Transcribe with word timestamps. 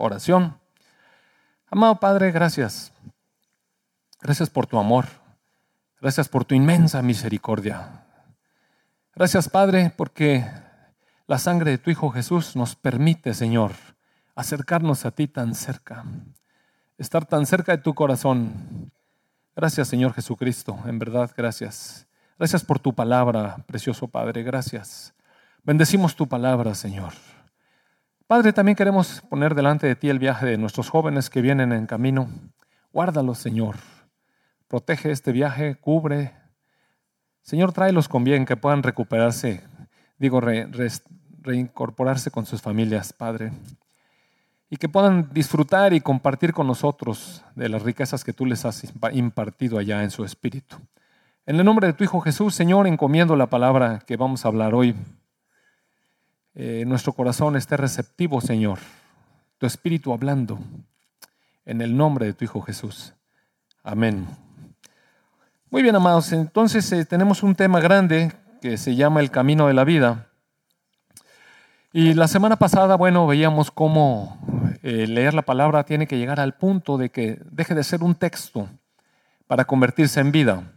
oración. 0.00 0.58
Amado 1.70 2.00
Padre, 2.00 2.32
gracias. 2.32 2.92
Gracias 4.20 4.50
por 4.50 4.66
tu 4.66 4.78
amor. 4.78 5.06
Gracias 6.00 6.28
por 6.28 6.44
tu 6.44 6.54
inmensa 6.54 7.02
misericordia. 7.02 8.04
Gracias, 9.14 9.48
Padre, 9.48 9.92
porque 9.96 10.46
la 11.26 11.38
sangre 11.38 11.72
de 11.72 11.78
tu 11.78 11.90
Hijo 11.90 12.10
Jesús 12.10 12.56
nos 12.56 12.74
permite, 12.74 13.34
Señor, 13.34 13.72
acercarnos 14.34 15.04
a 15.04 15.10
ti 15.10 15.28
tan 15.28 15.54
cerca, 15.54 16.04
estar 16.96 17.26
tan 17.26 17.44
cerca 17.44 17.76
de 17.76 17.82
tu 17.82 17.94
corazón. 17.94 18.90
Gracias, 19.54 19.88
Señor 19.88 20.14
Jesucristo, 20.14 20.78
en 20.86 20.98
verdad, 20.98 21.30
gracias. 21.36 22.06
Gracias 22.38 22.64
por 22.64 22.78
tu 22.78 22.94
palabra, 22.94 23.58
precioso 23.66 24.08
Padre, 24.08 24.42
gracias. 24.42 25.12
Bendecimos 25.62 26.16
tu 26.16 26.26
palabra, 26.26 26.74
Señor. 26.74 27.12
Padre, 28.30 28.52
también 28.52 28.76
queremos 28.76 29.22
poner 29.22 29.56
delante 29.56 29.88
de 29.88 29.96
ti 29.96 30.08
el 30.08 30.20
viaje 30.20 30.46
de 30.46 30.56
nuestros 30.56 30.88
jóvenes 30.88 31.28
que 31.30 31.40
vienen 31.40 31.72
en 31.72 31.86
camino. 31.88 32.28
Guárdalos, 32.92 33.38
Señor. 33.38 33.74
Protege 34.68 35.10
este 35.10 35.32
viaje, 35.32 35.74
cubre. 35.74 36.32
Señor, 37.42 37.72
tráelos 37.72 38.08
con 38.08 38.22
bien, 38.22 38.46
que 38.46 38.56
puedan 38.56 38.84
recuperarse, 38.84 39.64
digo, 40.16 40.40
reincorporarse 41.40 42.30
con 42.30 42.46
sus 42.46 42.62
familias, 42.62 43.12
Padre. 43.12 43.50
Y 44.68 44.76
que 44.76 44.88
puedan 44.88 45.30
disfrutar 45.32 45.92
y 45.92 46.00
compartir 46.00 46.52
con 46.52 46.68
nosotros 46.68 47.42
de 47.56 47.68
las 47.68 47.82
riquezas 47.82 48.22
que 48.22 48.32
tú 48.32 48.46
les 48.46 48.64
has 48.64 48.92
impartido 49.10 49.76
allá 49.76 50.04
en 50.04 50.12
su 50.12 50.24
espíritu. 50.24 50.76
En 51.46 51.56
el 51.56 51.64
nombre 51.64 51.88
de 51.88 51.94
tu 51.94 52.04
Hijo 52.04 52.20
Jesús, 52.20 52.54
Señor, 52.54 52.86
encomiendo 52.86 53.34
la 53.34 53.48
palabra 53.48 54.04
que 54.06 54.16
vamos 54.16 54.44
a 54.44 54.48
hablar 54.48 54.72
hoy. 54.72 54.94
Eh, 56.54 56.84
nuestro 56.86 57.12
corazón 57.12 57.56
esté 57.56 57.76
receptivo, 57.76 58.40
Señor. 58.40 58.78
Tu 59.58 59.66
espíritu 59.66 60.12
hablando. 60.12 60.58
En 61.64 61.80
el 61.80 61.96
nombre 61.96 62.26
de 62.26 62.32
tu 62.32 62.44
Hijo 62.44 62.60
Jesús. 62.62 63.14
Amén. 63.82 64.26
Muy 65.70 65.82
bien, 65.82 65.94
amados. 65.94 66.32
Entonces 66.32 66.90
eh, 66.92 67.04
tenemos 67.04 67.42
un 67.42 67.54
tema 67.54 67.80
grande 67.80 68.32
que 68.60 68.76
se 68.76 68.96
llama 68.96 69.20
el 69.20 69.30
camino 69.30 69.68
de 69.68 69.74
la 69.74 69.84
vida. 69.84 70.26
Y 71.92 72.14
la 72.14 72.28
semana 72.28 72.56
pasada, 72.56 72.96
bueno, 72.96 73.26
veíamos 73.26 73.70
cómo 73.70 74.38
eh, 74.82 75.06
leer 75.06 75.34
la 75.34 75.42
palabra 75.42 75.84
tiene 75.84 76.06
que 76.06 76.18
llegar 76.18 76.40
al 76.40 76.54
punto 76.54 76.98
de 76.98 77.10
que 77.10 77.40
deje 77.50 77.74
de 77.74 77.84
ser 77.84 78.02
un 78.02 78.14
texto 78.14 78.68
para 79.46 79.64
convertirse 79.64 80.20
en 80.20 80.32
vida. 80.32 80.72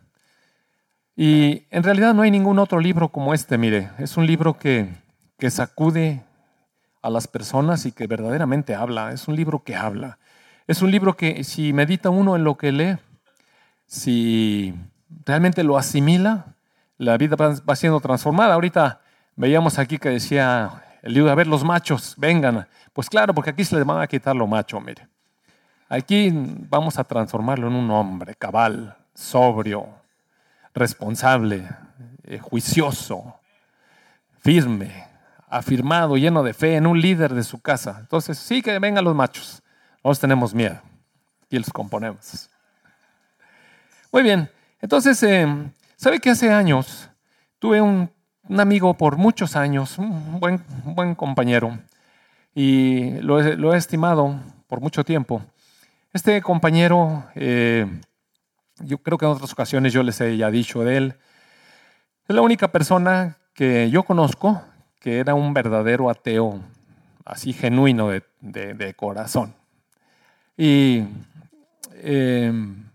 Y 1.16 1.67
en 1.69 1.84
realidad 1.84 2.14
no 2.14 2.23
hay 2.23 2.31
ningún 2.31 2.58
otro 2.58 2.80
libro 2.80 3.09
como 3.09 3.34
este, 3.34 3.58
mire, 3.58 3.92
es 4.00 4.17
un 4.17 4.25
libro 4.25 4.58
que, 4.58 4.90
que 5.38 5.50
sacude 5.50 6.23
a 7.02 7.09
las 7.09 7.28
personas 7.28 7.86
y 7.86 7.92
que 7.92 8.08
verdaderamente 8.08 8.76
habla, 8.76 9.12
es 9.12 9.28
un 9.28 9.36
libro 9.36 9.64
que 9.64 9.75
habla. 9.75 10.17
Es 10.67 10.81
un 10.81 10.92
libro 10.92 11.16
que 11.17 11.44
si 11.44 11.73
medita 11.73 12.09
uno 12.09 12.36
en 12.36 12.44
lo 12.44 12.58
que 12.58 12.72
lee, 12.72 12.98
si 13.86 14.73
realmente 15.25 15.64
lo 15.64 15.78
asimila, 15.78 16.56
la 16.98 17.17
vida 17.17 17.36
va 17.36 17.75
siendo 17.75 18.00
transformada. 18.00 18.53
Ahorita 18.53 19.02
veíamos 19.36 19.78
aquí 19.80 19.98
que 19.98 20.09
decía 20.09 20.84
el 21.02 21.14
libro, 21.14 21.31
a 21.31 21.36
ver, 21.36 21.47
los 21.47 21.66
machos, 21.66 22.16
vengan. 22.18 22.68
Pues 22.94 23.09
claro, 23.09 23.34
porque 23.34 23.50
aquí 23.50 23.66
se 23.66 23.75
les 23.75 23.86
van 23.86 24.02
a 24.02 24.08
quitar 24.08 24.36
lo 24.36 24.47
macho, 24.47 24.80
mire. 24.80 25.08
Aquí 25.90 26.31
vamos 26.34 26.97
a 26.97 27.03
transformarlo 27.03 27.68
en 27.68 27.73
un 27.73 27.92
hombre 27.92 28.36
cabal, 28.36 28.95
sobrio, 29.14 29.90
responsable, 30.73 31.68
eh, 32.23 32.40
juicioso, 32.40 33.36
firme, 34.40 35.06
afirmado, 35.54 36.18
lleno 36.18 36.42
de 36.44 36.54
fe, 36.54 36.76
en 36.76 36.88
un 36.88 37.00
líder 37.00 37.34
de 37.34 37.44
su 37.44 37.62
casa. 37.62 37.98
Entonces, 38.00 38.38
sí 38.38 38.62
que 38.62 38.80
vengan 38.80 39.04
los 39.04 39.16
machos. 39.16 39.62
Nosotros 39.98 40.20
tenemos 40.20 40.54
miedo 40.54 40.82
y 41.50 41.58
los 41.58 41.70
componemos. 41.70 42.50
Muy 44.12 44.24
bien, 44.24 44.50
entonces, 44.81 45.22
eh, 45.24 45.48
¿sabe 45.96 46.20
que 46.20 46.31
hace 46.31 46.52
años 46.52 47.09
tuve 47.59 47.81
un, 47.81 48.12
amigo 48.58 48.94
por 48.96 49.18
muchos 49.18 49.56
años, 49.56 49.97
un 49.97 50.40
buen, 50.40 50.62
buen 50.84 51.16
compañero, 51.16 51.78
y 52.53 53.12
lo, 53.22 53.74
he 53.74 53.78
estimado 53.78 54.40
por 54.68 54.81
mucho 54.81 55.03
tiempo? 55.03 55.42
Este 56.12 56.42
compañero 56.42 57.25
eh, 57.36 57.88
yo 58.80 58.97
creo 58.97 59.18
que 59.18 59.25
en 59.25 59.31
otras 59.31 59.53
ocasiones 59.53 59.94
yo 59.94 60.03
les 60.03 60.19
he 60.22 60.36
ya 60.36 60.52
dicho 60.52 60.84
de 60.84 60.97
él. 60.97 61.16
Es 62.28 62.36
la 62.36 62.42
única 62.42 62.72
persona 62.72 63.38
que 63.53 63.90
yo 63.90 64.03
conozco 64.03 64.62
que 65.03 65.19
era 65.19 65.36
un 65.36 65.53
verdadero 65.53 66.09
ateo, 66.09 66.62
así 67.25 67.52
genuino 67.52 68.09
de, 68.40 68.94
corazón. 68.96 69.53
Y 70.56 71.03
em, 72.02 72.90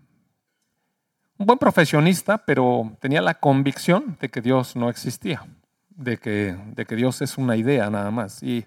un 1.37 1.45
buen 1.45 1.59
profesionista, 1.59 2.39
pero 2.39 2.97
tenía 2.99 3.21
la 3.21 3.35
convicción 3.35 4.17
de 4.19 4.29
que 4.29 4.41
Dios 4.41 4.75
no 4.75 4.89
existía, 4.89 5.45
de 5.89 6.17
que, 6.17 6.57
de 6.73 6.85
que 6.85 6.95
Dios 6.95 7.21
es 7.21 7.37
una 7.37 7.55
idea 7.55 7.91
nada 7.91 8.09
más. 8.09 8.41
Y 8.41 8.65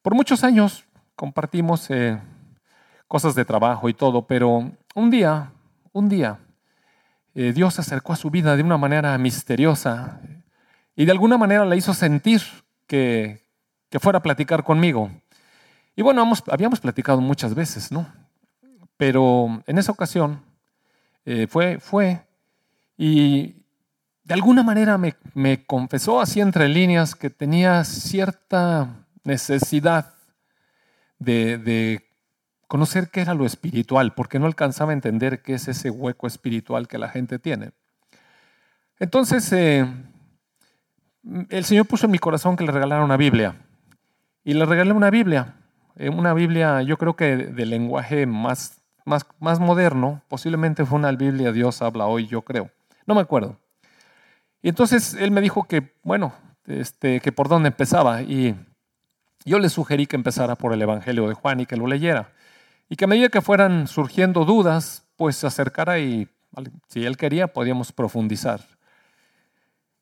por 0.00 0.14
muchos 0.14 0.42
años 0.42 0.86
compartimos 1.14 1.90
eh, 1.90 2.18
cosas 3.06 3.34
de 3.34 3.44
trabajo 3.44 3.90
y 3.90 3.94
todo, 3.94 4.26
pero 4.26 4.72
un 4.94 5.10
día 5.10 5.52
un 5.92 6.08
día 6.08 6.38
eh, 7.34 7.52
Dios 7.52 7.74
se 7.74 7.82
acercó 7.82 8.14
a 8.14 8.16
su 8.16 8.30
vida 8.30 8.56
de 8.56 8.62
una 8.62 8.78
manera 8.78 9.16
misteriosa 9.18 10.20
y 10.96 11.04
de 11.04 11.12
alguna 11.12 11.36
manera 11.36 11.66
le 11.66 11.76
hizo 11.76 11.92
sentir 11.92 12.40
que, 12.92 13.98
fuera 14.00 14.18
a 14.18 14.22
platicar 14.22 14.64
conmigo. 14.64 15.10
Y 15.96 16.02
bueno, 16.02 16.30
habíamos 16.50 16.80
platicado 16.80 17.22
muchas 17.22 17.54
veces, 17.54 17.90
¿no? 17.90 18.06
Pero 18.98 19.62
en 19.66 19.78
esa 19.78 19.92
ocasión 19.92 20.42
eh, 21.24 21.46
fue, 21.46 21.78
fue 21.78 22.26
y 22.98 23.56
de 24.24 24.34
alguna 24.34 24.62
manera 24.62 24.98
me, 24.98 25.64
confesó 25.64 26.20
así 26.20 26.40
entre 26.40 26.68
líneas 26.68 27.14
que 27.14 27.30
tenía 27.30 27.82
cierta 27.84 29.06
necesidad 29.24 30.12
de, 31.18 32.04
conocer 32.68 33.10
qué 33.10 33.20
era 33.20 33.34
lo 33.34 33.44
espiritual, 33.44 34.14
porque 34.14 34.38
no 34.38 34.46
alcanzaba 34.46 34.92
a 34.92 34.94
entender 34.94 35.42
qué 35.42 35.54
es 35.54 35.68
ese 35.68 35.90
hueco 35.90 36.26
espiritual 36.26 36.88
que 36.88 36.98
la 36.98 37.08
gente 37.08 37.38
tiene. 37.38 37.72
Entonces, 38.98 39.50
eh, 39.52 39.86
el 41.50 41.64
Señor 41.64 41.86
puso 41.86 42.06
en 42.06 42.12
mi 42.12 42.18
corazón 42.18 42.56
que 42.56 42.64
le 42.64 42.72
regalara 42.72 43.04
una 43.04 43.16
Biblia. 43.16 43.56
Y 44.44 44.54
le 44.54 44.64
regalé 44.64 44.92
una 44.92 45.10
Biblia, 45.10 45.54
eh, 45.96 46.08
una 46.08 46.34
Biblia 46.34 46.82
yo 46.82 46.96
creo 46.98 47.14
que 47.14 47.36
de 47.36 47.66
lenguaje 47.66 48.26
más, 48.26 48.82
más, 49.04 49.26
más 49.38 49.60
moderno, 49.60 50.22
posiblemente 50.28 50.84
fue 50.84 50.98
una 50.98 51.12
Biblia 51.12 51.52
Dios 51.52 51.82
habla 51.82 52.06
hoy, 52.06 52.26
yo 52.26 52.42
creo. 52.42 52.70
No 53.06 53.14
me 53.14 53.20
acuerdo. 53.20 53.58
Y 54.62 54.68
entonces 54.68 55.14
él 55.14 55.30
me 55.30 55.40
dijo 55.40 55.64
que, 55.64 55.94
bueno, 56.02 56.32
este, 56.66 57.20
que 57.20 57.32
por 57.32 57.48
dónde 57.48 57.68
empezaba. 57.68 58.22
Y 58.22 58.54
yo 59.44 59.58
le 59.58 59.68
sugerí 59.68 60.06
que 60.06 60.16
empezara 60.16 60.56
por 60.56 60.72
el 60.72 60.82
Evangelio 60.82 61.28
de 61.28 61.34
Juan 61.34 61.60
y 61.60 61.66
que 61.66 61.76
lo 61.76 61.86
leyera. 61.86 62.32
Y 62.88 62.96
que 62.96 63.04
a 63.04 63.08
medida 63.08 63.28
que 63.28 63.40
fueran 63.40 63.86
surgiendo 63.88 64.44
dudas, 64.44 65.04
pues 65.16 65.36
se 65.36 65.46
acercara 65.46 65.98
y 65.98 66.28
si 66.88 67.04
él 67.04 67.16
quería 67.16 67.48
podíamos 67.48 67.92
profundizar. 67.92 68.60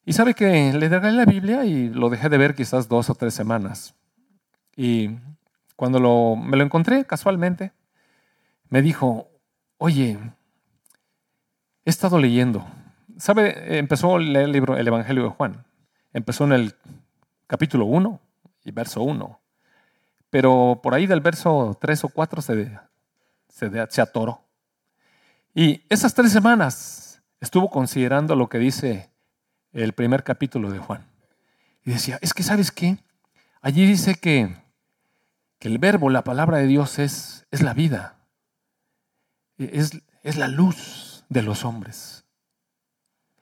Y 0.04 0.12
sabe 0.14 0.34
que 0.34 0.72
le 0.72 0.88
regalé 0.88 1.12
la 1.12 1.24
Biblia 1.24 1.64
y 1.64 1.88
lo 1.88 2.08
dejé 2.08 2.28
de 2.28 2.38
ver 2.38 2.54
quizás 2.54 2.88
dos 2.88 3.10
o 3.10 3.14
tres 3.14 3.34
semanas. 3.34 3.94
Y 4.76 5.10
cuando 5.76 6.36
me 6.36 6.56
lo 6.56 6.64
encontré 6.64 7.04
casualmente, 7.04 7.72
me 8.68 8.82
dijo, 8.82 9.28
oye, 9.78 10.18
he 11.84 11.90
estado 11.90 12.18
leyendo. 12.18 12.66
¿Sabe? 13.18 13.78
Empezó 13.78 14.16
a 14.16 14.18
leer 14.18 14.46
el 14.46 14.52
libro, 14.52 14.76
el 14.76 14.86
Evangelio 14.88 15.24
de 15.24 15.28
Juan. 15.30 15.64
Empezó 16.12 16.44
en 16.44 16.52
el 16.52 16.74
capítulo 17.46 17.84
1 17.84 18.20
y 18.64 18.70
verso 18.70 19.02
1. 19.02 19.40
Pero 20.30 20.80
por 20.82 20.94
ahí 20.94 21.06
del 21.06 21.20
verso 21.20 21.76
3 21.80 22.04
o 22.04 22.08
4 22.08 22.42
se, 22.42 22.78
se, 23.48 23.86
se 23.91 24.00
atoró. 24.00 24.44
Y 25.54 25.82
esas 25.88 26.14
tres 26.14 26.32
semanas 26.32 27.22
estuvo 27.41 27.68
considerando 27.70 28.36
lo 28.36 28.48
que 28.48 28.58
dice 28.58 29.09
el 29.72 29.92
primer 29.92 30.24
capítulo 30.24 30.70
de 30.70 30.78
Juan. 30.78 31.06
Y 31.84 31.92
decía, 31.92 32.18
es 32.22 32.34
que 32.34 32.42
sabes 32.42 32.70
qué? 32.70 32.98
Allí 33.60 33.86
dice 33.86 34.14
que, 34.14 34.56
que 35.58 35.68
el 35.68 35.78
verbo, 35.78 36.10
la 36.10 36.24
palabra 36.24 36.58
de 36.58 36.66
Dios 36.66 36.98
es, 36.98 37.46
es 37.50 37.62
la 37.62 37.74
vida. 37.74 38.16
Es, 39.58 39.92
es 40.22 40.36
la 40.36 40.48
luz 40.48 41.24
de 41.28 41.42
los 41.42 41.64
hombres. 41.64 42.24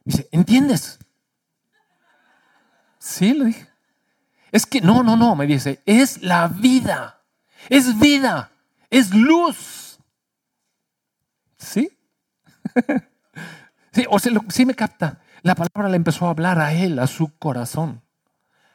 Dice, 0.04 0.28
¿entiendes? 0.32 0.98
Sí, 2.98 3.34
le 3.34 3.46
dije. 3.46 3.68
Es 4.50 4.66
que 4.66 4.80
no, 4.80 5.02
no, 5.02 5.16
no, 5.16 5.36
me 5.36 5.46
dice, 5.46 5.82
es 5.84 6.22
la 6.22 6.48
vida. 6.48 7.22
Es 7.68 7.98
vida. 7.98 8.50
Es 8.90 9.14
luz. 9.14 9.98
¿Sí? 11.58 11.90
sí, 13.92 14.06
o 14.08 14.18
sea, 14.18 14.32
sí 14.48 14.64
me 14.64 14.74
capta. 14.74 15.20
La 15.42 15.54
palabra 15.54 15.88
le 15.88 15.96
empezó 15.96 16.26
a 16.26 16.30
hablar 16.30 16.58
a 16.58 16.72
él, 16.72 16.98
a 16.98 17.06
su 17.06 17.36
corazón, 17.38 18.02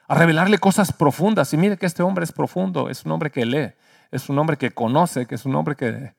a 0.08 0.16
revelarle 0.16 0.58
cosas 0.60 0.94
profundas. 0.94 1.54
Y 1.54 1.58
mire 1.58 1.78
que 1.78 1.86
este 1.86 2.04
hombre 2.04 2.24
es 2.24 2.32
profundo, 2.32 2.90
es 2.90 3.06
un 3.06 3.12
hombre 3.12 3.32
que 3.32 3.46
lee, 3.46 3.74
es 4.12 4.30
un 4.30 4.40
hombre 4.40 4.58
que 4.58 4.72
conoce, 4.72 5.26
que 5.26 5.36
es 5.36 5.46
un 5.46 5.56
hombre 5.56 5.76
que 5.76 6.14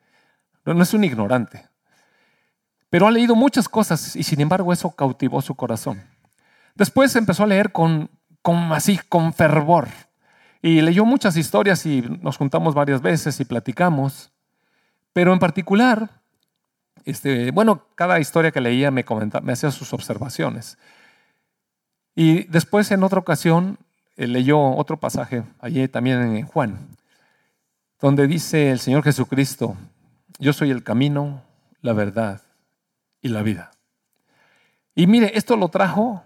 no, 0.65 0.83
es 0.83 0.95
un 0.95 1.05
ignorante. 1.05 1.69
Pero 2.91 3.07
ha 3.07 3.11
leído 3.11 3.35
muchas 3.35 3.69
cosas 3.69 4.17
y 4.17 4.23
sin 4.23 4.41
embargo 4.41 4.73
eso 4.73 4.91
cautivó 4.91 5.43
su 5.43 5.55
corazón. 5.55 6.03
Después 6.75 7.15
empezó 7.17 7.45
a 7.45 7.47
leer 7.47 7.73
con, 7.73 8.11
con 8.43 8.73
así, 8.73 8.99
con 9.09 9.33
fervor. 9.33 9.89
Y 10.63 10.81
leyó 10.81 11.05
muchas 11.05 11.37
historias 11.37 11.85
y 11.87 12.03
nos 12.21 12.37
juntamos 12.37 12.75
varias 12.75 13.03
veces 13.03 13.39
y 13.41 13.45
platicamos. 13.45 14.33
Pero 15.13 15.33
en 15.33 15.39
particular, 15.39 16.23
este, 17.05 17.51
bueno, 17.51 17.87
cada 17.95 18.21
historia 18.21 18.51
que 18.51 18.61
leía 18.61 18.91
me, 18.91 19.05
me 19.43 19.53
hacía 19.53 19.71
sus 19.71 19.93
observaciones. 19.93 20.79
Y 22.15 22.45
después 22.45 22.91
en 22.91 23.03
otra 23.03 23.19
ocasión 23.19 23.79
eh, 24.17 24.27
leyó 24.27 24.59
otro 24.61 24.99
pasaje, 24.99 25.45
allí 25.59 25.87
también 25.89 26.37
en 26.37 26.47
Juan, 26.47 26.79
donde 28.01 28.27
dice 28.27 28.71
el 28.71 28.79
Señor 28.79 29.03
Jesucristo, 29.03 29.77
yo 30.39 30.53
soy 30.53 30.71
el 30.71 30.83
camino, 30.83 31.43
la 31.81 31.93
verdad 31.93 32.43
y 33.21 33.29
la 33.29 33.43
vida. 33.43 33.73
Y 34.95 35.07
mire, 35.07 35.33
esto 35.37 35.57
lo 35.57 35.69
trajo 35.69 36.23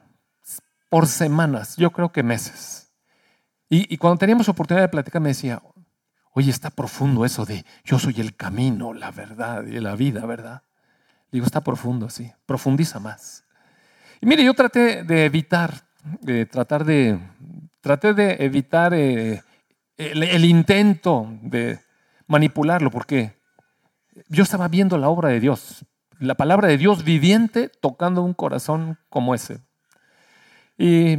por 0.91 1.07
semanas, 1.07 1.77
yo 1.77 1.91
creo 1.91 2.13
que 2.13 2.23
meses. 2.23 2.93
Y, 3.71 3.93
y 3.93 3.97
cuando 3.97 4.19
teníamos 4.19 4.49
oportunidad 4.49 4.85
de 4.85 4.89
platicar 4.89 5.23
me 5.23 5.31
decía, 5.31 5.63
oye, 6.33 6.51
está 6.51 6.71
profundo 6.71 7.25
eso 7.25 7.45
de 7.47 7.65
yo 7.85 7.99
soy 7.99 8.21
el 8.21 8.37
camino, 8.37 8.93
la 8.93 9.11
verdad 9.11 9.65
y 9.65 9.81
la 9.81 9.97
vida, 9.97 10.27
¿verdad? 10.27 10.63
Digo, 11.31 11.45
está 11.45 11.61
profundo, 11.61 12.09
sí, 12.09 12.31
profundiza 12.47 13.01
más. 13.01 13.45
Y 14.21 14.27
mire, 14.27 14.45
yo 14.45 14.55
traté 14.55 15.05
de 15.05 15.27
evitar, 15.27 15.75
de 16.21 16.47
tratar 16.47 16.85
de, 16.85 17.19
traté 17.81 18.15
de 18.15 18.37
evitar 18.41 18.95
eh, 18.95 19.43
el, 19.97 20.45
intento 20.45 21.29
de 21.43 21.81
manipularlo, 22.27 22.91
porque 22.91 23.37
yo 24.29 24.43
estaba 24.43 24.69
viendo 24.69 24.97
la 24.99 25.09
obra 25.09 25.29
de 25.29 25.41
Dios, 25.41 25.85
la 26.19 26.35
palabra 26.35 26.69
de 26.69 26.79
Dios 26.79 27.05
viviente 27.05 27.69
tocando 27.69 28.23
un 28.23 28.35
corazón 28.35 28.99
como 29.09 29.35
ese. 29.35 29.61
Y 30.79 31.19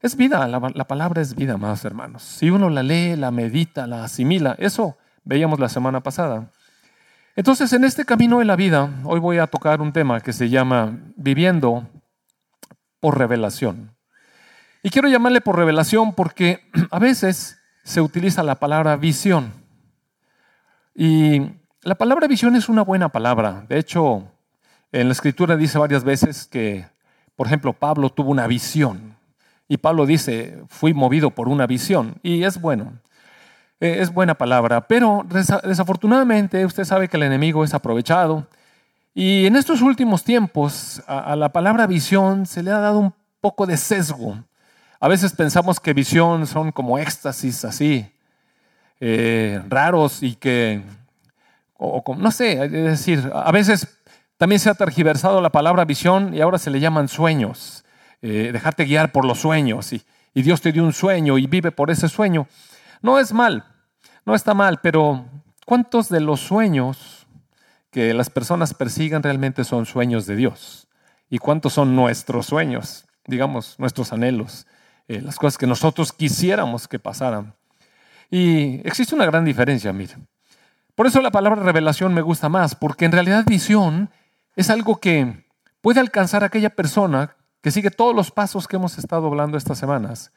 es 0.00 0.16
vida, 0.16 0.46
la, 0.46 0.60
la 0.74 0.86
palabra 0.86 1.22
es 1.22 1.34
vida, 1.34 1.56
más 1.56 1.84
hermanos. 1.84 2.22
Si 2.22 2.50
uno 2.50 2.68
la 2.68 2.82
lee, 2.82 3.16
la 3.16 3.30
medita, 3.30 3.86
la 3.86 4.04
asimila, 4.04 4.54
eso 4.58 4.96
veíamos 5.24 5.58
la 5.58 5.68
semana 5.68 6.00
pasada. 6.02 6.50
Entonces, 7.38 7.72
en 7.72 7.84
este 7.84 8.04
camino 8.04 8.40
de 8.40 8.44
la 8.44 8.56
vida, 8.56 8.90
hoy 9.04 9.20
voy 9.20 9.38
a 9.38 9.46
tocar 9.46 9.80
un 9.80 9.92
tema 9.92 10.20
que 10.20 10.32
se 10.32 10.48
llama 10.48 10.98
viviendo 11.14 11.88
por 12.98 13.16
revelación. 13.16 13.94
Y 14.82 14.90
quiero 14.90 15.06
llamarle 15.06 15.40
por 15.40 15.54
revelación 15.54 16.16
porque 16.16 16.68
a 16.90 16.98
veces 16.98 17.56
se 17.84 18.00
utiliza 18.00 18.42
la 18.42 18.56
palabra 18.56 18.96
visión. 18.96 19.52
Y 20.96 21.42
la 21.82 21.94
palabra 21.94 22.26
visión 22.26 22.56
es 22.56 22.68
una 22.68 22.82
buena 22.82 23.08
palabra. 23.10 23.64
De 23.68 23.78
hecho, 23.78 24.32
en 24.90 25.06
la 25.06 25.12
escritura 25.12 25.56
dice 25.56 25.78
varias 25.78 26.02
veces 26.02 26.44
que, 26.44 26.88
por 27.36 27.46
ejemplo, 27.46 27.72
Pablo 27.72 28.10
tuvo 28.10 28.32
una 28.32 28.48
visión. 28.48 29.16
Y 29.68 29.76
Pablo 29.76 30.06
dice, 30.06 30.64
fui 30.66 30.92
movido 30.92 31.30
por 31.30 31.48
una 31.48 31.68
visión. 31.68 32.16
Y 32.24 32.42
es 32.42 32.60
bueno. 32.60 32.98
Eh, 33.80 33.98
es 34.00 34.12
buena 34.12 34.34
palabra, 34.34 34.88
pero 34.88 35.24
desafortunadamente 35.62 36.66
usted 36.66 36.84
sabe 36.84 37.06
que 37.06 37.16
el 37.16 37.22
enemigo 37.22 37.62
es 37.62 37.74
aprovechado 37.74 38.44
y 39.14 39.46
en 39.46 39.54
estos 39.54 39.82
últimos 39.82 40.24
tiempos 40.24 41.00
a, 41.06 41.36
la 41.36 41.50
palabra 41.50 41.86
visión 41.86 42.44
se 42.44 42.64
le 42.64 42.72
ha 42.72 42.80
dado 42.80 42.98
un 42.98 43.14
poco 43.40 43.66
de 43.66 43.76
sesgo. 43.76 44.36
A 44.98 45.06
veces 45.06 45.32
pensamos 45.32 45.78
que 45.78 45.92
visión 45.92 46.48
son 46.48 46.72
como 46.72 46.98
éxtasis 46.98 47.64
así, 47.64 48.10
eh, 48.98 49.62
raros 49.68 50.24
y 50.24 50.34
que, 50.34 50.82
o, 51.76 52.02
no 52.16 52.32
sé, 52.32 52.64
es 52.64 52.70
decir, 52.72 53.30
a 53.32 53.52
veces 53.52 54.00
también 54.38 54.58
se 54.58 54.70
ha 54.70 54.74
tergiversado 54.74 55.40
la 55.40 55.50
palabra 55.50 55.84
visión 55.84 56.34
y 56.34 56.40
ahora 56.40 56.58
se 56.58 56.70
le 56.70 56.80
llaman 56.80 57.06
sueños, 57.06 57.84
eh, 58.22 58.50
dejarte 58.52 58.86
guiar 58.86 59.12
por 59.12 59.24
los 59.24 59.38
sueños 59.38 59.92
y 59.92 60.02
Dios 60.42 60.60
te 60.60 60.72
dio 60.72 60.82
un 60.82 60.92
sueño 60.92 61.38
y 61.38 61.46
vive 61.46 61.70
por 61.70 61.92
ese 61.92 62.08
sueño. 62.08 62.48
No 63.02 63.18
es 63.18 63.32
mal, 63.32 63.64
no 64.24 64.34
está 64.34 64.54
mal, 64.54 64.80
pero 64.82 65.24
¿cuántos 65.66 66.08
de 66.08 66.20
los 66.20 66.40
sueños 66.40 67.26
que 67.90 68.12
las 68.14 68.30
personas 68.30 68.74
persigan 68.74 69.22
realmente 69.22 69.64
son 69.64 69.86
sueños 69.86 70.26
de 70.26 70.36
Dios? 70.36 70.88
¿Y 71.30 71.38
cuántos 71.38 71.74
son 71.74 71.94
nuestros 71.94 72.46
sueños, 72.46 73.06
digamos, 73.26 73.78
nuestros 73.78 74.12
anhelos, 74.12 74.66
eh, 75.06 75.20
las 75.20 75.36
cosas 75.36 75.58
que 75.58 75.66
nosotros 75.66 76.12
quisiéramos 76.12 76.88
que 76.88 76.98
pasaran? 76.98 77.54
Y 78.30 78.86
existe 78.86 79.14
una 79.14 79.26
gran 79.26 79.44
diferencia, 79.44 79.92
mire. 79.92 80.16
Por 80.94 81.06
eso 81.06 81.20
la 81.22 81.30
palabra 81.30 81.62
revelación 81.62 82.12
me 82.12 82.22
gusta 82.22 82.48
más, 82.48 82.74
porque 82.74 83.04
en 83.04 83.12
realidad 83.12 83.44
visión 83.46 84.10
es 84.56 84.70
algo 84.70 84.96
que 84.96 85.46
puede 85.80 86.00
alcanzar 86.00 86.42
a 86.42 86.46
aquella 86.46 86.70
persona 86.70 87.36
que 87.62 87.70
sigue 87.70 87.90
todos 87.90 88.14
los 88.14 88.30
pasos 88.30 88.66
que 88.66 88.76
hemos 88.76 88.98
estado 88.98 89.26
hablando 89.26 89.56
estas 89.56 89.78
semanas 89.78 90.32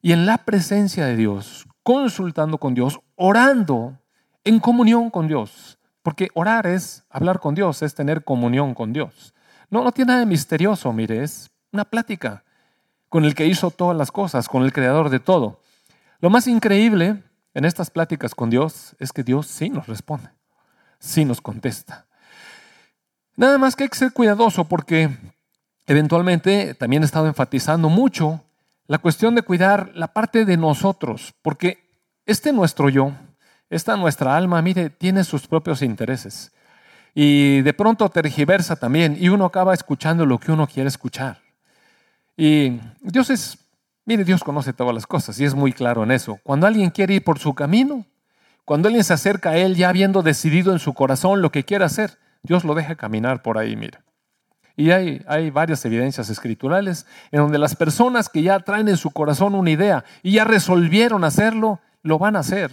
y 0.00 0.12
en 0.12 0.26
la 0.26 0.38
presencia 0.38 1.06
de 1.06 1.16
Dios 1.16 1.66
consultando 1.88 2.58
con 2.58 2.74
Dios, 2.74 3.00
orando 3.16 3.98
en 4.44 4.60
comunión 4.60 5.08
con 5.08 5.26
Dios. 5.26 5.78
Porque 6.02 6.28
orar 6.34 6.66
es 6.66 7.06
hablar 7.08 7.40
con 7.40 7.54
Dios, 7.54 7.80
es 7.80 7.94
tener 7.94 8.24
comunión 8.24 8.74
con 8.74 8.92
Dios. 8.92 9.32
No, 9.70 9.82
no 9.82 9.90
tiene 9.90 10.08
nada 10.08 10.20
de 10.20 10.26
misterioso, 10.26 10.92
mire, 10.92 11.22
es 11.22 11.50
una 11.72 11.86
plática 11.86 12.44
con 13.08 13.24
el 13.24 13.34
que 13.34 13.46
hizo 13.46 13.70
todas 13.70 13.96
las 13.96 14.12
cosas, 14.12 14.50
con 14.50 14.64
el 14.64 14.72
creador 14.74 15.08
de 15.08 15.18
todo. 15.18 15.62
Lo 16.20 16.28
más 16.28 16.46
increíble 16.46 17.22
en 17.54 17.64
estas 17.64 17.88
pláticas 17.88 18.34
con 18.34 18.50
Dios 18.50 18.94
es 18.98 19.10
que 19.10 19.22
Dios 19.22 19.46
sí 19.46 19.70
nos 19.70 19.86
responde, 19.86 20.28
sí 20.98 21.24
nos 21.24 21.40
contesta. 21.40 22.06
Nada 23.34 23.56
más 23.56 23.74
que 23.74 23.84
hay 23.84 23.88
que 23.88 23.96
ser 23.96 24.12
cuidadoso 24.12 24.64
porque 24.64 25.08
eventualmente 25.86 26.74
también 26.74 27.02
he 27.02 27.06
estado 27.06 27.28
enfatizando 27.28 27.88
mucho 27.88 28.44
la 28.88 28.98
cuestión 28.98 29.34
de 29.34 29.42
cuidar 29.42 29.92
la 29.94 30.14
parte 30.14 30.46
de 30.46 30.56
nosotros, 30.56 31.34
porque 31.42 31.78
este 32.24 32.52
nuestro 32.52 32.88
yo, 32.88 33.12
esta 33.68 33.96
nuestra 33.96 34.34
alma, 34.34 34.62
mire, 34.62 34.88
tiene 34.88 35.24
sus 35.24 35.46
propios 35.46 35.82
intereses. 35.82 36.52
Y 37.14 37.60
de 37.62 37.74
pronto 37.74 38.08
tergiversa 38.08 38.76
también 38.76 39.16
y 39.20 39.28
uno 39.28 39.44
acaba 39.44 39.74
escuchando 39.74 40.24
lo 40.24 40.38
que 40.38 40.52
uno 40.52 40.66
quiere 40.66 40.88
escuchar. 40.88 41.38
Y 42.34 42.80
Dios 43.02 43.28
es, 43.28 43.58
mire, 44.06 44.24
Dios 44.24 44.42
conoce 44.42 44.72
todas 44.72 44.94
las 44.94 45.06
cosas 45.06 45.38
y 45.38 45.44
es 45.44 45.54
muy 45.54 45.72
claro 45.72 46.02
en 46.02 46.10
eso. 46.10 46.38
Cuando 46.42 46.66
alguien 46.66 46.90
quiere 46.90 47.14
ir 47.14 47.24
por 47.24 47.38
su 47.38 47.54
camino, 47.54 48.06
cuando 48.64 48.88
alguien 48.88 49.04
se 49.04 49.12
acerca 49.12 49.50
a 49.50 49.56
Él 49.58 49.74
ya 49.74 49.90
habiendo 49.90 50.22
decidido 50.22 50.72
en 50.72 50.78
su 50.78 50.94
corazón 50.94 51.42
lo 51.42 51.52
que 51.52 51.64
quiere 51.64 51.84
hacer, 51.84 52.18
Dios 52.42 52.64
lo 52.64 52.74
deja 52.74 52.94
caminar 52.94 53.42
por 53.42 53.58
ahí, 53.58 53.76
mire. 53.76 53.98
Y 54.78 54.92
hay, 54.92 55.20
hay 55.26 55.50
varias 55.50 55.84
evidencias 55.84 56.30
escriturales 56.30 57.04
en 57.32 57.40
donde 57.40 57.58
las 57.58 57.74
personas 57.74 58.28
que 58.28 58.42
ya 58.42 58.60
traen 58.60 58.88
en 58.88 58.96
su 58.96 59.10
corazón 59.10 59.54
una 59.56 59.70
idea 59.70 60.04
y 60.22 60.32
ya 60.32 60.44
resolvieron 60.44 61.24
hacerlo, 61.24 61.80
lo 62.02 62.18
van 62.18 62.36
a 62.36 62.38
hacer. 62.38 62.70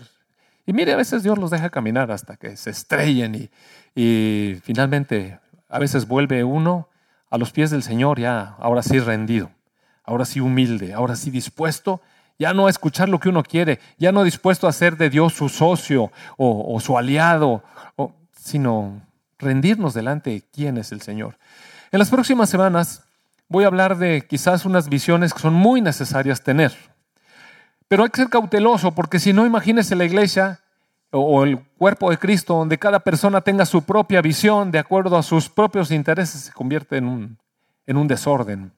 Y 0.67 0.73
mire, 0.73 0.93
a 0.93 0.97
veces 0.97 1.23
Dios 1.23 1.39
los 1.39 1.49
deja 1.49 1.71
caminar 1.71 2.11
hasta 2.11 2.37
que 2.37 2.57
se 2.57 2.69
estrellen 2.69 3.35
y, 3.35 3.49
y 3.95 4.61
finalmente 4.63 5.39
a 5.67 5.79
veces 5.79 6.07
vuelve 6.07 6.43
uno 6.43 6.89
a 7.31 7.39
los 7.39 7.51
pies 7.51 7.71
del 7.71 7.81
Señor 7.81 8.19
ya, 8.19 8.55
ahora 8.59 8.83
sí 8.83 8.99
rendido, 8.99 9.49
ahora 10.03 10.25
sí 10.25 10.39
humilde, 10.39 10.93
ahora 10.93 11.15
sí 11.15 11.31
dispuesto 11.31 12.01
ya 12.37 12.53
no 12.53 12.67
a 12.67 12.69
escuchar 12.69 13.09
lo 13.09 13.19
que 13.19 13.29
uno 13.29 13.41
quiere, 13.43 13.79
ya 13.97 14.11
no 14.11 14.23
dispuesto 14.23 14.67
a 14.67 14.73
ser 14.73 14.97
de 14.97 15.09
Dios 15.09 15.33
su 15.33 15.49
socio 15.49 16.11
o, 16.37 16.79
su 16.79 16.97
aliado, 16.97 17.63
sino 18.31 19.01
rendirnos 19.39 19.93
delante 19.93 20.29
de 20.31 20.43
quién 20.51 20.77
es 20.77 20.91
el 20.91 21.01
Señor. 21.01 21.37
En 21.95 21.99
las 21.99 22.09
próximas 22.09 22.49
semanas 22.49 23.05
voy 23.47 23.63
a 23.63 23.67
hablar 23.67 23.97
de 23.97 24.27
quizás 24.27 24.65
unas 24.65 24.89
visiones 24.89 25.33
que 25.33 25.39
son 25.39 25.53
muy 25.53 25.79
necesarias 25.79 26.43
tener. 26.43 26.75
Pero 27.87 28.03
hay 28.03 28.09
que 28.09 28.19
ser 28.19 28.29
cauteloso 28.29 28.93
porque 28.93 29.17
si 29.17 29.31
no, 29.31 29.45
imagínese 29.45 29.95
la 29.95 30.03
iglesia 30.03 30.59
o 31.11 31.45
el 31.45 31.57
cuerpo 31.77 32.09
de 32.09 32.17
Cristo 32.17 32.55
donde 32.55 32.77
cada 32.77 32.99
persona 32.99 33.39
tenga 33.39 33.65
su 33.65 33.83
propia 33.83 34.21
visión 34.21 34.71
de 34.71 34.79
acuerdo 34.79 35.15
a 35.15 35.23
sus 35.23 35.47
propios 35.47 35.89
intereses, 35.89 36.41
se 36.41 36.51
convierte 36.51 36.97
en 36.97 37.07
un, 37.07 37.37
en 37.85 37.95
un 37.95 38.09
desorden. 38.09 38.73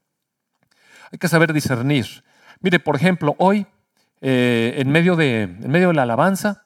Hay 1.11 1.17
que 1.17 1.27
saber 1.27 1.53
discernir. 1.53 2.23
Mire, 2.59 2.79
por 2.79 2.95
ejemplo, 2.95 3.33
hoy, 3.39 3.65
eh, 4.21 4.75
en, 4.77 4.91
medio 4.91 5.15
de, 5.15 5.41
en 5.41 5.71
medio 5.71 5.87
de 5.87 5.95
la 5.95 6.03
alabanza, 6.03 6.65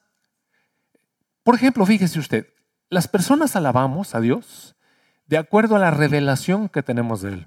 por 1.44 1.54
ejemplo, 1.54 1.86
fíjese 1.86 2.18
usted, 2.18 2.46
las 2.90 3.08
personas 3.08 3.56
alabamos 3.56 4.14
a 4.14 4.20
Dios 4.20 4.76
de 5.32 5.38
acuerdo 5.38 5.76
a 5.76 5.78
la 5.78 5.90
revelación 5.90 6.68
que 6.68 6.82
tenemos 6.82 7.22
de 7.22 7.30
Él. 7.30 7.46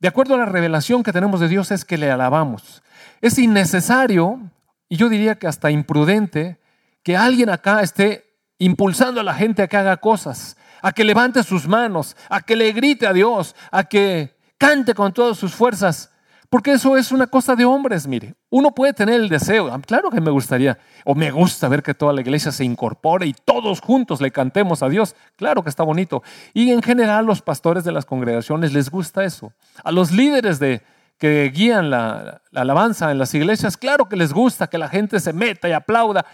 De 0.00 0.08
acuerdo 0.08 0.34
a 0.34 0.36
la 0.36 0.44
revelación 0.44 1.02
que 1.02 1.14
tenemos 1.14 1.40
de 1.40 1.48
Dios 1.48 1.70
es 1.70 1.86
que 1.86 1.96
le 1.96 2.10
alabamos. 2.10 2.82
Es 3.22 3.38
innecesario, 3.38 4.38
y 4.86 4.98
yo 4.98 5.08
diría 5.08 5.38
que 5.38 5.46
hasta 5.46 5.70
imprudente, 5.70 6.60
que 7.02 7.16
alguien 7.16 7.48
acá 7.48 7.80
esté 7.80 8.34
impulsando 8.58 9.18
a 9.18 9.24
la 9.24 9.32
gente 9.32 9.62
a 9.62 9.66
que 9.66 9.78
haga 9.78 9.96
cosas, 9.96 10.58
a 10.82 10.92
que 10.92 11.04
levante 11.04 11.42
sus 11.42 11.66
manos, 11.66 12.18
a 12.28 12.42
que 12.42 12.54
le 12.54 12.70
grite 12.72 13.06
a 13.06 13.14
Dios, 13.14 13.56
a 13.70 13.84
que 13.84 14.36
cante 14.58 14.92
con 14.92 15.14
todas 15.14 15.38
sus 15.38 15.54
fuerzas, 15.54 16.12
Porque 16.50 16.72
eso 16.72 16.96
es 16.96 17.12
una 17.12 17.26
cosa 17.26 17.54
de 17.54 17.66
hombres, 17.66 18.06
mire. 18.06 18.34
Uno 18.48 18.74
puede 18.74 18.94
tener 18.94 19.20
el 19.20 19.28
deseo, 19.28 19.70
ah, 19.70 19.78
claro 19.84 20.10
que 20.10 20.20
me 20.20 20.30
gustaría, 20.30 20.78
o 21.04 21.14
me 21.14 21.30
gusta 21.30 21.68
ver 21.68 21.82
que 21.82 21.92
toda 21.92 22.14
la 22.14 22.22
iglesia 22.22 22.52
se 22.52 22.64
incorpore 22.64 23.26
y 23.26 23.34
todos 23.34 23.80
juntos 23.80 24.22
le 24.22 24.30
cantemos 24.30 24.82
a 24.82 24.88
Dios. 24.88 25.14
Claro 25.36 25.62
que 25.62 25.68
está 25.68 25.82
bonito. 25.82 26.22
Y 26.54 26.70
en 26.70 26.82
general 26.82 27.26
los 27.26 27.42
pastores 27.42 27.84
de 27.84 27.92
las 27.92 28.06
congregaciones 28.06 28.72
les 28.72 28.90
gusta 28.90 29.24
eso. 29.24 29.52
A 29.84 29.92
los 29.92 30.10
líderes 30.10 30.58
de, 30.58 30.82
que 31.18 31.50
guían 31.54 31.90
la, 31.90 32.40
la 32.50 32.60
alabanza 32.62 33.10
en 33.10 33.18
las 33.18 33.34
iglesias, 33.34 33.76
claro 33.76 34.08
que 34.08 34.16
les 34.16 34.32
gusta 34.32 34.68
que 34.68 34.78
la 34.78 34.88
gente 34.88 35.20
se 35.20 35.34
meta 35.34 35.68
y 35.68 35.72
aplauda. 35.72 36.24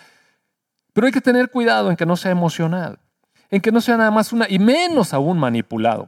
Pero 0.92 1.08
hay 1.08 1.12
que 1.12 1.20
tener 1.20 1.50
cuidado 1.50 1.90
en 1.90 1.96
que 1.96 2.06
no 2.06 2.14
sea 2.14 2.30
emocional, 2.30 3.00
en 3.50 3.60
que 3.60 3.72
no 3.72 3.80
sea 3.80 3.96
nada 3.96 4.12
más 4.12 4.32
una, 4.32 4.46
y 4.48 4.60
menos 4.60 5.12
aún 5.12 5.40
manipulado, 5.40 6.06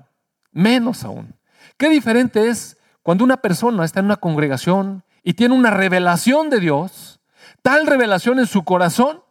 menos 0.53 1.03
aún. 1.03 1.35
Qué 1.77 1.89
diferente 1.89 2.49
es 2.49 2.76
cuando 3.07 3.23
una 3.23 3.37
persona 3.37 3.85
está 3.85 4.01
en 4.01 4.07
una 4.07 4.17
congregación 4.17 5.05
y 5.23 5.35
tiene 5.35 5.55
una 5.55 5.71
revelación 5.71 6.51
de 6.51 6.59
Dios, 6.59 7.21
tal 7.63 7.87
revelación 7.87 8.41
en 8.41 8.49
su 8.49 8.65
corazón, 8.65 9.23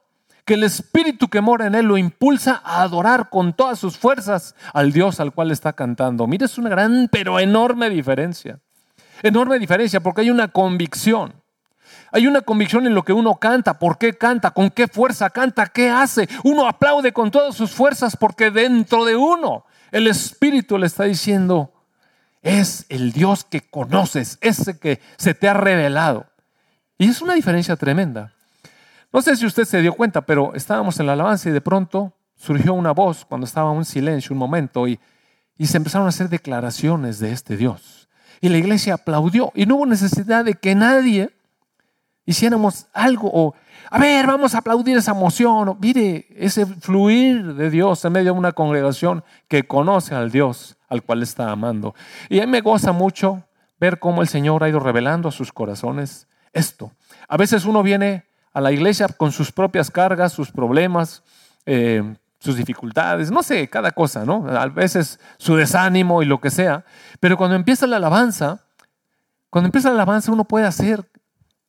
que 0.45 0.53
el 0.53 0.63
espíritu 0.63 1.27
que 1.27 1.41
mora 1.41 1.67
en 1.67 1.75
él 1.75 1.85
lo 1.85 1.97
impulsa 1.97 2.61
a 2.63 2.83
adorar 2.83 3.29
con 3.29 3.51
todas 3.51 3.77
sus 3.77 3.97
fuerzas 3.97 4.55
al 4.73 4.93
Dios 4.93 5.19
al 5.19 5.33
cual 5.33 5.51
está 5.51 5.73
cantando. 5.73 6.25
Mire, 6.25 6.45
es 6.45 6.57
una 6.57 6.69
gran 6.69 7.09
pero 7.11 7.37
enorme 7.37 7.89
diferencia. 7.89 8.61
Enorme 9.21 9.59
diferencia 9.59 9.99
porque 9.99 10.21
hay 10.21 10.29
una 10.29 10.47
convicción. 10.47 11.33
Hay 12.13 12.27
una 12.27 12.43
convicción 12.43 12.87
en 12.87 12.95
lo 12.95 13.03
que 13.03 13.11
uno 13.11 13.35
canta, 13.35 13.77
por 13.77 13.97
qué 13.97 14.13
canta, 14.13 14.51
con 14.51 14.69
qué 14.69 14.87
fuerza 14.87 15.29
canta, 15.31 15.65
qué 15.65 15.89
hace. 15.89 16.29
Uno 16.45 16.65
aplaude 16.65 17.11
con 17.11 17.29
todas 17.29 17.53
sus 17.53 17.71
fuerzas 17.71 18.15
porque 18.15 18.51
dentro 18.51 19.03
de 19.03 19.17
uno 19.17 19.65
el 19.91 20.07
Espíritu 20.07 20.77
le 20.77 20.87
está 20.87 21.03
diciendo, 21.03 21.73
es 22.45 22.85
el 22.89 23.11
Dios 23.11 23.43
que 23.43 23.61
conoces, 23.61 24.37
ese 24.39 24.77
que 24.77 25.01
se 25.17 25.33
te 25.33 25.49
ha 25.49 25.53
revelado. 25.55 26.27
Y 26.97 27.09
es 27.09 27.21
una 27.21 27.33
diferencia 27.33 27.75
tremenda. 27.75 28.33
No 29.11 29.21
sé 29.23 29.35
si 29.35 29.47
usted 29.47 29.65
se 29.65 29.81
dio 29.81 29.93
cuenta, 29.93 30.21
pero 30.21 30.53
estábamos 30.53 30.99
en 30.99 31.07
la 31.07 31.13
alabanza 31.13 31.49
y 31.49 31.51
de 31.51 31.59
pronto 31.59 32.13
surgió 32.35 32.75
una 32.75 32.91
voz 32.91 33.25
cuando 33.25 33.45
estaba 33.45 33.71
un 33.71 33.83
silencio, 33.83 34.33
un 34.33 34.37
momento, 34.37 34.87
y, 34.87 34.99
y 35.57 35.65
se 35.65 35.77
empezaron 35.77 36.05
a 36.05 36.09
hacer 36.09 36.29
declaraciones 36.29 37.17
de 37.17 37.31
este 37.31 37.57
Dios. 37.57 38.07
Y 38.41 38.49
la 38.49 38.57
iglesia 38.57 38.93
aplaudió 38.93 39.51
y 39.55 39.65
no 39.65 39.77
hubo 39.77 39.87
necesidad 39.87 40.45
de 40.45 40.53
que 40.53 40.75
nadie 40.75 41.31
hiciéramos 42.27 42.85
algo 42.93 43.31
o, 43.33 43.55
a 43.89 43.99
ver, 43.99 44.27
vamos 44.27 44.55
a 44.55 44.59
aplaudir 44.59 44.97
esa 44.97 45.11
emoción. 45.11 45.77
mire, 45.79 46.27
ese 46.35 46.65
fluir 46.65 47.53
de 47.53 47.69
Dios 47.69 48.03
en 48.05 48.13
medio 48.13 48.33
de 48.33 48.39
una 48.39 48.51
congregación 48.51 49.23
que 49.47 49.67
conoce 49.67 50.15
al 50.15 50.31
Dios 50.31 50.77
al 50.89 51.03
cual 51.03 51.23
está 51.23 51.51
amando. 51.51 51.95
Y 52.29 52.39
a 52.39 52.45
mí 52.45 52.51
me 52.51 52.61
goza 52.61 52.91
mucho 52.91 53.43
ver 53.79 53.99
cómo 53.99 54.21
el 54.21 54.27
Señor 54.27 54.63
ha 54.63 54.69
ido 54.69 54.79
revelando 54.79 55.29
a 55.29 55.31
sus 55.31 55.51
corazones 55.51 56.27
esto. 56.53 56.91
A 57.27 57.37
veces 57.37 57.65
uno 57.65 57.83
viene 57.83 58.25
a 58.53 58.61
la 58.61 58.71
iglesia 58.71 59.07
con 59.07 59.31
sus 59.31 59.51
propias 59.51 59.91
cargas, 59.91 60.31
sus 60.31 60.51
problemas, 60.51 61.23
eh, 61.65 62.15
sus 62.39 62.55
dificultades, 62.55 63.31
no 63.31 63.43
sé, 63.43 63.67
cada 63.69 63.91
cosa, 63.91 64.23
¿no? 64.23 64.47
A 64.47 64.67
veces 64.67 65.19
su 65.37 65.55
desánimo 65.55 66.21
y 66.21 66.25
lo 66.25 66.39
que 66.39 66.51
sea. 66.51 66.85
Pero 67.19 67.37
cuando 67.37 67.55
empieza 67.55 67.87
la 67.87 67.97
alabanza, 67.97 68.61
cuando 69.49 69.67
empieza 69.67 69.89
la 69.89 69.95
alabanza 69.95 70.31
uno 70.31 70.45
puede 70.45 70.65
hacer 70.65 71.09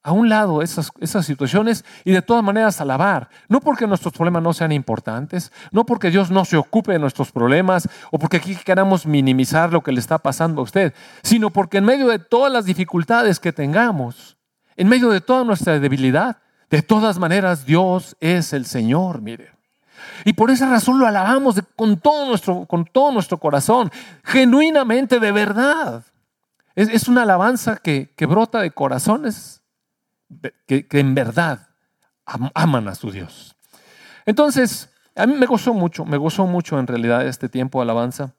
a 0.07 0.13
un 0.13 0.29
lado 0.29 0.63
esas, 0.63 0.93
situaciones 1.27 1.85
y 2.05 2.13
de 2.13 2.23
todas 2.23 2.45
maneras 2.45 2.81
alabar. 2.81 3.29
No 3.49 3.59
porque 3.59 3.89
nuestros 3.89 4.15
problemas 4.15 4.41
no 4.41 4.53
sean 4.53 4.71
importantes, 4.71 5.51
no 5.73 5.85
porque 5.85 6.11
Dios 6.11 6.31
no 6.31 6.45
se 6.45 6.57
ocupe 6.57 6.93
de 6.93 7.01
nuestros 7.01 7.33
problemas 7.33 7.89
o 8.13 8.19
porque 8.21 8.37
aquí 8.37 8.55
queramos 8.55 9.05
minimizar 9.05 9.73
lo 9.73 9.83
que 9.83 9.91
le 9.91 9.99
está 9.99 10.19
pasando 10.19 10.61
a 10.61 10.65
usted, 10.65 10.95
sino 11.25 11.51
porque 11.51 11.79
en 11.79 11.87
medio 11.87 12.07
de 12.07 12.21
todas 12.21 12.53
las 12.53 12.67
dificultades 12.67 13.41
que 13.41 13.53
tengamos, 13.53 14.37
en 14.77 14.87
medio 14.87 15.11
de 15.11 15.21
toda 15.21 15.43
nuestra 15.43 15.81
debilidad, 15.81 16.37
de 16.71 16.83
todas 16.83 17.19
maneras 17.19 17.67
Dios 17.67 18.17
es 18.21 18.53
el 18.53 18.65
Señor, 18.65 19.21
mire. 19.21 19.51
Y 20.25 20.35
por 20.35 20.53
esa 20.53 20.71
razón 20.71 21.01
lo 21.01 21.09
alabamos 21.09 21.61
con, 21.75 21.99
todo 21.99 22.29
nuestro, 22.29 22.65
con 22.67 22.85
todo 22.85 23.11
nuestro 23.11 23.39
corazón, 23.39 23.91
genuinamente, 24.23 25.19
de 25.19 25.33
verdad. 25.33 26.05
Es, 26.77 27.09
una 27.09 27.23
alabanza 27.23 27.79
que 27.79 28.09
brota 28.21 28.61
de 28.61 28.71
corazones 28.71 29.63
que, 30.67 30.87
en 30.91 31.15
verdad 31.15 31.69
aman 32.25 32.89
a 32.89 32.95
su 32.95 33.11
Dios. 33.11 33.57
Entonces, 34.25 34.91
a 35.15 35.27
mí 35.27 35.35
me 35.35 35.47
gozó 35.47 35.73
mucho, 35.73 36.05
me 36.05 36.17
gozó 36.17 36.47
mucho 36.47 36.79
en 36.79 36.87
realidad 36.87 37.27
este 37.27 37.49
tiempo 37.49 37.79
de 37.79 37.85
alabanza. 37.85 38.35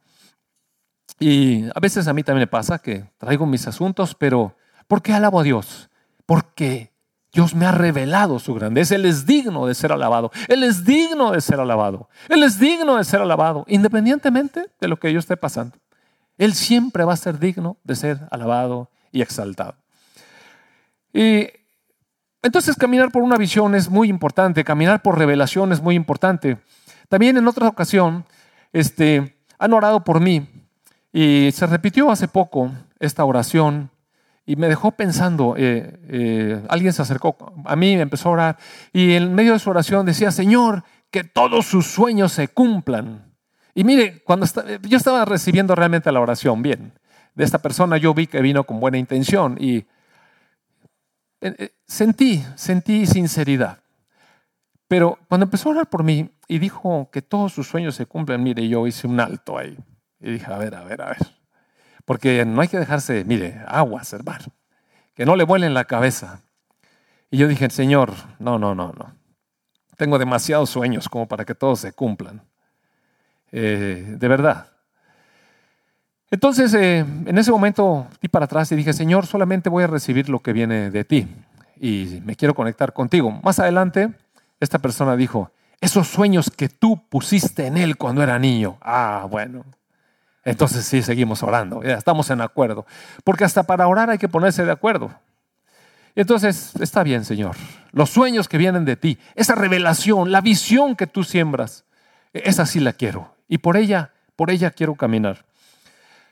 Y 1.20 1.66
a 1.74 1.80
veces 1.80 2.08
a 2.08 2.14
mí 2.14 2.24
también 2.24 2.44
me 2.44 2.48
pasa 2.48 2.80
que 2.80 3.10
traigo 3.18 3.46
mis 3.46 3.68
asuntos, 3.68 4.14
pero 4.14 4.56
¿por 4.88 5.02
qué 5.02 5.14
alabo 5.14 5.40
a 5.40 5.44
Dios? 5.44 5.90
Porque 6.26 6.92
Dios 7.32 7.56
me 7.56 7.66
ha 7.66 7.72
revelado 7.72 8.40
su 8.40 8.54
grandeza. 8.54 8.96
Él 8.96 9.06
es 9.06 9.26
digno 9.26 9.66
de 9.66 9.76
ser 9.76 9.92
alabado. 9.92 10.32
Él 10.48 10.64
es 10.64 10.86
digno 10.86 11.32
de 11.32 11.42
ser 11.42 11.60
alabado. 11.60 12.10
Él 12.30 12.44
es 12.44 12.60
digno 12.60 12.98
de 12.98 13.04
ser 13.04 13.22
alabado, 13.22 13.64
independientemente 13.68 14.70
de 14.80 14.88
lo 14.88 14.98
que 14.98 15.12
yo 15.14 15.20
esté 15.20 15.38
pasando. 15.38 15.78
Él 16.38 16.54
siempre 16.54 17.04
va 17.04 17.14
a 17.14 17.18
ser 17.18 17.40
digno 17.40 17.78
de 17.84 17.96
ser 17.96 18.28
alabado 18.32 18.90
y 19.12 19.22
exaltado. 19.22 19.76
Y 21.14 21.48
entonces 22.42 22.76
caminar 22.76 23.12
por 23.12 23.24
una 23.24 23.38
visión 23.38 23.76
es 23.76 23.90
muy 23.90 24.10
importante, 24.10 24.64
caminar 24.64 25.02
por 25.02 25.18
revelación 25.18 25.72
es 25.72 25.82
muy 25.82 25.96
importante. 25.96 26.58
También 27.10 27.38
en 27.38 27.48
otra 27.48 27.68
ocasión 27.68 28.26
este, 28.74 29.38
han 29.58 29.74
orado 29.74 30.04
por 30.04 30.20
mí 30.20 30.48
y 31.12 31.50
se 31.52 31.66
repitió 31.68 32.12
hace 32.12 32.28
poco 32.28 32.72
esta 33.00 33.26
oración 33.26 33.92
y 34.46 34.56
me 34.56 34.70
dejó 34.70 34.92
pensando, 34.92 35.56
eh, 35.58 36.00
eh, 36.08 36.64
alguien 36.70 36.94
se 36.94 37.02
acercó 37.02 37.36
a 37.66 37.76
mí, 37.76 37.94
empezó 37.94 38.30
a 38.30 38.32
orar 38.32 38.58
y 38.94 39.14
en 39.14 39.34
medio 39.34 39.54
de 39.54 39.60
su 39.60 39.70
oración 39.70 40.06
decía, 40.06 40.32
Señor, 40.32 40.84
que 41.12 41.24
todos 41.24 41.66
sus 41.66 41.88
sueños 41.88 42.32
se 42.32 42.48
cumplan. 42.48 43.34
Y 43.74 43.84
mire, 43.84 44.24
cuando 44.24 44.46
yo 44.84 44.98
estaba 44.98 45.26
recibiendo 45.26 45.76
realmente 45.76 46.12
la 46.12 46.22
oración, 46.22 46.62
bien, 46.62 46.94
de 47.36 47.44
esta 47.44 47.60
persona 47.60 47.98
yo 47.98 48.14
vi 48.14 48.28
que 48.28 48.42
vino 48.42 48.64
con 48.64 48.80
buena 48.80 48.98
intención 48.98 49.58
y 49.60 49.86
sentí, 51.86 52.44
sentí 52.56 53.06
sinceridad. 53.06 53.80
Pero 54.88 55.20
cuando 55.28 55.46
empezó 55.46 55.70
a 55.70 55.72
orar 55.74 55.90
por 55.90 56.04
mí 56.04 56.30
y 56.48 56.60
dijo 56.60 57.10
que 57.12 57.22
todos 57.22 57.54
sus 57.54 57.68
sueños 57.68 57.96
se 57.96 58.06
cumplen, 58.06 58.42
mire, 58.42 58.68
yo 58.68 58.88
hice 58.88 59.08
un 59.08 59.20
alto 59.20 59.58
ahí. 59.58 59.78
Y 60.20 60.32
dije, 60.32 60.52
a 60.52 60.58
ver, 60.58 60.76
a 60.76 60.84
ver, 60.84 61.02
a 61.02 61.08
ver. 61.08 61.18
Porque 62.06 62.46
no 62.46 62.62
hay 62.62 62.70
que 62.70 62.80
dejarse, 62.80 63.24
mire, 63.26 63.62
aguas, 63.68 64.14
hermano. 64.14 64.46
Que 65.14 65.26
no 65.26 65.36
le 65.36 65.44
vuelen 65.44 65.74
la 65.74 65.86
cabeza. 65.86 66.42
Y 67.30 67.38
yo 67.38 67.48
dije, 67.48 67.70
Señor, 67.70 68.14
no, 68.40 68.58
no, 68.58 68.74
no, 68.74 68.94
no. 68.94 69.14
Tengo 69.98 70.18
demasiados 70.18 70.70
sueños 70.70 71.10
como 71.10 71.28
para 71.28 71.44
que 71.44 71.56
todos 71.56 71.80
se 71.82 71.92
cumplan. 71.92 72.42
Eh, 73.52 74.16
de 74.18 74.28
verdad. 74.28 74.77
Entonces, 76.30 76.74
eh, 76.74 77.00
en 77.00 77.38
ese 77.38 77.52
momento 77.52 78.08
di 78.22 78.28
para 78.28 78.46
atrás 78.46 78.72
y 78.72 78.76
dije, 78.76 78.92
Señor, 78.94 79.26
solamente 79.26 79.70
voy 79.70 79.84
a 79.84 79.88
recibir 79.88 80.30
lo 80.30 80.40
que 80.40 80.54
viene 80.54 80.92
de 80.92 81.06
ti 81.06 81.28
y 81.80 82.22
me 82.26 82.36
quiero 82.36 82.54
conectar 82.54 82.94
contigo. 82.94 83.32
Más 83.44 83.60
adelante, 83.60 84.10
esta 84.60 84.80
persona 84.80 85.16
dijo, 85.16 85.52
esos 85.80 86.08
sueños 86.08 86.50
que 86.50 86.70
tú 86.70 87.02
pusiste 87.10 87.68
en 87.68 87.78
él 87.78 87.98
cuando 87.98 88.24
era 88.24 88.38
niño. 88.40 88.78
Ah, 88.82 89.26
bueno. 89.30 89.64
Entonces 90.44 90.86
sí, 90.86 91.02
seguimos 91.02 91.44
orando, 91.44 91.84
ya 91.84 91.96
estamos 91.96 92.30
en 92.30 92.42
acuerdo. 92.42 92.86
Porque 93.24 93.44
hasta 93.44 93.64
para 93.64 93.88
orar 93.88 94.10
hay 94.10 94.18
que 94.18 94.30
ponerse 94.30 94.66
de 94.66 94.72
acuerdo. 94.72 95.12
Entonces, 96.16 96.74
está 96.80 97.04
bien, 97.04 97.26
Señor. 97.26 97.56
Los 97.92 98.10
sueños 98.10 98.48
que 98.48 98.58
vienen 98.58 98.86
de 98.86 98.96
ti, 98.96 99.20
esa 99.36 99.56
revelación, 99.56 100.32
la 100.32 100.42
visión 100.42 100.96
que 100.96 101.06
tú 101.06 101.24
siembras, 101.24 101.84
esa 102.34 102.66
sí 102.66 102.80
la 102.80 102.94
quiero. 102.94 103.36
Y 103.48 103.60
por 103.60 103.78
ella, 103.78 104.14
por 104.36 104.50
ella 104.50 104.72
quiero 104.72 104.96
caminar. 104.96 105.47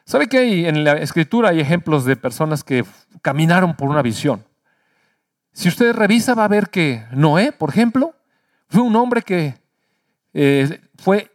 ¿Sabe 0.05 0.27
que 0.27 0.37
hay, 0.37 0.65
en 0.67 0.83
la 0.83 0.93
escritura 0.93 1.49
hay 1.49 1.59
ejemplos 1.59 2.05
de 2.05 2.15
personas 2.15 2.63
que 2.63 2.85
caminaron 3.23 3.75
por 3.75 3.89
una 3.89 4.03
visión? 4.03 4.45
Si 5.51 5.67
usted 5.67 5.95
revisa 5.95 6.35
va 6.35 6.45
a 6.45 6.49
ver 6.49 6.69
que 6.69 7.03
Noé, 7.11 7.51
por 7.51 7.69
ejemplo, 7.69 8.13
fue 8.67 8.81
un 8.81 8.95
hombre 8.95 9.23
que 9.23 9.55
eh, 10.33 10.79
fue, 10.97 11.31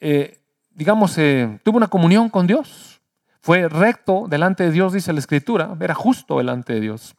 eh, 0.00 0.38
digamos, 0.70 1.18
eh, 1.18 1.58
tuvo 1.62 1.76
una 1.76 1.88
comunión 1.88 2.30
con 2.30 2.46
Dios. 2.46 3.02
Fue 3.40 3.68
recto 3.68 4.26
delante 4.28 4.64
de 4.64 4.70
Dios, 4.70 4.94
dice 4.94 5.12
la 5.12 5.18
escritura, 5.18 5.76
era 5.78 5.94
justo 5.94 6.38
delante 6.38 6.72
de 6.72 6.80
Dios. 6.80 7.14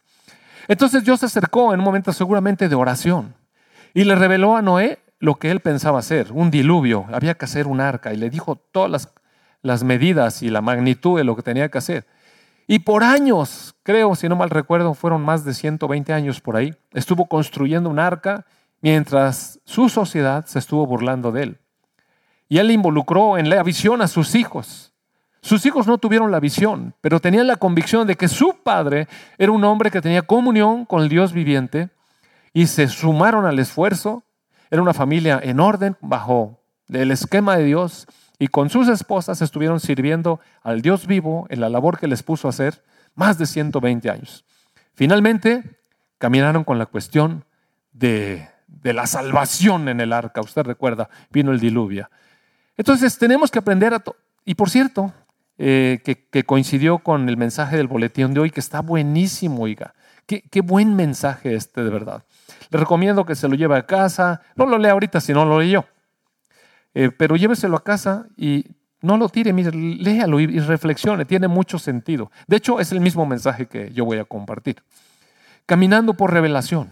Entonces 0.66 1.04
Dios 1.04 1.20
se 1.20 1.26
acercó 1.26 1.72
en 1.72 1.80
un 1.80 1.84
momento 1.84 2.12
seguramente 2.12 2.68
de 2.68 2.74
oración 2.74 3.34
y 3.94 4.04
le 4.04 4.16
reveló 4.16 4.56
a 4.56 4.62
Noé 4.62 4.98
lo 5.20 5.36
que 5.36 5.50
él 5.50 5.60
pensaba 5.60 6.00
hacer, 6.00 6.32
un 6.32 6.50
diluvio, 6.50 7.06
había 7.12 7.34
que 7.34 7.44
hacer 7.44 7.66
un 7.66 7.80
arca 7.80 8.12
y 8.12 8.16
le 8.16 8.30
dijo 8.30 8.56
todas 8.56 8.90
las 8.90 9.12
las 9.62 9.84
medidas 9.84 10.42
y 10.42 10.50
la 10.50 10.60
magnitud 10.60 11.18
de 11.18 11.24
lo 11.24 11.36
que 11.36 11.42
tenía 11.42 11.70
que 11.70 11.78
hacer. 11.78 12.06
Y 12.66 12.80
por 12.80 13.02
años, 13.02 13.74
creo, 13.82 14.14
si 14.14 14.28
no 14.28 14.36
mal 14.36 14.50
recuerdo, 14.50 14.94
fueron 14.94 15.22
más 15.22 15.44
de 15.44 15.54
120 15.54 16.12
años 16.12 16.40
por 16.40 16.56
ahí, 16.56 16.74
estuvo 16.92 17.26
construyendo 17.26 17.88
un 17.88 17.98
arca 17.98 18.44
mientras 18.80 19.58
su 19.64 19.88
sociedad 19.88 20.44
se 20.46 20.58
estuvo 20.58 20.86
burlando 20.86 21.32
de 21.32 21.44
él. 21.44 21.58
Y 22.48 22.58
él 22.58 22.70
involucró 22.70 23.38
en 23.38 23.50
la 23.50 23.62
visión 23.62 24.02
a 24.02 24.08
sus 24.08 24.34
hijos. 24.34 24.92
Sus 25.40 25.64
hijos 25.66 25.86
no 25.86 25.98
tuvieron 25.98 26.30
la 26.30 26.40
visión, 26.40 26.94
pero 27.00 27.20
tenían 27.20 27.46
la 27.46 27.56
convicción 27.56 28.06
de 28.06 28.16
que 28.16 28.28
su 28.28 28.56
padre 28.62 29.08
era 29.38 29.52
un 29.52 29.64
hombre 29.64 29.90
que 29.90 30.02
tenía 30.02 30.22
comunión 30.22 30.84
con 30.84 31.02
el 31.02 31.08
Dios 31.08 31.32
viviente 31.32 31.90
y 32.52 32.66
se 32.66 32.88
sumaron 32.88 33.46
al 33.46 33.58
esfuerzo. 33.58 34.24
Era 34.70 34.82
una 34.82 34.94
familia 34.94 35.40
en 35.42 35.60
orden 35.60 35.96
bajo 36.00 36.60
el 36.88 37.10
esquema 37.10 37.56
de 37.56 37.64
Dios 37.64 38.06
y 38.38 38.48
con 38.48 38.70
sus 38.70 38.88
esposas 38.88 39.42
estuvieron 39.42 39.80
sirviendo 39.80 40.40
al 40.62 40.80
Dios 40.80 41.06
vivo 41.06 41.46
en 41.50 41.60
la 41.60 41.68
labor 41.68 41.98
que 41.98 42.06
les 42.06 42.22
puso 42.22 42.48
a 42.48 42.50
hacer 42.50 42.82
más 43.14 43.36
de 43.38 43.46
120 43.46 44.10
años. 44.10 44.44
Finalmente, 44.94 45.64
caminaron 46.18 46.64
con 46.64 46.78
la 46.78 46.86
cuestión 46.86 47.44
de, 47.92 48.48
la 48.82 49.06
salvación 49.06 49.88
en 49.88 50.00
el 50.00 50.12
arca. 50.12 50.40
Usted 50.40 50.62
recuerda, 50.62 51.08
vino 51.30 51.50
el 51.50 51.58
diluvio. 51.58 52.08
Entonces 52.76 53.18
tenemos 53.18 53.50
que 53.50 53.58
aprender 53.58 53.92
a... 53.92 54.02
Y 54.44 54.54
por 54.54 54.70
cierto, 54.70 55.12
eh, 55.58 56.00
que, 56.04 56.44
coincidió 56.44 56.98
con 56.98 57.28
el 57.28 57.36
mensaje 57.36 57.76
del 57.76 57.88
boletín 57.88 58.34
de 58.34 58.40
hoy, 58.40 58.50
que 58.50 58.60
está 58.60 58.80
buenísimo, 58.80 59.62
oiga. 59.62 59.94
Qué, 60.26 60.42
qué, 60.42 60.60
buen 60.60 60.94
mensaje 60.94 61.54
este, 61.54 61.82
de 61.82 61.90
verdad. 61.90 62.24
Le 62.70 62.78
recomiendo 62.78 63.24
que 63.24 63.34
se 63.34 63.48
lo 63.48 63.56
lleve 63.56 63.76
a 63.76 63.86
casa. 63.86 64.42
No 64.54 64.66
lo 64.66 64.78
lea 64.78 64.92
ahorita 64.92 65.20
si 65.20 65.32
no 65.32 65.44
lo 65.44 65.58
leyó. 65.58 65.86
Eh, 67.00 67.12
pero 67.12 67.36
lléveselo 67.36 67.76
a 67.76 67.84
casa 67.84 68.26
y 68.36 68.64
no 69.02 69.16
lo 69.18 69.28
tire, 69.28 69.52
mire, 69.52 69.70
léalo 69.70 70.40
y, 70.40 70.58
reflexione. 70.58 71.24
Tiene 71.24 71.46
mucho 71.46 71.78
sentido. 71.78 72.32
De 72.48 72.56
hecho, 72.56 72.80
es 72.80 72.90
el 72.90 73.00
mismo 73.00 73.24
mensaje 73.24 73.66
que 73.66 73.92
yo 73.92 74.04
voy 74.04 74.18
a 74.18 74.24
compartir. 74.24 74.82
Caminando 75.64 76.14
por 76.14 76.32
revelación. 76.32 76.90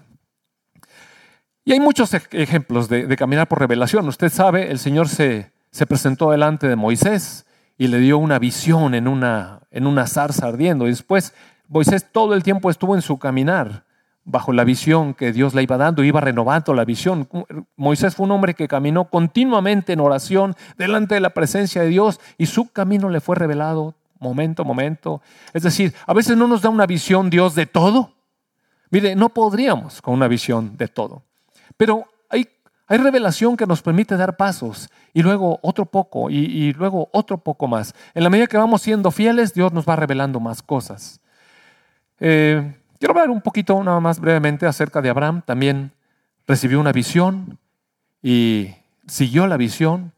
Y 1.64 1.72
hay 1.72 1.80
muchos 1.80 2.14
ejemplos 2.14 2.88
de, 2.88 3.16
caminar 3.16 3.48
por 3.48 3.58
revelación. 3.58 4.06
Usted 4.06 4.28
sabe, 4.28 4.70
el 4.70 4.78
Señor 4.78 5.08
se, 5.08 5.50
se, 5.72 5.86
presentó 5.86 6.30
delante 6.30 6.68
de 6.68 6.76
Moisés 6.76 7.44
y 7.76 7.88
le 7.88 7.98
dio 7.98 8.18
una 8.18 8.38
visión 8.38 8.94
en 8.94 9.08
una, 9.08 9.62
en 9.72 9.88
una 9.88 10.06
zarza 10.06 10.46
ardiendo. 10.46 10.86
Y 10.86 10.90
después 10.90 11.34
Moisés 11.66 12.12
todo 12.12 12.34
el 12.34 12.44
tiempo 12.44 12.70
estuvo 12.70 12.94
en 12.94 13.02
su 13.02 13.18
caminar 13.18 13.85
bajo 14.26 14.52
la 14.52 14.64
visión 14.64 15.14
que 15.14 15.32
Dios 15.32 15.54
le 15.54 15.62
iba 15.62 15.78
dando, 15.78 16.02
iba 16.02 16.20
renovando 16.20 16.74
la 16.74 16.84
visión. 16.84 17.28
Moisés 17.76 18.16
fue 18.16 18.26
un 18.26 18.32
hombre 18.32 18.54
que 18.54 18.68
caminó 18.68 19.08
continuamente 19.08 19.92
en 19.92 20.00
oración 20.00 20.54
delante 20.76 21.14
de 21.14 21.20
la 21.20 21.30
presencia 21.30 21.82
de 21.82 21.88
Dios 21.88 22.20
y 22.36 22.46
su 22.46 22.70
camino 22.70 23.08
le 23.08 23.20
fue 23.20 23.36
revelado 23.36 23.94
momento 24.18 24.62
a 24.62 24.64
momento. 24.64 25.22
Es 25.54 25.62
decir, 25.62 25.94
a 26.06 26.12
veces 26.12 26.36
no 26.36 26.48
nos 26.48 26.60
da 26.60 26.68
una 26.68 26.86
visión 26.86 27.30
Dios 27.30 27.54
de 27.54 27.66
todo. 27.66 28.12
Mire, 28.90 29.14
no 29.14 29.28
podríamos 29.28 30.02
con 30.02 30.14
una 30.14 30.26
visión 30.26 30.76
de 30.76 30.88
todo. 30.88 31.22
Pero 31.76 32.06
hay, 32.28 32.48
hay 32.88 32.98
revelación 32.98 33.56
que 33.56 33.66
nos 33.66 33.80
permite 33.80 34.16
dar 34.16 34.36
pasos 34.36 34.90
y 35.14 35.22
luego 35.22 35.60
otro 35.62 35.86
poco 35.86 36.30
y, 36.30 36.72
luego 36.72 37.08
otro 37.12 37.38
poco 37.38 37.68
más. 37.68 37.94
En 38.12 38.24
la 38.24 38.30
medida 38.30 38.48
que 38.48 38.56
vamos 38.56 38.82
siendo 38.82 39.12
fieles, 39.12 39.54
Dios 39.54 39.72
nos 39.72 39.88
va 39.88 39.94
revelando 39.94 40.40
más 40.40 40.62
cosas. 40.62 41.20
Eh, 42.18 42.74
quiero 43.06 43.20
hablar 43.20 43.30
un 43.30 43.40
poquito, 43.40 43.84
nada 43.84 44.00
más 44.00 44.18
brevemente, 44.18 44.66
acerca 44.66 45.00
de 45.00 45.08
Abraham. 45.08 45.40
También 45.46 45.92
recibió 46.44 46.80
una 46.80 46.90
visión 46.90 47.56
y 48.20 48.70
siguió 49.06 49.46
la 49.46 49.56
visión. 49.56 50.12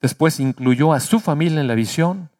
Después 0.00 0.40
incluyó 0.40 0.94
a 0.94 1.00
su 1.00 1.20
familia 1.20 1.60
en 1.60 1.68
la 1.68 1.74
visión 1.74 2.30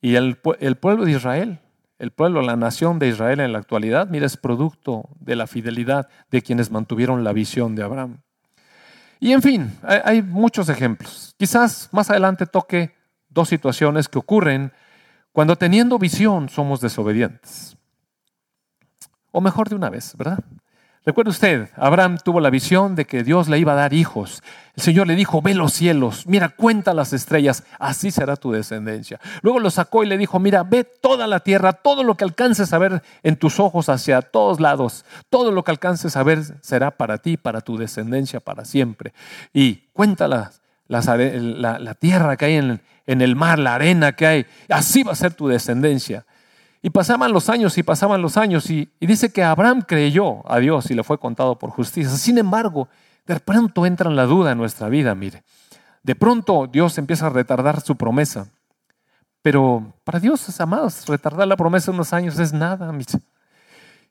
y 0.00 0.14
el, 0.14 0.36
pueblo 0.36 1.04
de 1.04 1.10
Israel 1.10 1.58
el 1.98 2.10
pueblo, 2.12 2.40
la 2.40 2.56
nación 2.56 2.98
de 3.00 3.08
Israel 3.08 3.40
en 3.40 3.52
la 3.52 3.58
actualidad, 3.58 4.08
mira, 4.08 4.24
es 4.24 4.36
producto 4.36 5.08
de 5.18 5.34
la 5.34 5.48
fidelidad 5.48 6.08
de 6.30 6.42
quienes 6.42 6.70
mantuvieron 6.70 7.24
la 7.24 7.32
visión 7.32 7.74
de 7.74 7.82
Abraham. 7.82 8.18
Y 9.18 9.32
en 9.32 9.42
fin, 9.42 9.76
hay 9.82 10.22
muchos 10.22 10.68
ejemplos. 10.68 11.34
Quizás 11.36 11.88
más 11.90 12.08
adelante 12.08 12.46
toque 12.46 12.94
dos 13.28 13.48
situaciones 13.48 14.08
que 14.08 14.20
ocurren 14.20 14.72
cuando 15.32 15.56
teniendo 15.56 15.98
visión 15.98 16.48
somos 16.48 16.80
desobedientes. 16.80 17.76
O 19.30 19.40
mejor 19.40 19.68
de 19.68 19.74
una 19.74 19.90
vez, 19.90 20.16
¿verdad? 20.16 20.38
Recuerde 21.08 21.30
usted, 21.30 21.70
Abraham 21.76 22.18
tuvo 22.22 22.38
la 22.38 22.50
visión 22.50 22.94
de 22.94 23.06
que 23.06 23.24
Dios 23.24 23.48
le 23.48 23.58
iba 23.58 23.72
a 23.72 23.76
dar 23.76 23.94
hijos. 23.94 24.42
El 24.76 24.82
Señor 24.82 25.06
le 25.06 25.14
dijo, 25.14 25.40
ve 25.40 25.54
los 25.54 25.72
cielos, 25.72 26.26
mira, 26.26 26.50
cuenta 26.50 26.92
las 26.92 27.14
estrellas, 27.14 27.64
así 27.78 28.10
será 28.10 28.36
tu 28.36 28.52
descendencia. 28.52 29.18
Luego 29.40 29.58
lo 29.58 29.70
sacó 29.70 30.04
y 30.04 30.06
le 30.06 30.18
dijo, 30.18 30.38
mira, 30.38 30.64
ve 30.64 30.84
toda 30.84 31.26
la 31.26 31.40
tierra, 31.40 31.72
todo 31.72 32.04
lo 32.04 32.16
que 32.16 32.24
alcances 32.24 32.74
a 32.74 32.78
ver 32.78 33.02
en 33.22 33.36
tus 33.36 33.58
ojos 33.58 33.88
hacia 33.88 34.20
todos 34.20 34.60
lados, 34.60 35.06
todo 35.30 35.50
lo 35.50 35.64
que 35.64 35.70
alcances 35.70 36.14
a 36.14 36.22
ver 36.22 36.42
será 36.60 36.90
para 36.90 37.16
ti, 37.16 37.38
para 37.38 37.62
tu 37.62 37.78
descendencia, 37.78 38.40
para 38.40 38.66
siempre. 38.66 39.14
Y 39.54 39.76
cuenta 39.94 40.28
la, 40.28 40.50
tierra 41.98 42.36
que 42.36 42.44
hay 42.44 42.56
en, 42.56 42.82
en 43.06 43.22
el 43.22 43.34
mar, 43.34 43.58
la 43.58 43.76
arena 43.76 44.12
que 44.12 44.26
hay, 44.26 44.46
así 44.68 45.04
va 45.04 45.12
a 45.12 45.16
ser 45.16 45.32
tu 45.32 45.48
descendencia. 45.48 46.26
Y 46.80 46.90
pasaban 46.90 47.32
los 47.32 47.48
años 47.48 47.76
y 47.76 47.82
pasaban 47.82 48.22
los 48.22 48.36
años 48.36 48.70
y, 48.70 48.90
dice 49.00 49.32
que 49.32 49.42
Abraham 49.42 49.82
creyó 49.82 50.48
a 50.50 50.58
Dios 50.58 50.90
y 50.90 50.94
le 50.94 51.02
fue 51.02 51.18
contado 51.18 51.58
por 51.58 51.70
justicia. 51.70 52.10
Sin 52.10 52.38
embargo, 52.38 52.88
de 53.26 53.38
pronto 53.40 53.84
entra 53.84 54.08
en 54.08 54.16
la 54.16 54.26
duda 54.26 54.52
en 54.52 54.58
nuestra 54.58 54.88
vida, 54.88 55.14
mire. 55.14 55.42
De 56.02 56.14
pronto 56.14 56.68
Dios 56.70 56.96
empieza 56.98 57.26
a 57.26 57.30
retardar 57.30 57.80
su 57.80 57.96
promesa. 57.96 58.46
Pero 59.42 59.94
para 60.04 60.20
Dios, 60.20 60.60
amados, 60.60 61.06
retardar 61.06 61.48
la 61.48 61.56
promesa 61.56 61.90
unos 61.90 62.12
años 62.12 62.38
es 62.38 62.52
nada. 62.52 62.92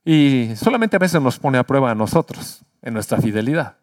Y 0.04 0.52
solamente 0.56 0.96
a 0.96 1.00
veces 1.00 1.22
nos 1.22 1.40
pone 1.40 1.58
a 1.58 1.64
prueba 1.64 1.92
a 1.92 1.96
nosotros 1.96 2.62
en 2.82 2.94
nuestra 2.94 3.20
fidelidad. 3.20 3.78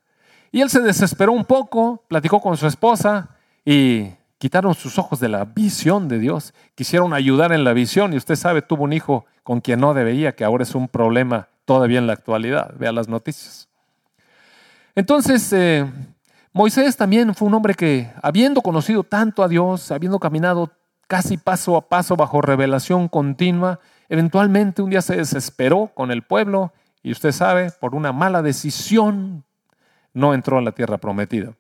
Y 0.53 0.61
él 0.61 0.71
se 0.71 0.81
desesperó 0.81 1.33
un 1.33 1.45
poco, 1.45 2.05
platicó 2.09 2.41
con 2.41 2.57
su 2.57 2.67
esposa 2.67 3.31
y 3.65 4.11
quitaron 4.45 4.75
sus 4.75 4.99
ojos 4.99 5.21
de 5.21 5.31
la 5.31 5.47
visión 5.47 6.07
de 6.07 6.19
Dios, 6.19 6.53
quisieron 6.75 7.15
ayudar 7.15 7.51
en 7.53 7.65
la 7.65 7.73
visión 7.73 8.13
y 8.13 8.19
usted 8.19 8.37
sabe, 8.37 8.61
tuvo 8.61 8.85
un 8.85 8.93
hijo 8.93 9.25
con 9.43 9.63
quien 9.63 9.81
no 9.81 9.95
debería, 9.95 10.35
que 10.35 10.45
ahora 10.45 10.65
es 10.65 10.75
un 10.75 10.87
problema 10.87 11.49
todavía 11.65 11.99
en 11.99 12.07
la 12.07 12.13
actualidad. 12.13 12.75
Vea 12.79 12.93
las 12.93 13.09
noticias. 13.09 13.71
Entonces, 14.95 15.51
eh, 15.55 15.91
Moisés 16.53 16.95
también 16.99 17.35
fue 17.35 17.49
un 17.49 17.55
hombre 17.55 17.73
que, 17.73 18.13
habiendo 18.23 18.61
conocido 18.61 19.03
tanto 19.03 19.43
a 19.43 19.49
Dios, 19.49 19.91
habiendo 19.91 20.19
caminado 20.19 20.71
casi 21.07 21.39
paso 21.39 21.75
a 21.75 21.89
paso 21.89 22.15
bajo 22.15 22.43
revelación 22.43 23.09
continua, 23.09 23.81
eventualmente 24.11 24.83
un 24.83 24.91
día 24.91 25.01
se 25.01 25.17
desesperó 25.17 25.91
con 25.95 26.11
el 26.11 26.21
pueblo 26.21 26.71
y 27.03 27.13
usted 27.13 27.33
sabe, 27.33 27.71
por 27.81 27.95
una 27.95 28.13
mala 28.13 28.43
decisión, 28.43 29.43
no 30.13 30.35
entró 30.35 30.59
a 30.59 30.61
la 30.61 30.73
tierra 30.73 30.99
prometida. 30.99 31.55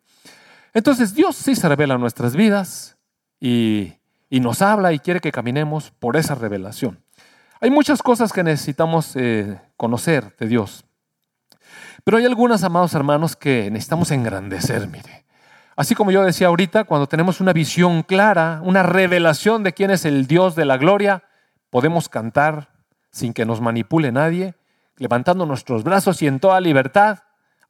Entonces 0.74 1.14
Dios 1.14 1.36
sí 1.36 1.54
se 1.54 1.68
revela 1.68 1.94
en 1.94 2.00
nuestras 2.00 2.34
vidas 2.34 2.98
y, 3.40 3.94
nos 4.30 4.62
habla 4.62 4.92
y 4.92 4.98
quiere 4.98 5.20
que 5.20 5.30
caminemos 5.30 5.92
por 5.92 6.16
esa 6.16 6.34
revelación. 6.34 6.98
Hay 7.60 7.70
muchas 7.70 8.02
cosas 8.02 8.32
que 8.32 8.42
necesitamos 8.42 9.14
eh, 9.14 9.60
conocer 9.76 10.34
de 10.36 10.48
Dios. 10.48 10.84
Pero 12.02 12.18
hay 12.18 12.26
algunas, 12.26 12.64
amados 12.64 12.94
hermanos, 12.94 13.36
que 13.36 13.70
necesitamos 13.70 14.10
engrandecer, 14.10 14.88
mire. 14.88 15.24
Así 15.76 15.94
como 15.94 16.10
yo 16.10 16.24
decía 16.24 16.48
ahorita, 16.48 16.84
cuando 16.84 17.06
tenemos 17.06 17.40
una 17.40 17.52
visión 17.52 18.02
clara, 18.02 18.60
una 18.62 18.82
revelación 18.82 19.62
de 19.62 19.72
quién 19.72 19.90
es 19.90 20.04
el 20.04 20.26
Dios 20.26 20.56
de 20.56 20.64
la 20.64 20.76
gloria, 20.76 21.24
podemos 21.70 22.08
cantar 22.08 22.68
sin 23.10 23.32
que 23.32 23.44
nos 23.44 23.60
manipule 23.60 24.12
nadie, 24.12 24.54
levantando 24.96 25.46
nuestros 25.46 25.84
brazos 25.84 26.22
y 26.22 26.26
en 26.26 26.40
toda 26.40 26.60
libertad, 26.60 27.20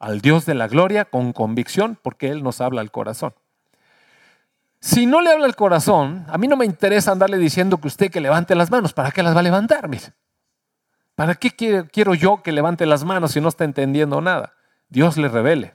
al 0.04 0.20
Dios 0.20 0.44
de 0.44 0.52
la 0.52 0.68
gloria 0.68 1.06
con 1.06 1.32
convicción 1.32 1.98
porque 2.00 2.28
Él 2.28 2.42
nos 2.42 2.60
habla 2.60 2.82
al 2.82 2.90
corazón. 2.90 3.32
Si 4.78 5.06
no 5.06 5.22
le 5.22 5.32
habla 5.32 5.46
al 5.46 5.56
corazón, 5.56 6.26
a 6.28 6.36
mí 6.36 6.46
no 6.46 6.58
me 6.58 6.66
interesa 6.66 7.10
andarle 7.10 7.38
diciendo 7.38 7.78
que 7.78 7.88
usted 7.88 8.10
que 8.10 8.20
levante 8.20 8.54
las 8.54 8.70
manos. 8.70 8.92
¿Para 8.92 9.12
qué 9.12 9.22
las 9.22 9.34
va 9.34 9.40
a 9.40 9.44
levantar? 9.44 9.88
¿Para 11.14 11.36
qué 11.36 11.52
quiero 11.90 12.14
yo 12.14 12.42
que 12.42 12.52
levante 12.52 12.84
las 12.84 13.02
manos 13.02 13.32
si 13.32 13.40
no 13.40 13.48
está 13.48 13.64
entendiendo 13.64 14.20
nada? 14.20 14.52
Dios 14.90 15.16
le 15.16 15.28
revele 15.28 15.74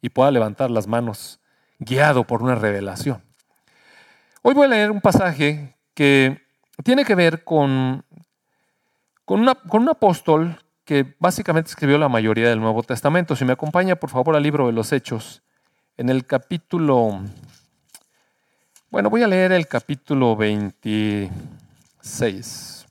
y 0.00 0.08
pueda 0.08 0.32
levantar 0.32 0.72
las 0.72 0.88
manos 0.88 1.38
guiado 1.78 2.24
por 2.24 2.42
una 2.42 2.56
revelación. 2.56 3.22
Hoy 4.42 4.54
voy 4.54 4.66
a 4.66 4.70
leer 4.70 4.90
un 4.90 5.00
pasaje 5.00 5.76
que 5.94 6.42
tiene 6.82 7.04
que 7.04 7.14
ver 7.14 7.44
con, 7.44 8.04
con 9.24 9.40
un 9.70 9.88
apóstol 9.88 10.58
que 10.84 11.14
básicamente 11.18 11.70
escribió 11.70 11.98
la 11.98 12.08
mayoría 12.08 12.48
del 12.48 12.60
Nuevo 12.60 12.82
Testamento. 12.82 13.36
Si 13.36 13.44
me 13.44 13.52
acompaña, 13.52 13.96
por 13.96 14.08
favor, 14.10 14.36
al 14.36 14.42
libro 14.42 14.66
de 14.66 14.72
los 14.72 14.92
Hechos, 14.92 15.42
en 15.96 16.08
el 16.08 16.26
capítulo, 16.26 17.20
bueno, 18.90 19.10
voy 19.10 19.22
a 19.22 19.28
leer 19.28 19.52
el 19.52 19.68
capítulo 19.68 20.34
26. 20.36 22.86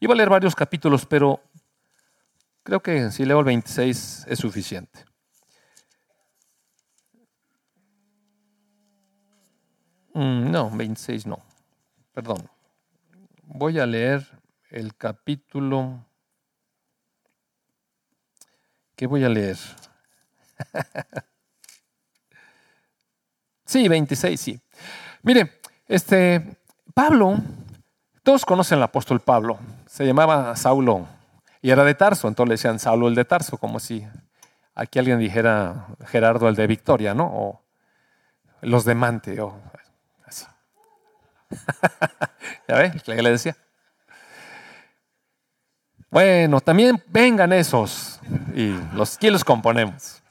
Iba 0.00 0.14
a 0.14 0.16
leer 0.16 0.30
varios 0.30 0.54
capítulos, 0.54 1.04
pero 1.06 1.40
creo 2.62 2.80
que 2.80 3.10
si 3.10 3.24
leo 3.24 3.40
el 3.40 3.44
26 3.44 4.26
es 4.28 4.38
suficiente. 4.38 5.04
Mm, 10.14 10.50
no, 10.50 10.70
26 10.70 11.26
no, 11.26 11.40
perdón. 12.14 12.48
Voy 13.42 13.78
a 13.78 13.84
leer 13.84 14.26
el 14.70 14.96
capítulo 14.96 16.05
¿Qué 18.96 19.06
voy 19.06 19.22
a 19.24 19.28
leer? 19.28 19.58
sí, 23.66 23.86
26, 23.86 24.40
sí. 24.40 24.58
Mire, 25.22 25.60
este, 25.86 26.56
Pablo, 26.94 27.36
todos 28.22 28.46
conocen 28.46 28.78
al 28.78 28.84
apóstol 28.84 29.20
Pablo, 29.20 29.58
se 29.86 30.06
llamaba 30.06 30.56
Saulo 30.56 31.06
y 31.60 31.70
era 31.70 31.84
de 31.84 31.94
Tarso, 31.94 32.26
entonces 32.26 32.48
le 32.48 32.54
decían 32.54 32.78
Saulo 32.78 33.08
el 33.08 33.14
de 33.14 33.26
Tarso, 33.26 33.58
como 33.58 33.80
si 33.80 34.08
aquí 34.74 34.98
alguien 34.98 35.18
dijera 35.18 35.88
Gerardo 36.06 36.48
el 36.48 36.56
de 36.56 36.66
Victoria, 36.66 37.12
¿no? 37.12 37.26
O 37.26 37.62
los 38.62 38.86
de 38.86 38.94
Mante, 38.94 39.38
o 39.42 39.60
así. 40.24 40.46
¿Ya 42.68 42.76
ve? 42.76 42.92
¿Qué 43.04 43.22
le 43.22 43.30
decía? 43.30 43.54
Bueno, 46.10 46.62
también 46.62 47.02
vengan 47.08 47.52
esos 47.52 48.15
y 48.54 48.74
los, 48.94 49.18
¿quién 49.18 49.32
los 49.32 49.44
componemos? 49.44 50.22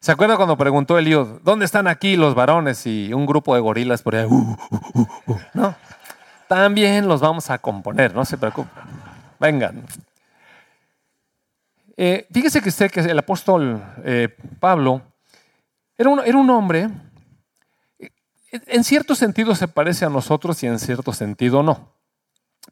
¿Se 0.00 0.12
acuerda 0.12 0.36
cuando 0.36 0.56
preguntó 0.56 0.98
Elío, 0.98 1.40
¿dónde 1.42 1.64
están 1.64 1.88
aquí 1.88 2.16
los 2.16 2.34
varones 2.34 2.86
y 2.86 3.12
un 3.12 3.26
grupo 3.26 3.54
de 3.54 3.60
gorilas 3.60 4.02
por 4.02 4.14
ahí? 4.14 4.28
¿No? 5.54 5.74
También 6.48 7.08
los 7.08 7.20
vamos 7.20 7.50
a 7.50 7.58
componer, 7.58 8.14
no 8.14 8.24
se 8.24 8.38
preocupen. 8.38 8.70
Vengan. 9.40 9.82
Eh, 11.96 12.26
fíjese 12.30 12.60
que 12.60 12.68
usted 12.68 12.90
que 12.90 13.00
el 13.00 13.18
apóstol 13.18 13.82
eh, 14.04 14.28
Pablo 14.60 15.02
era 15.96 16.10
un, 16.10 16.20
era 16.20 16.36
un 16.36 16.50
hombre, 16.50 16.90
eh, 17.98 18.10
en 18.66 18.84
cierto 18.84 19.14
sentido 19.14 19.54
se 19.54 19.66
parece 19.66 20.04
a 20.04 20.10
nosotros 20.10 20.62
y 20.62 20.66
en 20.66 20.78
cierto 20.78 21.12
sentido 21.12 21.62
no. 21.62 21.90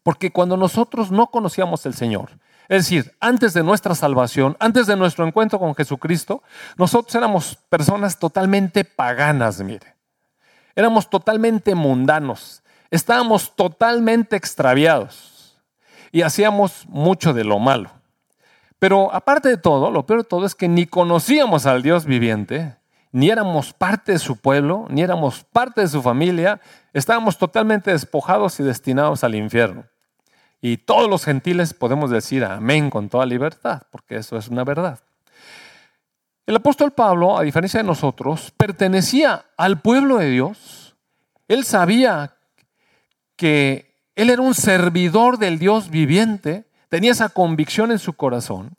Porque 0.03 0.31
cuando 0.31 0.57
nosotros 0.57 1.11
no 1.11 1.29
conocíamos 1.29 1.87
el 1.87 1.95
Señor, 1.95 2.31
es 2.69 2.85
decir, 2.85 3.15
antes 3.21 3.53
de 3.53 3.63
nuestra 3.63 3.95
salvación, 3.95 4.57
antes 4.59 4.87
de 4.87 4.97
nuestro 4.97 5.27
encuentro 5.27 5.59
con 5.59 5.75
Jesucristo, 5.75 6.43
nosotros 6.77 7.15
éramos 7.15 7.57
personas 7.69 8.19
totalmente 8.19 8.85
paganas, 8.85 9.61
mire. 9.61 9.95
Éramos 10.75 11.11
totalmente 11.11 11.75
mundanos. 11.75 12.63
Estábamos 12.91 13.55
totalmente 13.55 14.37
extraviados 14.37 15.61
y 16.11 16.23
hacíamos 16.23 16.87
mucho 16.89 17.35
de 17.35 17.45
lo 17.45 17.59
malo. 17.59 17.91
Pero 18.79 19.13
aparte 19.13 19.49
de 19.49 19.57
todo, 19.57 19.91
lo 19.91 20.07
peor 20.07 20.23
de 20.23 20.29
todo 20.29 20.47
es 20.47 20.55
que 20.55 20.69
ni 20.69 20.87
conocíamos 20.87 21.67
al 21.67 21.83
Dios 21.83 22.05
viviente, 22.05 22.77
ni 23.13 23.31
éramos 23.31 23.73
parte 23.73 24.13
de 24.13 24.19
su 24.19 24.37
pueblo, 24.37 24.87
ni 24.91 25.03
éramos 25.03 25.45
parte 25.45 25.81
de 25.83 25.89
su 25.89 26.03
familia, 26.03 26.61
estábamos 26.93 27.39
totalmente 27.39 27.93
despojados 27.93 28.59
y 28.59 28.63
destinados 28.63 29.23
al 29.23 29.35
infierno. 29.35 29.85
Y 30.67 30.79
todos 30.79 31.11
los 31.11 31.27
gentiles 31.27 31.75
podemos 31.75 32.11
decir 32.11 32.43
amén 32.43 32.89
con 32.89 33.11
toda 33.11 33.27
libertad, 33.27 33.83
porque 33.91 34.17
eso 34.17 34.39
es 34.39 34.49
una 34.49 34.65
verdad. 34.65 34.99
El 36.47 36.57
apóstol 36.57 36.91
Pablo, 36.93 37.37
a 37.37 37.43
diferencia 37.43 37.81
de 37.81 37.87
nosotros, 37.87 38.51
pertenecía 38.57 39.45
al 39.59 39.83
pueblo 39.83 40.17
de 40.17 40.31
Dios. 40.31 40.97
Él 41.49 41.67
sabía 41.67 42.37
que 43.37 43.95
él 44.15 44.31
era 44.31 44.41
un 44.41 44.55
servidor 44.55 45.37
del 45.37 45.59
Dios 45.59 45.91
viviente, 45.91 46.65
tenía 46.89 47.13
esa 47.13 47.29
convicción 47.29 47.93
en 47.93 47.99
su 47.99 48.15
corazón, 48.15 48.71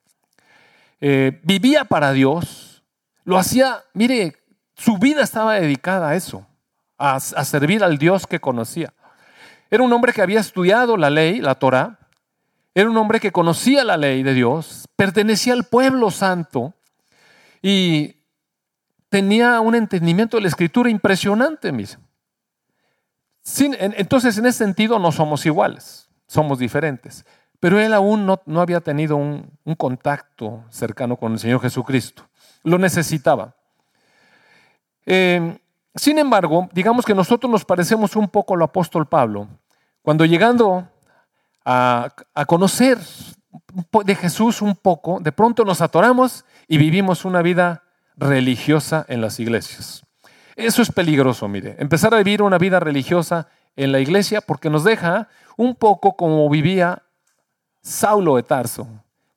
eh, 1.02 1.39
vivía 1.43 1.86
para 1.86 2.13
Dios, 2.13 2.82
lo 3.26 3.38
hacía, 3.38 3.84
mire, 3.93 4.38
su 4.74 4.98
vida 4.98 5.21
estaba 5.21 5.54
dedicada 5.54 6.10
a 6.10 6.15
eso, 6.15 6.48
a 6.98 7.19
servir 7.19 7.84
al 7.84 8.00
Dios 8.00 8.26
que 8.26 8.39
conocía. 8.41 8.91
Era 9.76 9.84
un 9.84 9.92
hombre 9.92 10.14
que 10.14 10.22
había 10.22 10.40
estudiado 10.40 10.96
la 10.96 11.10
ley, 11.10 11.42
la 11.42 11.56
Torah. 11.56 12.00
Era 12.74 12.90
un 12.90 12.96
hombre 12.96 13.20
que 13.20 13.34
conocía 13.34 13.84
la 13.84 13.98
ley 13.98 14.24
de 14.24 14.34
Dios, 14.34 14.88
pertenecía 14.96 15.52
al 15.52 15.66
pueblo 15.66 16.12
santo 16.12 16.74
y 17.62 18.16
tenía 19.10 19.60
un 19.60 19.76
entendimiento 19.76 20.38
de 20.38 20.44
la 20.44 20.48
escritura 20.48 20.90
impresionante, 20.90 21.74
mis. 21.74 22.00
entonces, 23.60 24.38
en 24.38 24.46
ese 24.46 24.60
sentido, 24.60 24.98
no 24.98 25.12
somos 25.12 25.46
iguales, 25.46 26.10
somos 26.26 26.58
diferentes. 26.58 27.26
Pero 27.60 27.78
él 27.78 27.94
aún 27.94 28.26
no, 28.26 28.62
había 28.62 28.80
tenido 28.80 29.18
un, 29.18 29.52
contacto 29.78 30.64
cercano 30.70 31.18
con 31.18 31.34
el 31.34 31.40
Señor 31.40 31.60
Jesucristo. 31.60 32.30
Lo 32.64 32.78
necesitaba. 32.78 33.58
Eh, 35.06 35.60
sin 35.96 36.18
embargo, 36.18 36.70
digamos 36.72 37.04
que 37.04 37.14
nosotros 37.14 37.52
nos 37.52 37.66
parecemos 37.66 38.16
un 38.16 38.30
poco 38.30 38.54
al 38.54 38.62
apóstol 38.62 39.06
Pablo, 39.06 39.50
cuando 40.06 40.24
llegando 40.24 40.88
a, 41.65 42.13
conocer 42.46 43.00
de 44.06 44.15
Jesús 44.15 44.62
un 44.62 44.76
poco, 44.76 45.20
de 45.20 45.32
pronto 45.32 45.65
nos 45.65 45.82
atoramos 45.82 46.46
y 46.68 46.78
vivimos 46.78 47.26
una 47.26 47.41
vida 47.41 47.82
religiosa 48.15 49.04
en 49.10 49.20
las 49.20 49.39
iglesias. 49.39 50.04
Eso 50.56 50.84
es 50.84 50.91
peligroso, 50.91 51.48
mire, 51.48 51.76
empezar 51.80 52.13
a 52.13 52.18
vivir 52.18 52.44
una 52.44 52.60
vida 52.60 52.80
religiosa 52.80 53.48
en 53.76 53.91
la 53.91 54.00
iglesia 54.00 54.41
porque 54.41 54.70
nos 54.70 54.84
deja 54.84 55.28
un 55.58 55.74
poco 55.74 56.15
como 56.15 56.48
vivía 56.52 57.02
Saulo 57.82 58.36
de 58.36 58.44
Tarso, 58.44 58.88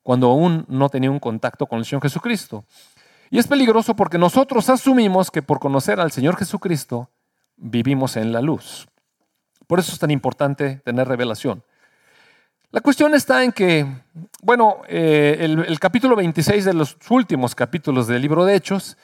cuando 0.03 0.27
aún 0.27 0.67
no 0.69 0.91
tenía 0.91 1.11
un 1.11 1.19
contacto 1.19 1.65
con 1.65 1.79
el 1.79 1.87
Señor 1.87 2.03
Jesucristo. 2.03 2.67
Y 3.31 3.39
es 3.39 3.47
peligroso 3.47 3.97
porque 3.97 4.19
nosotros 4.19 4.69
asumimos 4.69 5.31
que 5.31 5.41
por 5.41 5.61
conocer 5.61 5.99
al 5.99 6.13
Señor 6.13 6.37
Jesucristo 6.37 7.09
vivimos 7.57 8.19
en 8.19 8.33
la 8.33 8.43
luz. 8.43 8.87
Por 9.69 9.79
eso 9.79 9.93
es 9.93 10.01
tan 10.01 10.11
importante 10.11 10.81
tener 10.85 11.07
revelación. 11.07 11.63
La 12.73 12.81
cuestión 12.81 13.15
está 13.15 13.45
en 13.45 13.53
que, 13.53 13.87
bueno, 14.43 14.79
eh, 14.89 15.37
el, 15.41 15.79
capítulo 15.79 16.17
26 16.17 16.65
de 16.65 16.75
los 16.75 16.97
últimos 17.09 17.55
capítulos 17.55 18.09
del 18.09 18.21
libro 18.21 18.45
de 18.45 18.57
Hechos, 18.57 18.99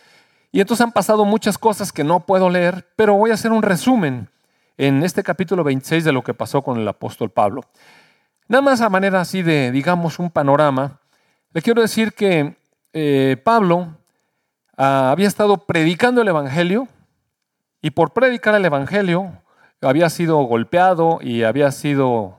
y 0.51 0.61
entonces 0.61 0.85
han 0.85 0.91
pasado 0.91 1.25
muchas 1.25 1.57
cosas 1.57 1.93
que 1.93 2.03
no 2.03 2.27
puedo 2.27 2.51
leer, 2.51 2.89
pero 2.97 3.15
voy 3.15 3.31
a 3.31 3.35
hacer 3.35 3.53
un 3.53 3.63
resumen 3.63 4.29
en 4.77 5.05
este 5.05 5.23
capítulo 5.23 5.63
26 5.63 6.03
de 6.03 6.13
lo 6.13 6.25
que 6.25 6.35
pasó 6.35 6.63
con 6.63 6.81
el 6.81 6.89
apóstol 6.89 7.31
Pablo. 7.31 7.63
Nada 8.49 8.63
más 8.63 8.81
a 8.81 8.91
manera 8.91 9.21
así 9.21 9.43
de, 9.43 9.71
digamos, 9.71 10.19
un 10.19 10.31
panorama, 10.31 10.99
le 11.53 11.63
quiero 11.63 11.81
decir 11.81 12.13
que 12.15 12.57
eh, 12.93 13.37
Pablo 13.45 13.95
Ah, 14.77 15.13
había 15.13 15.29
estado 15.29 15.59
predicando 15.59 16.21
el 16.21 16.29
Evangelio 16.29 16.89
y 17.81 17.91
por 17.91 18.13
predicar 18.13 18.57
el 18.57 18.65
Evangelio 18.65 19.41
había 19.89 20.11
sido 20.11 20.39
golpeado 20.43 21.19
y 21.21 21.43
había 21.43 21.71
sido 21.73 22.39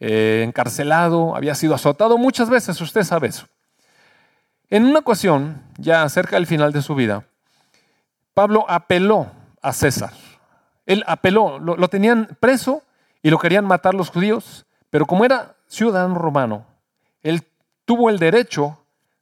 eh, 0.00 0.42
encarcelado, 0.46 1.36
había 1.36 1.54
sido 1.54 1.74
azotado 1.74 2.18
muchas 2.18 2.50
veces, 2.50 2.80
usted 2.80 3.02
sabe 3.02 3.28
eso. 3.28 3.46
En 4.70 4.84
una 4.84 4.98
ocasión, 4.98 5.62
ya 5.78 6.08
cerca 6.08 6.36
del 6.36 6.46
final 6.46 6.72
de 6.72 6.82
su 6.82 6.94
vida, 6.94 7.24
Pablo 8.34 8.66
apeló 8.68 9.28
a 9.62 9.72
César. 9.72 10.12
Él 10.86 11.04
apeló, 11.06 11.58
lo, 11.58 11.76
lo 11.76 11.88
tenían 11.88 12.36
preso 12.40 12.82
y 13.22 13.30
lo 13.30 13.38
querían 13.38 13.64
matar 13.64 13.94
los 13.94 14.10
judíos, 14.10 14.66
pero 14.90 15.06
como 15.06 15.24
era 15.24 15.56
ciudadano 15.66 16.14
romano, 16.14 16.66
él 17.22 17.42
tuvo 17.84 18.10
el 18.10 18.18
derecho 18.18 18.78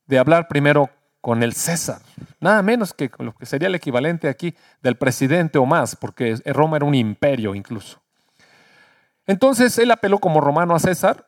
de 0.07 0.18
hablar 0.18 0.48
primero 0.48 0.90
con 1.20 1.42
el 1.42 1.55
César, 1.55 2.00
nada 2.40 2.62
menos 2.62 2.94
que 2.94 3.11
lo 3.18 3.35
que 3.35 3.46
sería 3.46 3.68
el 3.68 3.74
equivalente 3.74 4.29
aquí 4.29 4.55
del 4.83 4.96
presidente 4.96 5.59
o 5.59 5.66
más, 5.66 5.96
porque 5.96 6.37
Roma 6.46 6.76
era 6.76 6.87
un 6.87 6.94
imperio 6.94 7.55
incluso. 7.55 8.00
Entonces 9.26 9.76
él 9.79 9.90
apeló 9.90 10.18
como 10.18 10.40
romano 10.40 10.74
a 10.74 10.79
César 10.79 11.26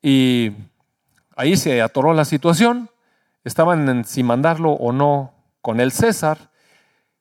y 0.00 0.52
ahí 1.36 1.56
se 1.56 1.82
atoró 1.82 2.14
la 2.14 2.24
situación, 2.24 2.88
estaban 3.44 3.88
en 3.88 4.04
si 4.04 4.22
mandarlo 4.22 4.72
o 4.72 4.92
no 4.92 5.34
con 5.60 5.80
el 5.80 5.92
César, 5.92 6.50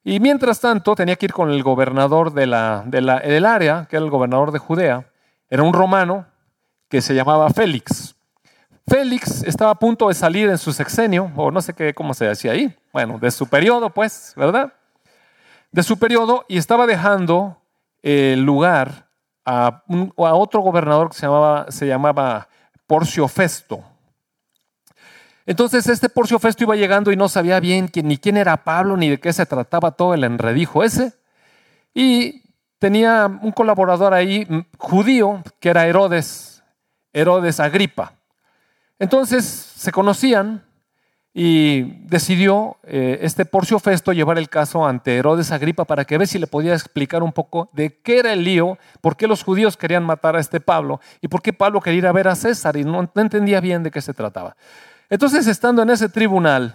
y 0.04 0.20
mientras 0.20 0.60
tanto 0.60 0.94
tenía 0.94 1.15
que 1.15 1.26
ir 1.26 1.34
con 1.34 1.50
el 1.50 1.63
gobernador 1.63 2.32
del 2.32 2.54
área, 2.54 3.88
que 3.89 3.96
era 3.96 4.06
el 4.06 4.12
gobernador 4.12 4.52
de 4.52 4.60
Judea, 4.60 5.12
era 5.50 5.63
un 5.63 5.74
romano 5.74 6.28
que 6.88 7.02
se 7.02 7.15
llamaba 7.15 7.50
Félix. 7.50 8.05
Félix 8.88 9.43
estaba 9.43 9.71
a 9.71 9.80
punto 9.80 10.08
de 10.10 10.13
salir 10.13 10.50
en 10.50 10.58
su 10.58 10.71
sexenio, 10.71 11.32
o 11.36 11.50
no 11.50 11.62
sé 11.62 11.74
qué, 11.74 11.93
cómo 11.93 12.13
se 12.13 12.26
decía 12.26 12.52
ahí, 12.52 12.76
bueno, 12.93 13.17
de 13.17 13.32
su 13.32 13.48
periodo, 13.48 13.89
pues, 13.89 14.34
¿verdad? 14.36 14.74
De 15.71 15.82
su 15.82 15.98
periodo, 15.98 16.45
y 16.48 16.58
estaba 16.58 16.86
dejando 16.86 17.58
el 18.04 18.43
lugar 18.43 19.08
a, 19.45 19.84
otro 20.15 20.62
gobernador 20.62 21.10
que 21.10 21.17
se 21.71 21.88
llamaba, 21.88 22.48
Porcio 22.88 23.28
Festo. 23.28 23.84
Entonces 25.48 25.88
este 25.88 26.10
Porcio 26.10 26.39
Festo 26.39 26.63
iba 26.63 26.76
llegando 26.76 27.12
y 27.12 27.15
no 27.15 27.30
sabía 27.30 27.60
bien 27.60 27.89
ni 27.93 28.17
quién 28.17 28.38
era 28.38 28.63
Pablo 28.63 28.98
ni 28.98 29.10
de 29.10 29.19
qué 29.19 29.32
se 29.32 29.45
trataba 29.45 29.91
todo 29.91 30.13
el 30.13 30.24
enredijo 30.24 30.84
ese. 30.84 31.13
Y 31.93 32.43
tenía 32.80 33.28
un 33.41 33.52
colaborador 33.52 34.13
ahí 34.13 34.48
judío 34.78 35.43
que 35.60 35.69
era 35.69 35.88
Herodes, 35.88 36.63
Herodes 37.13 37.60
Agripa. 37.60 38.14
Entonces 38.99 39.45
se 39.45 39.91
conocían 39.91 40.63
y 41.38 41.81
decidió 42.08 42.77
eh, 42.84 43.19
este 43.21 43.43
Porcio 43.43 43.77
Festo 43.79 44.13
llevar 44.13 44.38
el 44.38 44.47
caso 44.47 44.86
ante 44.88 45.17
Herodes 45.17 45.51
Agripa 45.51 45.84
para 45.84 46.05
que 46.05 46.17
ver 46.17 46.29
si 46.29 46.39
le 46.39 46.47
podía 46.47 46.73
explicar 46.73 47.23
un 47.23 47.34
poco 47.34 47.69
de 47.73 47.99
qué 47.99 48.19
era 48.19 48.31
el 48.31 48.45
lío, 48.45 48.77
por 49.01 49.17
qué 49.17 49.27
los 49.27 49.43
judíos 49.43 49.75
querían 49.75 50.05
matar 50.05 50.38
a 50.38 50.39
este 50.39 50.62
Pablo 50.62 51.01
y 51.19 51.27
por 51.27 51.41
qué 51.41 51.51
Pablo 51.51 51.81
quería 51.81 51.97
ir 51.97 52.08
a 52.08 52.13
ver 52.13 52.29
a 52.29 52.36
César 52.36 52.77
y 52.77 52.86
no, 52.86 53.12
entendía 53.15 53.60
bien 53.60 53.84
de 53.84 53.91
qué 53.91 53.99
se 53.99 54.13
trataba. 54.13 54.55
Entonces, 55.10 55.45
estando 55.47 55.81
en 55.81 55.89
ese 55.89 56.08
tribunal, 56.08 56.73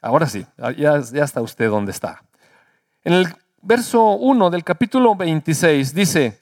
ahora 0.00 0.28
sí, 0.28 0.46
ya, 0.76 1.00
ya 1.00 1.24
está 1.24 1.40
usted 1.40 1.68
donde 1.68 1.90
está. 1.90 2.22
En 3.02 3.12
el 3.12 3.26
verso 3.60 4.12
1 4.12 4.50
del 4.50 4.62
capítulo 4.62 5.16
26 5.16 5.92
dice, 5.92 6.40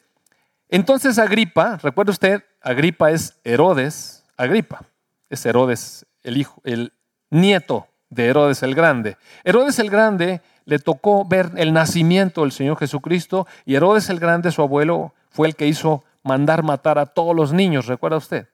entonces 0.68 1.18
Agripa, 1.18 1.78
recuerda 1.82 2.12
usted, 2.12 2.44
Agripa 2.60 3.10
es 3.10 3.40
Herodes, 3.42 4.21
Agripa, 4.42 4.82
es 5.30 5.46
Herodes, 5.46 6.04
el 6.24 6.36
hijo, 6.36 6.60
el 6.64 6.92
nieto 7.30 7.86
de 8.10 8.26
Herodes 8.26 8.64
el 8.64 8.74
Grande. 8.74 9.16
Herodes 9.44 9.78
el 9.78 9.88
Grande 9.88 10.40
le 10.64 10.80
tocó 10.80 11.24
ver 11.24 11.52
el 11.56 11.72
nacimiento 11.72 12.40
del 12.40 12.50
Señor 12.50 12.76
Jesucristo 12.76 13.46
y 13.64 13.76
Herodes 13.76 14.10
el 14.10 14.18
Grande, 14.18 14.50
su 14.50 14.60
abuelo, 14.60 15.14
fue 15.30 15.46
el 15.46 15.54
que 15.54 15.68
hizo 15.68 16.02
mandar 16.24 16.64
matar 16.64 16.98
a 16.98 17.06
todos 17.06 17.36
los 17.36 17.52
niños, 17.52 17.86
¿recuerda 17.86 18.16
usted? 18.16 18.48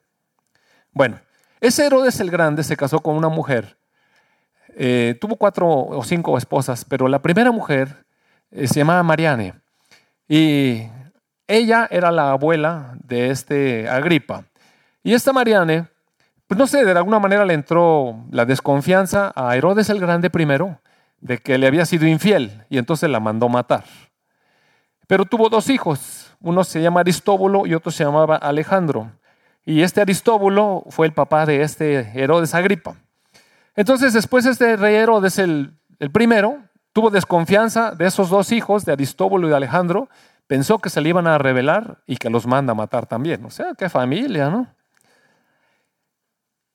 Bueno, 0.93 1.21
ese 1.59 1.87
Herodes 1.87 2.21
el 2.21 2.31
Grande 2.31 2.65
se 2.65 2.77
casó 2.77 3.01
con 3.01 3.17
una 3.17 3.31
mujer, 3.31 3.79
eh, 4.77 5.17
tuvo 5.19 5.37
cuatro 5.37 5.67
o 5.69 6.05
cinco 6.05 6.37
esposas, 6.37 6.85
pero 6.85 7.09
la 7.09 7.23
primera 7.23 7.51
mujer 7.51 8.05
eh, 8.51 8.69
se 8.69 8.81
llamaba 8.81 9.03
Mariane 9.03 9.55
y 10.29 10.83
ella 11.47 11.89
era 11.91 12.13
la 12.13 12.33
abuela 12.33 12.95
de 13.03 13.31
este 13.31 13.89
Agripa. 13.89 14.45
Y 15.03 15.15
esta 15.15 15.33
Mariane, 15.33 15.87
pues 16.47 16.59
no 16.59 16.67
sé, 16.67 16.85
de 16.85 16.93
alguna 16.93 17.19
manera 17.19 17.45
le 17.45 17.55
entró 17.55 18.25
la 18.31 18.45
desconfianza 18.45 19.33
a 19.35 19.57
Herodes 19.57 19.91
el 19.91 20.01
Grande 20.01 20.31
primero 20.31 20.81
de 21.21 21.39
que 21.39 21.59
le 21.59 21.67
había 21.67 21.87
sido 21.87 22.07
infiel 22.07 22.65
y 22.69 22.79
entonces 22.79 23.09
la 23.11 23.21
mandó 23.21 23.49
matar. 23.49 23.85
Pero 25.07 25.25
tuvo 25.25 25.49
dos 25.49 25.71
hijos, 25.71 26.33
uno 26.41 26.65
se 26.65 26.83
llama 26.83 27.01
Aristóbulo 27.01 27.67
y 27.67 27.75
otro 27.75 27.91
se 27.91 28.05
llamaba 28.05 28.37
Alejandro. 28.37 29.11
Y 29.65 29.83
este 29.83 30.01
Aristóbulo 30.01 30.85
fue 30.89 31.07
el 31.07 31.13
papá 31.13 31.47
de 31.47 31.63
este 31.63 32.13
Herodes 32.15 32.55
Agripa. 32.55 32.97
Entonces 33.75 34.13
después 34.13 34.47
este 34.47 34.77
rey 34.77 34.97
Herodes 34.97 35.39
el, 35.39 35.75
el 35.99 36.11
primero 36.11 36.59
tuvo 36.93 37.11
desconfianza 37.11 37.93
de 37.93 38.07
esos 38.07 38.31
dos 38.31 38.53
hijos, 38.53 38.85
de 38.85 38.93
Aristóbulo 38.93 39.47
y 39.47 39.51
de 39.51 39.57
Alejandro, 39.57 40.09
pensó 40.47 40.79
que 40.79 40.91
se 40.91 41.01
le 41.01 41.11
iban 41.11 41.27
a 41.27 41.39
rebelar 41.39 41.99
y 42.07 42.17
que 42.17 42.31
los 42.31 42.47
manda 42.47 42.73
a 42.73 42.75
matar 42.75 43.07
también. 43.07 43.45
O 43.45 43.51
sea, 43.51 43.75
qué 43.77 43.89
familia, 43.89 44.51
¿no? 44.51 44.67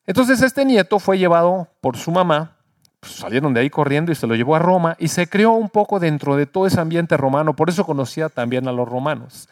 Entonces 0.05 0.41
este 0.41 0.65
nieto 0.65 0.99
fue 0.99 1.17
llevado 1.17 1.67
por 1.81 1.97
su 1.97 2.11
mamá 2.11 2.57
pues, 3.03 3.15
salieron 3.15 3.53
de 3.53 3.59
ahí 3.59 3.69
corriendo 3.69 4.13
y 4.13 4.15
se 4.15 4.27
lo 4.27 4.35
llevó 4.35 4.55
a 4.55 4.59
Roma 4.59 4.95
y 4.97 5.09
se 5.09 5.27
creó 5.27 5.51
un 5.51 5.69
poco 5.69 5.99
dentro 5.99 6.37
de 6.37 6.45
todo 6.45 6.65
ese 6.65 6.79
ambiente 6.79 7.17
romano, 7.17 7.53
por 7.53 7.69
eso 7.69 7.85
conocía 7.85 8.29
también 8.29 8.67
a 8.67 8.71
los 8.71 8.87
romanos. 8.87 9.49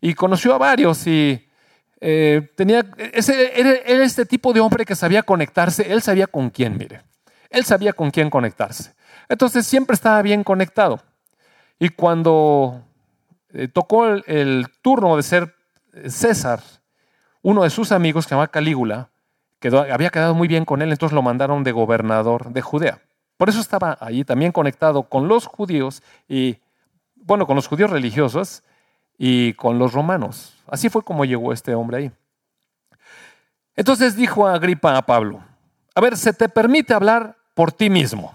y 0.00 0.14
conoció 0.14 0.54
a 0.54 0.58
varios 0.58 1.06
y 1.06 1.46
eh, 2.00 2.50
tenía, 2.56 2.86
ese, 3.12 3.60
era, 3.60 4.02
este 4.02 4.24
tipo 4.24 4.52
de 4.54 4.60
hombre 4.60 4.86
que 4.86 4.94
sabía 4.94 5.22
conectarse, 5.22 5.92
él 5.92 6.00
sabía 6.00 6.26
con 6.26 6.48
quién, 6.48 6.78
mire, 6.78 7.02
él 7.50 7.64
sabía 7.64 7.92
con 7.92 8.10
quién 8.10 8.30
conectarse. 8.30 8.94
Entonces 9.28 9.66
siempre 9.66 9.94
estaba 9.94 10.22
bien 10.22 10.42
conectado. 10.42 11.00
Y 11.78 11.90
cuando 11.90 12.82
eh, 13.52 13.68
tocó 13.68 14.06
el, 14.06 14.66
turno 14.80 15.16
de 15.16 15.22
ser 15.22 15.54
César, 16.06 16.60
uno 17.42 17.64
de 17.64 17.70
sus 17.70 17.92
amigos, 17.92 18.24
que 18.24 18.30
se 18.30 18.34
llamaba 18.34 18.48
Calígula, 18.48 19.10
había 19.62 20.10
quedado 20.10 20.34
muy 20.34 20.48
bien 20.48 20.64
con 20.64 20.82
él, 20.82 20.90
entonces 20.90 21.14
lo 21.14 21.22
mandaron 21.22 21.64
de 21.64 21.72
gobernador 21.72 22.52
de 22.52 22.62
Judea. 22.62 23.00
Por 23.36 23.48
eso 23.48 23.60
estaba 23.60 23.96
allí 24.00 24.24
también 24.24 24.52
conectado 24.52 25.04
con 25.04 25.28
los 25.28 25.46
judíos 25.46 26.02
y, 26.28 26.58
bueno, 27.16 27.46
con 27.46 27.56
los 27.56 27.66
judíos 27.66 27.90
religiosos 27.90 28.62
y 29.18 29.52
con 29.54 29.78
los 29.78 29.92
romanos. 29.92 30.54
Así 30.68 30.88
fue 30.88 31.02
como 31.02 31.24
llegó 31.24 31.52
este 31.52 31.74
hombre 31.74 31.96
ahí. 31.98 32.12
Entonces 33.74 34.16
dijo 34.16 34.46
Agripa 34.46 34.96
a 34.96 35.02
Pablo, 35.02 35.42
a 35.94 36.00
ver, 36.00 36.16
se 36.16 36.32
te 36.32 36.48
permite 36.48 36.94
hablar 36.94 37.36
por 37.54 37.72
ti 37.72 37.90
mismo. 37.90 38.34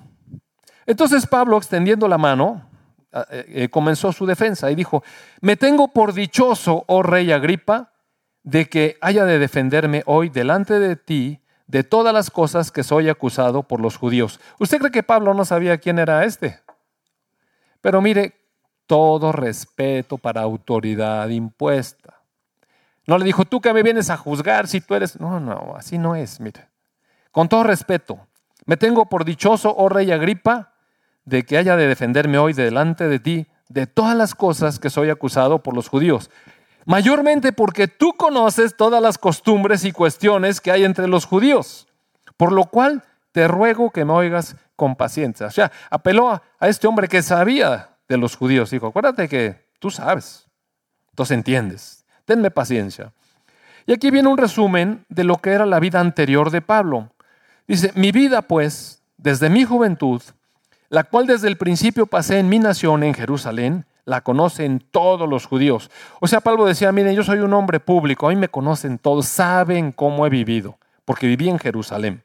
Entonces 0.86 1.25
Pablo, 1.25 1.57
extendiendo 1.57 2.07
la 2.07 2.17
mano, 2.17 2.67
eh, 3.12 3.45
eh, 3.47 3.69
comenzó 3.69 4.12
su 4.12 4.25
defensa 4.25 4.71
y 4.71 4.75
dijo, 4.75 5.03
me 5.41 5.55
tengo 5.55 5.89
por 5.89 6.13
dichoso, 6.13 6.84
oh 6.88 7.03
rey 7.03 7.31
Agripa, 7.31 7.90
de 8.43 8.69
que 8.69 8.97
haya 9.01 9.25
de 9.25 9.39
defenderme 9.39 10.04
hoy 10.06 10.30
delante 10.30 10.80
de 10.80 10.95
ti 10.95 11.41
de 11.67 11.84
todas 11.84 12.13
las 12.13 12.30
cosas 12.30 12.71
que 12.71 12.84
soy 12.84 13.08
acusado 13.10 13.63
por 13.63 13.80
los 13.80 13.97
judíos. 13.97 14.39
¿Usted 14.60 14.80
cree 14.80 14.91
que 14.91 15.04
Pablo 15.04 15.34
no 15.34 15.45
sabía 15.45 15.77
quién 15.77 15.99
era 15.99 16.25
este? 16.25 16.60
Pero 17.80 18.01
mire, 18.01 18.36
todo 18.88 19.32
respeto 19.32 20.17
para 20.17 20.41
autoridad 20.41 21.30
impuesta. 21.30 22.21
No 23.08 23.17
le 23.17 23.25
dijo, 23.25 23.45
tú 23.45 23.62
que 23.62 23.73
me 23.73 23.84
vienes 23.84 24.10
a 24.10 24.17
juzgar 24.17 24.67
si 24.67 24.82
tú 24.82 24.95
eres... 24.95 25.19
No, 25.19 25.39
no, 25.39 25.75
así 25.77 25.97
no 25.97 26.15
es, 26.15 26.39
mire. 26.39 26.67
Con 27.32 27.47
todo 27.47 27.63
respeto, 27.63 28.19
me 28.65 28.75
tengo 28.75 29.08
por 29.08 29.23
dichoso, 29.23 29.73
oh 29.75 29.88
rey 29.88 30.12
Agripa, 30.12 30.73
de 31.23 31.43
que 31.43 31.58
haya 31.58 31.77
de 31.77 31.88
defenderme 31.88 32.38
hoy 32.38 32.54
delante 32.54 33.08
de 33.08 33.19
ti 33.19 33.47
de 33.69 33.88
todas 33.88 34.17
las 34.17 34.36
cosas 34.36 34.80
que 34.80 34.89
soy 34.89 35.10
acusado 35.10 35.63
por 35.63 35.73
los 35.73 35.88
judíos 35.88 36.30
mayormente 36.85 37.53
porque 37.53 37.87
tú 37.87 38.13
conoces 38.13 38.75
todas 38.75 39.01
las 39.01 39.17
costumbres 39.17 39.85
y 39.85 39.91
cuestiones 39.91 40.61
que 40.61 40.71
hay 40.71 40.83
entre 40.83 41.07
los 41.07 41.25
judíos, 41.25 41.87
por 42.37 42.51
lo 42.51 42.65
cual 42.65 43.03
te 43.31 43.47
ruego 43.47 43.91
que 43.91 44.05
me 44.05 44.13
oigas 44.13 44.55
con 44.75 44.95
paciencia. 44.95 45.47
O 45.47 45.51
sea, 45.51 45.71
apeló 45.89 46.29
a, 46.29 46.41
este 46.61 46.87
hombre 46.87 47.07
que 47.07 47.21
sabía 47.21 47.89
de 48.07 48.17
los 48.17 48.35
judíos, 48.35 48.71
dijo, 48.71 48.87
acuérdate 48.87 49.29
que 49.29 49.67
tú 49.79 49.89
sabes, 49.89 50.47
entonces 51.09 51.35
entiendes, 51.35 52.05
tenme 52.25 52.51
paciencia. 52.51 53.13
Y 53.85 53.93
aquí 53.93 54.11
viene 54.11 54.29
un 54.29 54.37
resumen 54.37 55.05
de 55.09 55.23
lo 55.23 55.37
que 55.37 55.51
era 55.51 55.65
la 55.65 55.79
vida 55.79 55.99
anterior 55.99 56.51
de 56.51 56.61
Pablo. 56.61 57.11
Dice, 57.67 57.91
mi 57.95 58.11
vida 58.11 58.41
pues, 58.41 59.01
desde 59.17 59.49
mi 59.49 59.65
juventud, 59.65 60.21
la 60.89 61.03
cual 61.03 61.25
desde 61.25 61.47
el 61.47 61.57
principio 61.57 62.05
pasé 62.05 62.39
en 62.39 62.49
mi 62.49 62.59
nación 62.59 63.03
en 63.03 63.13
Jerusalén, 63.13 63.85
la 64.05 64.21
conocen 64.21 64.83
todos 64.91 65.27
los 65.29 65.45
judíos. 65.45 65.89
O 66.19 66.27
sea, 66.27 66.41
Pablo 66.41 66.65
decía, 66.65 66.91
miren, 66.91 67.15
yo 67.15 67.23
soy 67.23 67.39
un 67.39 67.53
hombre 67.53 67.79
público, 67.79 68.27
a 68.27 68.29
mí 68.29 68.35
me 68.35 68.49
conocen 68.49 68.97
todos, 68.97 69.27
saben 69.27 69.91
cómo 69.91 70.25
he 70.25 70.29
vivido, 70.29 70.77
porque 71.05 71.27
viví 71.27 71.49
en 71.49 71.59
Jerusalén. 71.59 72.23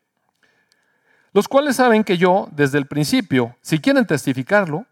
Los 1.32 1.48
cuales 1.48 1.76
saben 1.76 2.02
que 2.02 2.16
yo, 2.16 2.48
desde 2.52 2.78
el 2.78 2.86
principio, 2.86 3.56
si 3.60 3.78
quieren 3.78 4.06
testificarlo, 4.06 4.86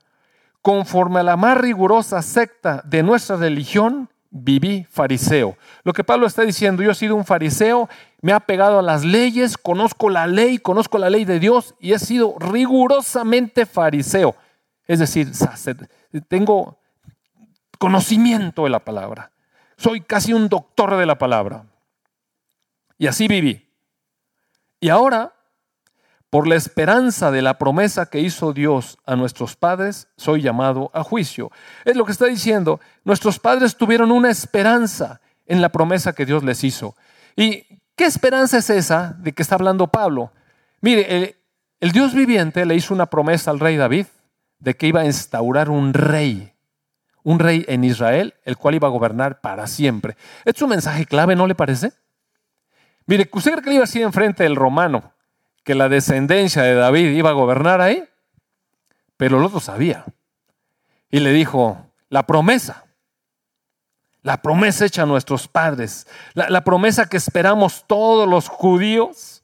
conforme 0.61 1.21
a 1.21 1.23
la 1.23 1.37
más 1.37 1.59
rigurosa 1.59 2.21
secta 2.23 2.83
de 2.85 3.03
nuestra 3.03 3.37
religión, 3.37 4.09
viví 4.31 4.87
fariseo. 4.91 5.57
Lo 5.85 5.93
que 5.93 6.05
Pablo 6.05 6.27
está 6.27 6.43
diciendo, 6.43 6.83
yo 6.83 6.91
he 6.91 6.95
sido 6.95 7.15
un 7.15 7.25
fariseo, 7.25 7.89
me 8.21 8.33
ha 8.33 8.41
pegado 8.41 8.79
a 8.79 8.83
las 8.83 9.05
leyes, 9.05 9.57
conozco 9.57 10.11
la 10.11 10.27
ley, 10.27 10.59
conozco 10.59 10.99
la 10.99 11.09
ley 11.09 11.25
de 11.25 11.39
Dios 11.39 11.75
y 11.81 11.93
he 11.93 11.99
sido 11.99 12.35
rigurosamente 12.39 13.65
fariseo. 13.65 14.35
Es 14.87 14.99
decir, 14.99 15.33
tengo 16.29 16.79
conocimiento 17.79 18.65
de 18.65 18.71
la 18.71 18.81
palabra. 18.81 19.31
Soy 19.77 20.01
casi 20.03 20.33
un 20.33 20.49
doctor 20.49 20.97
de 20.97 21.07
la 21.07 21.19
palabra. 21.19 21.65
Y 22.99 23.07
así 23.07 23.27
viví. 23.29 23.69
Y 24.81 24.89
ahora, 24.91 25.35
por 26.31 26.47
la 26.47 26.55
esperanza 26.55 27.31
de 27.31 27.43
la 27.43 27.59
promesa 27.59 28.07
que 28.07 28.21
hizo 28.21 28.53
Dios 28.53 28.99
a 29.07 29.17
nuestros 29.17 29.57
padres, 29.57 30.09
soy 30.17 30.43
llamado 30.43 30.91
a 30.93 31.03
juicio. 31.03 31.51
Es 31.85 31.97
lo 31.97 32.05
que 32.05 32.13
está 32.13 32.27
diciendo. 32.27 32.81
Nuestros 33.05 33.39
padres 33.39 33.77
tuvieron 33.77 34.13
una 34.13 34.31
esperanza 34.31 35.21
en 35.47 35.61
la 35.61 35.71
promesa 35.71 36.13
que 36.13 36.27
Dios 36.27 36.45
les 36.45 36.63
hizo. 36.63 36.95
¿Y 37.37 37.81
qué 37.97 38.05
esperanza 38.05 38.59
es 38.59 38.71
esa 38.71 39.15
de 39.19 39.33
que 39.33 39.43
está 39.43 39.57
hablando 39.57 39.89
Pablo? 39.89 40.33
Mire, 40.81 41.17
el, 41.17 41.37
el 41.81 41.93
Dios 41.93 42.15
viviente 42.15 42.65
le 42.65 42.75
hizo 42.75 42.95
una 42.95 43.07
promesa 43.07 43.51
al 43.51 43.61
rey 43.61 43.77
David 43.77 44.07
de 44.65 44.75
que 44.75 44.87
iba 44.87 45.03
a 45.03 45.05
instaurar 45.05 45.69
un 45.69 45.93
rey, 45.93 46.55
un 47.23 47.39
rey 47.39 47.67
en 47.69 47.85
Israel, 47.85 48.35
el 48.45 48.57
cual 48.57 48.75
iba 48.75 48.89
a 48.89 48.91
gobernar 48.91 49.43
para 49.43 49.67
siempre. 49.67 50.17
Es 50.47 50.61
un 50.63 50.71
mensaje 50.71 51.05
clave, 51.05 51.37
¿no 51.37 51.47
le 51.47 51.55
parece? 51.55 51.93
Mire, 53.07 53.29
¿usted 53.31 53.53
cree 53.53 53.63
que 53.63 53.69
le 53.69 53.75
iba 53.77 53.85
a 53.85 53.87
decir 53.87 54.03
enfrente 54.03 54.43
del 54.43 54.57
romano 54.57 55.13
que 55.65 55.75
la 55.75 55.91
descendencia 55.91 56.63
de 56.63 56.75
David 56.75 57.11
iba 57.11 57.29
a 57.29 57.35
gobernar 57.35 57.83
ahí? 57.83 58.09
Pero 59.19 59.39
el 59.39 59.45
otro 59.45 59.61
sabía. 59.61 60.07
Y 61.11 61.21
le 61.21 61.33
dijo, 61.33 61.87
la 62.09 62.27
promesa, 62.27 62.87
la 64.23 64.41
promesa 64.41 64.87
hecha 64.87 65.03
a 65.03 65.07
nuestros 65.07 65.47
padres, 65.47 66.07
la 66.33 66.65
promesa 66.65 67.07
que 67.07 67.19
esperamos 67.19 67.85
todos 67.87 68.27
los 68.27 68.49
judíos, 68.49 69.43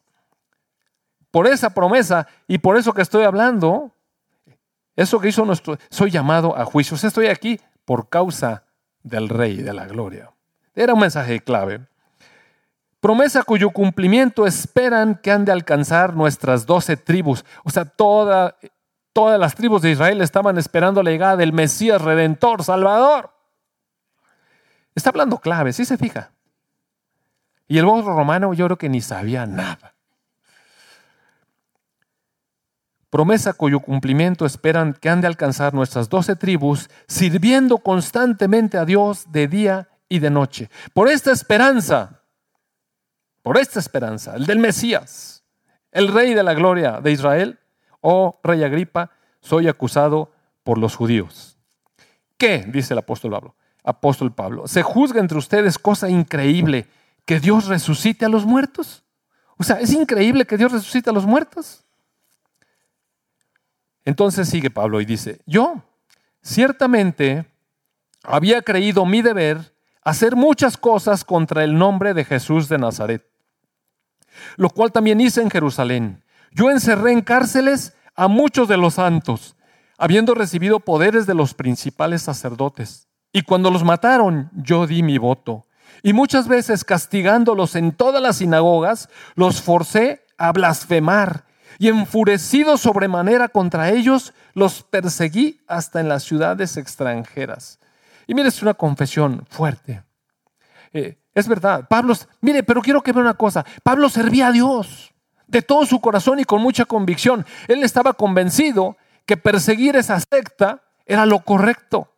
por 1.31 1.47
esa 1.47 1.71
promesa 1.71 2.27
y 2.49 2.59
por 2.59 2.79
eso 2.79 2.95
que 2.95 3.03
estoy 3.03 3.25
hablando, 3.25 3.95
eso 5.01 5.19
que 5.19 5.29
hizo 5.29 5.47
nuestro, 5.47 5.79
soy 5.89 6.11
llamado 6.11 6.57
a 6.57 6.65
juicio. 6.67 6.95
estoy 6.95 7.29
aquí 7.29 7.59
por 7.87 8.11
causa 8.11 8.65
del 9.03 9.31
Rey 9.31 9.57
de 9.57 9.73
la 9.73 9.87
Gloria. 9.87 10.31
Era 10.75 10.93
un 10.93 11.01
mensaje 11.01 11.41
clave. 11.41 11.87
Promesa 13.01 13.43
cuyo 13.43 13.71
cumplimiento 13.71 14.47
esperan 14.47 15.15
que 15.15 15.33
han 15.33 15.47
de 15.47 15.53
alcanzar 15.53 16.15
nuestras 16.15 16.67
doce 16.67 16.99
tribus. 16.99 17.47
O 17.65 17.71
sea, 17.71 17.87
toda, 17.87 18.57
todas 19.15 19.41
las 19.41 19.55
tribus 19.55 19.81
de 19.81 19.93
Israel 19.93 20.21
estaban 20.21 20.59
esperando 20.59 21.03
la 21.03 21.11
llegada 21.11 21.37
del 21.39 21.55
Mesías 21.55 22.03
Redentor, 22.03 22.63
Salvador. 22.63 23.31
Está 24.95 25.09
hablando 25.09 25.39
clave, 25.39 25.73
¿sí 25.73 25.87
se 25.87 25.97
fija? 25.97 26.33
Y 27.69 27.79
el 27.79 27.87
voz 27.87 28.05
romano 28.05 28.53
yo 28.53 28.67
creo 28.67 28.77
que 28.77 28.91
ni 28.91 29.01
sabía 29.01 29.47
nada. 29.47 29.95
Promesa 33.11 33.53
cuyo 33.53 33.81
cumplimiento 33.81 34.47
esperan 34.47 34.95
que 34.95 35.11
han 35.11 35.21
de 35.21 35.27
alcanzar 35.27 35.75
nuestras 35.75 36.09
doce 36.09 36.37
tribus, 36.37 36.89
sirviendo 37.09 37.79
constantemente 37.79 38.79
a 38.79 38.85
Dios 38.85 39.31
de 39.31 39.49
día 39.49 39.89
y 40.09 40.21
de 40.21 40.31
noche. 40.31 40.71
Por 40.95 41.09
esta 41.09 41.33
esperanza, 41.33 42.23
por 43.43 43.59
esta 43.59 43.81
esperanza, 43.81 44.37
el 44.37 44.47
del 44.47 44.61
Mesías, 44.61 45.45
el 45.91 46.09
Rey 46.09 46.35
de 46.35 46.43
la 46.43 46.55
Gloria 46.55 47.01
de 47.01 47.11
Israel, 47.11 47.59
oh 48.01 48.41
Rey 48.45 48.63
Agripa, 48.63 49.11
soy 49.41 49.69
acusado 49.69 50.33
por 50.63 50.79
los 50.79 50.95
judíos. 50.95 51.59
¿Qué? 52.39 52.65
dice 52.69 52.95
el 52.95 52.99
apóstol 52.99 53.33
Pablo. 53.33 53.57
Apóstol 53.83 54.33
Pablo, 54.33 54.69
¿se 54.69 54.83
juzga 54.83 55.21
entre 55.21 55.39
ustedes 55.39 55.79
cosa 55.79 56.09
increíble 56.09 56.87
que 57.25 57.41
Dios 57.41 57.67
resucite 57.67 58.25
a 58.25 58.29
los 58.29 58.45
muertos? 58.45 59.05
O 59.57 59.65
sea, 59.65 59.81
¿es 59.81 59.93
increíble 59.93 60.47
que 60.47 60.57
Dios 60.57 60.71
resucite 60.71 61.11
a 61.11 61.13
los 61.13 61.25
muertos? 61.27 61.85
Entonces 64.05 64.49
sigue 64.49 64.71
Pablo 64.71 65.01
y 65.01 65.05
dice, 65.05 65.41
yo 65.47 65.83
ciertamente 66.43 67.47
había 68.23 68.63
creído 68.63 69.05
mi 69.07 69.23
deber 69.23 69.75
hacer 70.03 70.37
muchas 70.37 70.77
cosas 70.77 71.25
contra 71.25 71.65
el 71.65 71.77
nombre 71.77 72.15
de 72.15 72.25
Jesús 72.25 72.69
de 72.69 72.79
Nazaret, 72.79 73.27
lo 74.57 74.71
cual 74.71 74.93
también 74.93 75.21
hice 75.21 75.43
en 75.43 75.51
Jerusalén. 75.51 76.25
Yo 76.53 76.71
encerré 76.71 77.13
en 77.13 77.21
cárceles 77.21 77.95
a 78.17 78.29
muchos 78.29 78.69
de 78.69 78.77
los 78.77 78.95
santos, 78.95 79.57
habiendo 79.99 80.35
recibido 80.35 80.81
poderes 80.81 81.27
de 81.27 81.35
los 81.35 81.55
principales 81.55 82.23
sacerdotes. 82.23 83.09
Y 83.33 83.43
cuando 83.43 83.71
los 83.71 83.85
mataron, 83.85 84.51
yo 84.55 84.87
di 84.87 85.03
mi 85.03 85.19
voto. 85.19 85.67
Y 86.03 86.13
muchas 86.13 86.49
veces 86.49 86.85
castigándolos 86.85 87.77
en 87.77 87.93
todas 87.93 88.23
las 88.23 88.39
sinagogas, 88.39 89.09
los 89.35 89.61
forcé 89.61 90.25
a 90.39 90.53
blasfemar 90.53 91.45
y 91.81 91.89
enfurecido 91.89 92.77
sobremanera 92.77 93.49
contra 93.49 93.89
ellos, 93.89 94.35
los 94.53 94.83
perseguí 94.83 95.63
hasta 95.67 95.99
en 95.99 96.11
las 96.11 96.25
ciudades 96.25 96.77
extranjeras. 96.77 97.81
Y 98.27 98.35
mire, 98.35 98.51
es 98.51 98.61
una 98.61 98.75
confesión 98.75 99.47
fuerte. 99.49 100.03
Eh, 100.93 101.17
es 101.35 101.49
verdad, 101.49 101.89
Pablo, 101.89 102.13
mire, 102.43 102.63
pero 102.65 102.83
quiero 102.83 103.01
que 103.03 103.13
vea 103.13 103.23
una 103.23 103.33
cosa. 103.33 103.65
Pablo 103.83 104.11
servía 104.11 104.49
a 104.49 104.53
Dios 104.53 105.15
de 105.47 105.63
todo 105.63 105.87
su 105.87 106.03
corazón 106.03 106.39
y 106.39 106.45
con 106.45 106.61
mucha 106.61 106.85
convicción. 106.85 107.47
Él 107.67 107.83
estaba 107.83 108.13
convencido 108.13 108.99
que 109.25 109.39
perseguir 109.39 109.97
esa 109.97 110.21
secta 110.21 110.83
era 111.07 111.25
lo 111.25 111.41
correcto. 111.41 112.13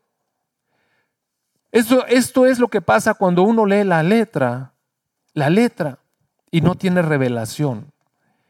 Esto, 1.70 2.04
esto 2.08 2.46
es 2.46 2.58
lo 2.58 2.66
que 2.66 2.80
pasa 2.80 3.14
cuando 3.14 3.44
uno 3.44 3.64
lee 3.64 3.84
la 3.84 4.02
letra, 4.02 4.72
la 5.34 5.50
letra, 5.50 6.00
y 6.50 6.62
no 6.62 6.74
tiene 6.74 7.00
revelación. 7.00 7.91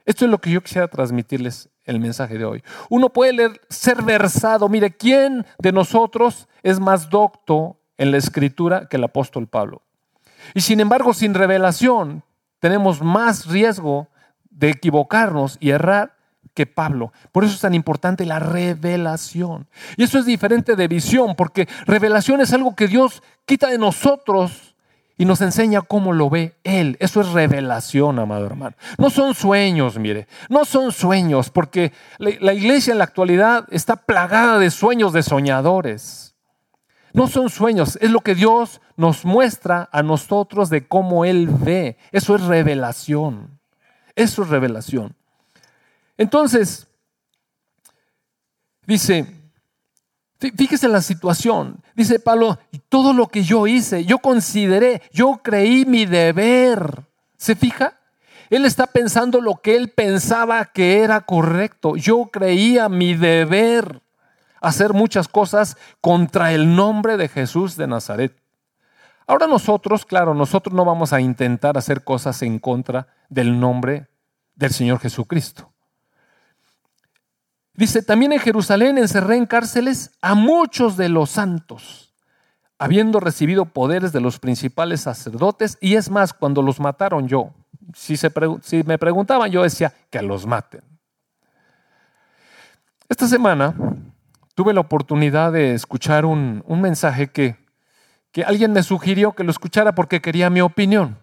Esto 0.04 0.24
es 0.24 0.30
lo 0.30 0.38
que 0.38 0.50
yo 0.50 0.60
quisiera 0.62 0.88
transmitirles 0.88 1.68
el 1.84 2.00
mensaje 2.00 2.38
de 2.38 2.44
hoy. 2.44 2.62
Uno 2.88 3.08
puede 3.10 3.32
leer, 3.32 3.60
ser 3.68 4.02
versado. 4.02 4.68
Mire, 4.68 4.90
¿quién 4.90 5.44
de 5.58 5.72
nosotros 5.72 6.48
es 6.62 6.80
más 6.80 7.10
docto 7.10 7.76
en 7.98 8.10
la 8.10 8.16
escritura 8.16 8.88
que 8.88 8.96
el 8.96 9.04
apóstol 9.04 9.46
Pablo? 9.46 9.82
Y 10.54 10.60
sin 10.60 10.80
embargo, 10.80 11.14
sin 11.14 11.34
revelación, 11.34 12.24
tenemos 12.58 13.02
más 13.02 13.46
riesgo 13.46 14.08
de 14.50 14.70
equivocarnos 14.70 15.56
y 15.60 15.70
errar 15.70 16.16
que 16.54 16.66
Pablo. 16.66 17.12
Por 17.30 17.44
eso 17.44 17.54
es 17.54 17.60
tan 17.60 17.74
importante 17.74 18.26
la 18.26 18.38
revelación. 18.38 19.66
Y 19.96 20.04
eso 20.04 20.18
es 20.18 20.26
diferente 20.26 20.76
de 20.76 20.88
visión, 20.88 21.34
porque 21.34 21.68
revelación 21.86 22.40
es 22.40 22.52
algo 22.52 22.76
que 22.76 22.88
Dios 22.88 23.22
quita 23.46 23.68
de 23.68 23.78
nosotros 23.78 24.71
y 25.22 25.24
nos 25.24 25.40
enseña 25.40 25.82
cómo 25.82 26.12
lo 26.12 26.28
ve 26.28 26.56
Él. 26.64 26.96
Eso 26.98 27.20
es 27.20 27.28
revelación, 27.28 28.18
amado 28.18 28.44
hermano. 28.44 28.74
No 28.98 29.08
son 29.08 29.37
sueños, 29.37 29.96
mire, 29.96 30.26
no 30.48 30.64
son 30.64 30.90
sueños, 30.90 31.48
porque 31.48 31.92
la 32.18 32.52
iglesia 32.52 32.90
en 32.90 32.98
la 32.98 33.04
actualidad 33.04 33.68
está 33.70 33.94
plagada 33.94 34.58
de 34.58 34.72
sueños 34.72 35.12
de 35.12 35.22
soñadores. 35.22 36.35
No 37.12 37.28
son 37.28 37.50
sueños, 37.50 37.96
es 38.00 38.11
lo 38.11 38.18
que 38.18 38.35
Dios 38.35 38.80
nos 38.96 39.24
muestra 39.24 39.88
a 39.92 40.02
nosotros 40.02 40.70
de 40.70 40.88
cómo 40.88 41.24
Él 41.24 41.46
ve. 41.48 41.98
Eso 42.11 42.35
es 42.35 42.42
revelación. 42.42 43.61
Eso 44.16 44.42
es 44.42 44.48
revelación. 44.48 45.14
Entonces, 46.18 46.88
dice, 48.88 49.24
Fíjese 50.50 50.88
la 50.88 51.00
situación. 51.00 51.83
Dice 51.94 52.18
Pablo, 52.18 52.59
todo 52.88 53.12
lo 53.12 53.28
que 53.28 53.44
yo 53.44 53.66
hice, 53.66 54.05
yo 54.05 54.18
consideré, 54.18 55.02
yo 55.12 55.40
creí 55.42 55.85
mi 55.85 56.05
deber. 56.05 57.05
¿Se 57.37 57.55
fija? 57.55 57.98
Él 58.50 58.66
está 58.66 58.87
pensando 58.87 59.40
lo 59.40 59.57
que 59.57 59.76
él 59.76 59.90
pensaba 59.90 60.64
que 60.66 61.02
era 61.02 61.20
correcto. 61.20 61.96
Yo 61.96 62.26
creía 62.26 62.88
mi 62.88 63.14
deber 63.14 64.02
hacer 64.61 64.92
muchas 64.92 65.28
cosas 65.28 65.76
contra 66.00 66.52
el 66.52 66.74
nombre 66.76 67.16
de 67.16 67.28
Jesús 67.28 67.76
de 67.76 67.87
Nazaret. 67.87 68.37
Ahora 69.26 69.46
nosotros, 69.46 70.05
claro, 70.05 70.35
nosotros 70.35 70.74
no 70.74 70.85
vamos 70.85 71.12
a 71.12 71.20
intentar 71.20 71.78
hacer 71.78 72.05
cosas 72.05 72.42
en 72.42 72.59
contra 72.59 73.07
del 73.28 73.59
nombre 73.59 74.09
del 74.55 74.72
Señor 74.72 74.98
Jesucristo. 74.98 75.71
Dice, 77.74 78.02
también 78.02 78.32
en 78.32 78.38
Jerusalén 78.38 78.98
encerré 78.98 79.37
en 79.37 79.46
cárceles 79.46 80.11
a 80.20 80.35
muchos 80.35 80.96
de 80.96 81.08
los 81.08 81.30
santos, 81.30 82.12
habiendo 82.78 83.18
recibido 83.18 83.64
poderes 83.64 84.12
de 84.12 84.20
los 84.20 84.38
principales 84.38 85.00
sacerdotes, 85.00 85.78
y 85.80 85.94
es 85.94 86.11
más, 86.11 86.35
cuando 86.35 86.61
los 86.61 86.80
mataron 86.80 87.28
yo, 87.28 87.54
si, 87.94 88.16
se, 88.16 88.30
si 88.62 88.82
me 88.82 88.98
preguntaban, 88.98 89.50
yo 89.50 89.62
decía 89.62 89.92
que 90.11 90.20
los 90.20 90.46
maten. 90.46 90.82
Esta 93.08 93.26
semana 93.26 93.74
tuve 94.54 94.72
la 94.72 94.80
oportunidad 94.80 95.52
de 95.52 95.74
escuchar 95.74 96.24
un, 96.24 96.62
mensaje 96.66 97.30
que, 97.30 97.56
que, 98.32 98.44
alguien 98.44 98.72
me 98.72 98.82
sugirió 98.82 99.32
que 99.32 99.44
lo 99.44 99.50
escuchara 99.50 99.94
porque 99.94 100.20
quería 100.20 100.50
mi 100.50 100.61
opinión. 100.61 101.18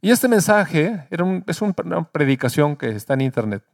Y 0.00 0.10
este 0.10 0.28
mensaje 0.28 1.08
es 1.46 1.62
una 1.62 2.04
predicación 2.10 2.76
que 2.76 2.90
está 2.90 3.14
en 3.14 3.22
internet. 3.22 3.64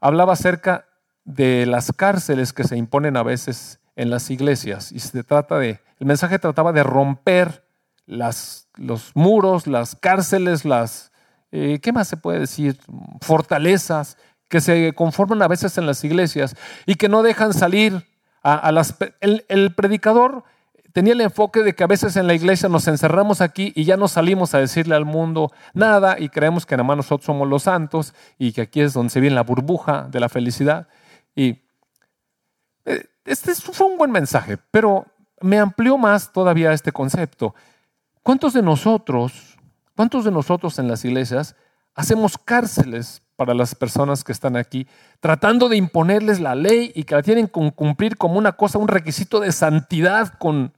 Hablaba 0.00 0.32
acerca 0.32 0.87
de 1.28 1.66
las 1.66 1.92
cárceles 1.92 2.54
que 2.54 2.64
se 2.64 2.78
imponen 2.78 3.18
a 3.18 3.22
veces 3.22 3.80
en 3.96 4.08
las 4.08 4.30
iglesias. 4.30 4.90
Y 4.92 4.98
se 5.00 5.22
trata 5.22 5.58
de, 5.58 5.80
el 5.98 6.06
mensaje 6.06 6.38
trataba 6.38 6.72
de 6.72 6.82
romper 6.82 7.64
las, 8.06 8.68
los 8.76 9.12
muros, 9.14 9.66
las 9.66 9.94
cárceles, 9.94 10.64
las, 10.64 11.12
eh, 11.52 11.80
¿qué 11.82 11.92
más 11.92 12.08
se 12.08 12.16
puede 12.16 12.40
decir? 12.40 12.78
Fortalezas 13.20 14.16
que 14.48 14.62
se 14.62 14.94
conforman 14.94 15.42
a 15.42 15.48
veces 15.48 15.76
en 15.76 15.84
las 15.84 16.02
iglesias 16.02 16.56
y 16.86 16.94
que 16.94 17.10
no 17.10 17.22
dejan 17.22 17.52
salir 17.52 18.06
a, 18.42 18.72
las... 18.72 18.94
El, 19.20 19.44
el, 19.48 19.74
predicador 19.74 20.44
tenía 20.94 21.12
el 21.12 21.20
enfoque 21.20 21.62
de 21.62 21.74
que 21.74 21.84
a 21.84 21.88
veces 21.88 22.16
en 22.16 22.26
la 22.26 22.32
iglesia 22.32 22.70
nos 22.70 22.88
encerramos 22.88 23.42
aquí 23.42 23.74
y 23.76 23.84
ya 23.84 23.98
no 23.98 24.08
salimos 24.08 24.54
a 24.54 24.60
decirle 24.60 24.94
al 24.94 25.04
mundo 25.04 25.52
nada 25.74 26.16
y 26.18 26.30
creemos 26.30 26.64
que 26.64 26.78
nada 26.78 26.86
más 26.86 26.96
nosotros 26.96 27.26
somos 27.26 27.46
los 27.46 27.64
santos 27.64 28.14
y 28.38 28.52
que 28.52 28.62
aquí 28.62 28.80
es 28.80 28.94
donde 28.94 29.10
se 29.10 29.20
viene 29.20 29.36
la 29.36 29.42
burbuja 29.42 30.08
de 30.10 30.20
la 30.20 30.30
felicidad. 30.30 30.88
Y 31.34 31.60
eh, 32.84 33.04
este 33.24 33.54
fue 33.54 33.86
un 33.86 33.98
buen 33.98 34.10
mensaje, 34.10 34.58
pero 34.70 35.06
me 35.40 35.58
amplió 35.58 35.98
más 35.98 36.32
todavía 36.32 36.72
este 36.72 36.92
concepto. 36.92 37.54
¿Cuántos 38.22 38.52
de 38.52 38.62
nosotros, 38.62 39.56
cuántos 39.94 40.24
de 40.24 40.30
nosotros 40.30 40.78
en 40.78 40.88
las 40.88 41.04
iglesias 41.04 41.54
hacemos 41.94 42.38
cárceles 42.38 43.22
para 43.36 43.54
las 43.54 43.74
personas 43.74 44.24
que 44.24 44.32
están 44.32 44.56
aquí, 44.56 44.86
tratando 45.20 45.68
de 45.68 45.76
imponerles 45.76 46.40
la 46.40 46.54
ley 46.54 46.92
y 46.94 47.04
que 47.04 47.14
la 47.14 47.22
tienen 47.22 47.46
que 47.46 47.72
cumplir 47.72 48.16
como 48.16 48.38
una 48.38 48.52
cosa, 48.52 48.78
un 48.78 48.88
requisito 48.88 49.40
de 49.40 49.52
santidad 49.52 50.34
con, 50.38 50.72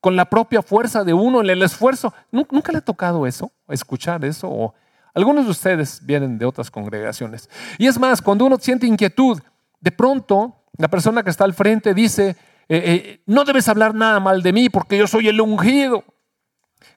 con 0.00 0.14
la 0.16 0.26
propia 0.26 0.62
fuerza 0.62 1.04
de 1.04 1.14
uno, 1.14 1.40
en 1.40 1.50
el 1.50 1.62
esfuerzo? 1.62 2.12
¿Nunca 2.30 2.72
le 2.72 2.78
ha 2.78 2.84
tocado 2.84 3.26
eso, 3.26 3.50
escuchar 3.68 4.24
eso? 4.24 4.48
O 4.50 4.74
algunos 5.14 5.44
de 5.44 5.50
ustedes 5.52 6.04
vienen 6.04 6.38
de 6.38 6.44
otras 6.44 6.70
congregaciones. 6.70 7.48
Y 7.78 7.86
es 7.86 7.98
más, 7.98 8.20
cuando 8.20 8.44
uno 8.44 8.58
siente 8.58 8.86
inquietud, 8.86 9.40
de 9.80 9.92
pronto, 9.92 10.64
la 10.76 10.88
persona 10.88 11.22
que 11.22 11.30
está 11.30 11.44
al 11.44 11.54
frente 11.54 11.94
dice, 11.94 12.30
eh, 12.30 12.36
eh, 12.68 13.22
no 13.26 13.44
debes 13.44 13.68
hablar 13.68 13.94
nada 13.94 14.18
mal 14.18 14.42
de 14.42 14.52
mí 14.52 14.68
porque 14.68 14.98
yo 14.98 15.06
soy 15.06 15.28
el 15.28 15.40
ungido. 15.40 16.04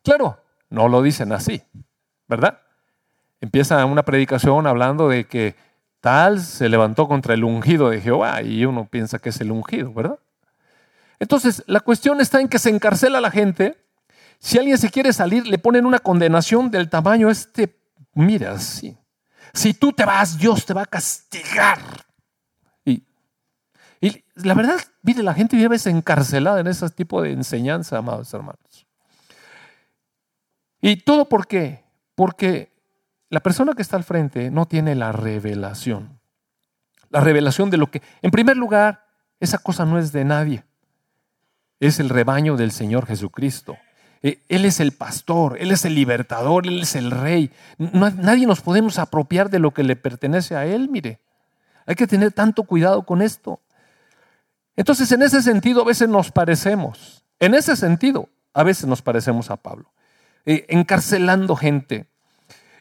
Claro, 0.03 0.41
no 0.69 0.87
lo 0.87 1.01
dicen 1.01 1.31
así, 1.31 1.61
¿verdad? 2.27 2.59
Empieza 3.39 3.85
una 3.85 4.03
predicación 4.03 4.65
hablando 4.65 5.09
de 5.09 5.25
que 5.25 5.55
tal 6.01 6.39
se 6.39 6.69
levantó 6.69 7.07
contra 7.07 7.33
el 7.33 7.43
ungido 7.43 7.89
de 7.89 8.01
Jehová 8.01 8.41
y 8.41 8.65
uno 8.65 8.87
piensa 8.89 9.19
que 9.19 9.29
es 9.29 9.41
el 9.41 9.51
ungido, 9.51 9.93
¿verdad? 9.93 10.19
Entonces, 11.19 11.63
la 11.67 11.79
cuestión 11.81 12.21
está 12.21 12.39
en 12.39 12.47
que 12.47 12.59
se 12.59 12.69
encarcela 12.69 13.17
a 13.17 13.21
la 13.21 13.31
gente. 13.31 13.77
Si 14.39 14.57
alguien 14.57 14.77
se 14.77 14.89
quiere 14.89 15.13
salir, 15.13 15.47
le 15.47 15.57
ponen 15.57 15.85
una 15.85 15.99
condenación 15.99 16.69
del 16.69 16.89
tamaño 16.89 17.29
este, 17.29 17.76
mira, 18.17 18.51
así. 18.51 18.97
Si 19.53 19.73
tú 19.73 19.93
te 19.93 20.05
vas, 20.05 20.37
Dios 20.37 20.65
te 20.65 20.73
va 20.73 20.83
a 20.83 20.85
castigar. 20.85 21.79
Y 23.99 24.23
la 24.35 24.53
verdad, 24.53 24.79
mire, 25.01 25.23
la 25.23 25.33
gente 25.33 25.55
vive 25.55 25.77
encarcelada 25.85 26.59
en 26.59 26.67
ese 26.67 26.89
tipo 26.89 27.21
de 27.21 27.31
enseñanza, 27.31 27.97
amados 27.97 28.33
hermanos. 28.33 28.87
¿Y 30.81 30.97
todo 30.97 31.27
por 31.27 31.47
qué? 31.47 31.83
Porque 32.15 32.71
la 33.29 33.39
persona 33.39 33.73
que 33.73 33.81
está 33.81 33.97
al 33.97 34.03
frente 34.03 34.51
no 34.51 34.67
tiene 34.67 34.93
la 34.95 35.11
revelación. 35.11 36.19
La 37.09 37.21
revelación 37.21 37.69
de 37.69 37.77
lo 37.77 37.89
que, 37.89 38.01
en 38.21 38.31
primer 38.31 38.57
lugar, 38.57 39.05
esa 39.39 39.57
cosa 39.57 39.85
no 39.85 39.97
es 39.97 40.11
de 40.11 40.25
nadie. 40.25 40.63
Es 41.79 41.99
el 41.99 42.09
rebaño 42.09 42.55
del 42.55 42.71
Señor 42.71 43.07
Jesucristo. 43.07 43.77
Eh, 44.27 44.43
él 44.49 44.65
es 44.65 44.81
el 44.81 44.91
pastor, 44.91 45.55
Él 45.57 45.71
es 45.71 45.85
el 45.85 45.95
libertador, 45.95 46.67
Él 46.67 46.81
es 46.81 46.95
el 46.95 47.11
rey. 47.11 47.49
nadie 47.77 48.45
nos 48.45 48.59
podemos 48.59 48.99
apropiar 48.99 49.49
de 49.49 49.59
lo 49.59 49.71
que 49.71 49.83
le 49.83 49.95
pertenece 49.95 50.53
a 50.53 50.65
Él, 50.65 50.89
mire. 50.89 51.21
Hay 51.85 51.95
que 51.95 52.07
tener 52.07 52.33
tanto 52.33 52.63
cuidado 52.63 53.03
con 53.03 53.21
esto. 53.21 53.61
Entonces, 54.75 55.09
en 55.13 55.21
ese 55.21 55.41
sentido, 55.41 55.81
a 55.81 55.85
veces 55.85 56.09
nos 56.09 56.29
parecemos. 56.29 57.23
En 57.39 57.55
ese 57.55 57.77
sentido, 57.77 58.27
a 58.53 58.63
veces 58.63 58.85
nos 58.85 59.01
parecemos 59.01 59.49
a 59.49 59.55
Pablo. 59.55 59.89
Eh, 60.45 60.65
encarcelando 60.67 61.55
gente. 61.55 62.05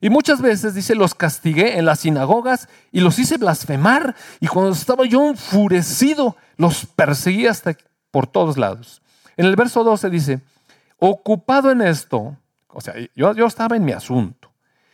Y 0.00 0.10
muchas 0.10 0.40
veces, 0.42 0.74
dice, 0.74 0.96
los 0.96 1.14
castigué 1.14 1.78
en 1.78 1.84
las 1.84 2.00
sinagogas 2.00 2.68
y 2.90 2.98
los 2.98 3.20
hice 3.20 3.36
blasfemar. 3.36 4.16
Y 4.40 4.48
cuando 4.48 4.72
estaba 4.72 5.06
yo 5.06 5.28
enfurecido, 5.28 6.36
los 6.56 6.86
perseguí 6.86 7.46
hasta 7.46 7.76
por 8.10 8.26
todos 8.26 8.58
lados. 8.58 9.00
En 9.36 9.46
el 9.46 9.54
verso 9.54 9.84
12 9.84 10.10
dice, 10.10 10.40
ocupado 10.98 11.70
en 11.70 11.82
esto, 11.82 12.36
o 12.68 12.80
sea, 12.80 12.94
yo, 13.14 13.32
yo 13.34 13.46
estaba 13.46 13.76
en 13.76 13.84
mi 13.84 13.92
asunto. 13.92 14.50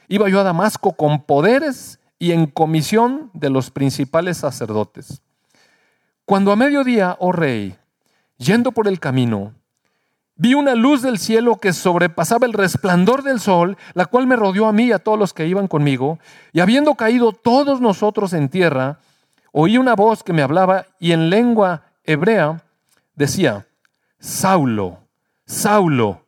Iba 0.09 0.29
yo 0.29 0.41
a 0.41 0.45
Damasco 0.45 0.93
con 0.93 1.23
poderes 1.23 1.99
y 2.19 2.33
en 2.33 2.47
comisión 2.47 3.31
de 3.35 3.51
los 3.51 3.71
principales 3.71 4.39
sacerdotes. 4.39 5.23
Cuando 6.25 6.53
a 6.53 6.57
mediodía, 6.57 7.17
oh 7.19 7.33
rey, 7.33 7.77
yendo 8.37 8.73
por 8.73 8.87
el 8.87 9.01
camino, 9.01 9.55
vi 10.37 10.55
una 10.55 10.75
luz 10.75 11.03
del 11.03 11.19
cielo 11.19 11.57
que 11.57 11.73
sobrepasaba 11.73 12.47
el 12.47 12.53
resplandor 12.53 13.23
del 13.23 13.41
sol, 13.41 13.77
la 13.95 14.07
cual 14.07 14.27
me 14.27 14.37
rodeó 14.37 14.67
a 14.67 14.73
mí 14.73 14.85
y 14.85 14.93
a 14.93 14.99
todos 14.99 15.19
los 15.19 15.35
que 15.35 15.47
iban 15.47 15.67
conmigo, 15.69 16.19
y 16.53 16.61
habiendo 16.61 16.95
caído 16.95 17.33
todos 17.33 17.81
nosotros 17.81 18.33
en 18.33 18.49
tierra, 18.49 18.99
oí 19.51 19.79
una 19.79 19.95
voz 19.95 20.23
que 20.23 20.33
me 20.33 20.43
hablaba 20.43 20.87
y 20.99 21.13
en 21.13 21.29
lengua 21.31 21.83
hebrea 22.05 22.63
decía, 23.15 23.67
Saulo, 24.19 25.02
Saulo, 25.53 26.25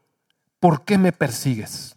¿por 0.60 0.84
qué 0.84 0.98
me 0.98 1.10
persigues? 1.10 1.96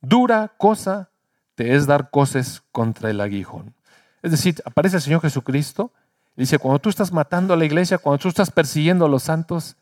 Dura 0.00 0.54
cosa 0.58 1.10
te 1.54 1.76
es 1.76 1.86
dar 1.86 2.10
cosas 2.10 2.64
contra 2.72 3.10
el 3.10 3.20
aguijón. 3.20 3.76
Es 4.22 4.32
decir, 4.32 4.60
aparece 4.64 4.96
el 4.96 5.02
Señor 5.02 5.20
Jesucristo 5.22 5.92
y 6.36 6.40
dice, 6.42 6.58
cuando 6.58 6.80
tú 6.80 6.88
estás 6.88 7.12
matando 7.12 7.54
a 7.54 7.56
la 7.56 7.64
iglesia, 7.64 7.98
cuando 7.98 8.18
tú 8.18 8.28
estás 8.28 8.50
persiguiendo 8.50 9.06
a 9.06 9.08
los 9.08 9.22
santos, 9.22 9.76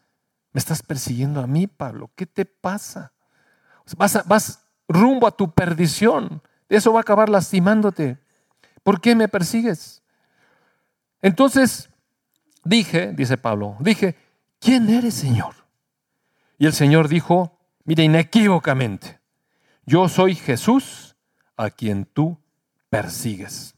me 0.52 0.58
estás 0.58 0.82
persiguiendo 0.82 1.40
a 1.40 1.46
mí, 1.46 1.66
Pablo. 1.66 2.10
¿Qué 2.14 2.26
te 2.26 2.44
pasa? 2.44 3.12
Vas, 3.96 4.26
vas 4.26 4.60
rumbo 4.86 5.26
a 5.26 5.34
tu 5.34 5.52
perdición. 5.52 6.42
Eso 6.68 6.92
va 6.92 7.00
a 7.00 7.02
acabar 7.02 7.30
lastimándote. 7.30 8.18
¿Por 8.82 9.00
qué 9.00 9.14
me 9.14 9.28
persigues? 9.28 10.02
Entonces 11.22 11.88
dije, 12.64 13.12
dice 13.12 13.38
Pablo, 13.38 13.76
dije, 13.80 14.14
¿quién 14.60 14.90
eres, 14.90 15.14
Señor? 15.14 15.65
Y 16.58 16.66
el 16.66 16.72
Señor 16.72 17.08
dijo, 17.08 17.58
mira, 17.84 18.02
inequívocamente, 18.02 19.20
yo 19.84 20.08
soy 20.08 20.34
Jesús 20.34 21.16
a 21.56 21.70
quien 21.70 22.06
tú 22.06 22.38
persigues. 22.88 23.74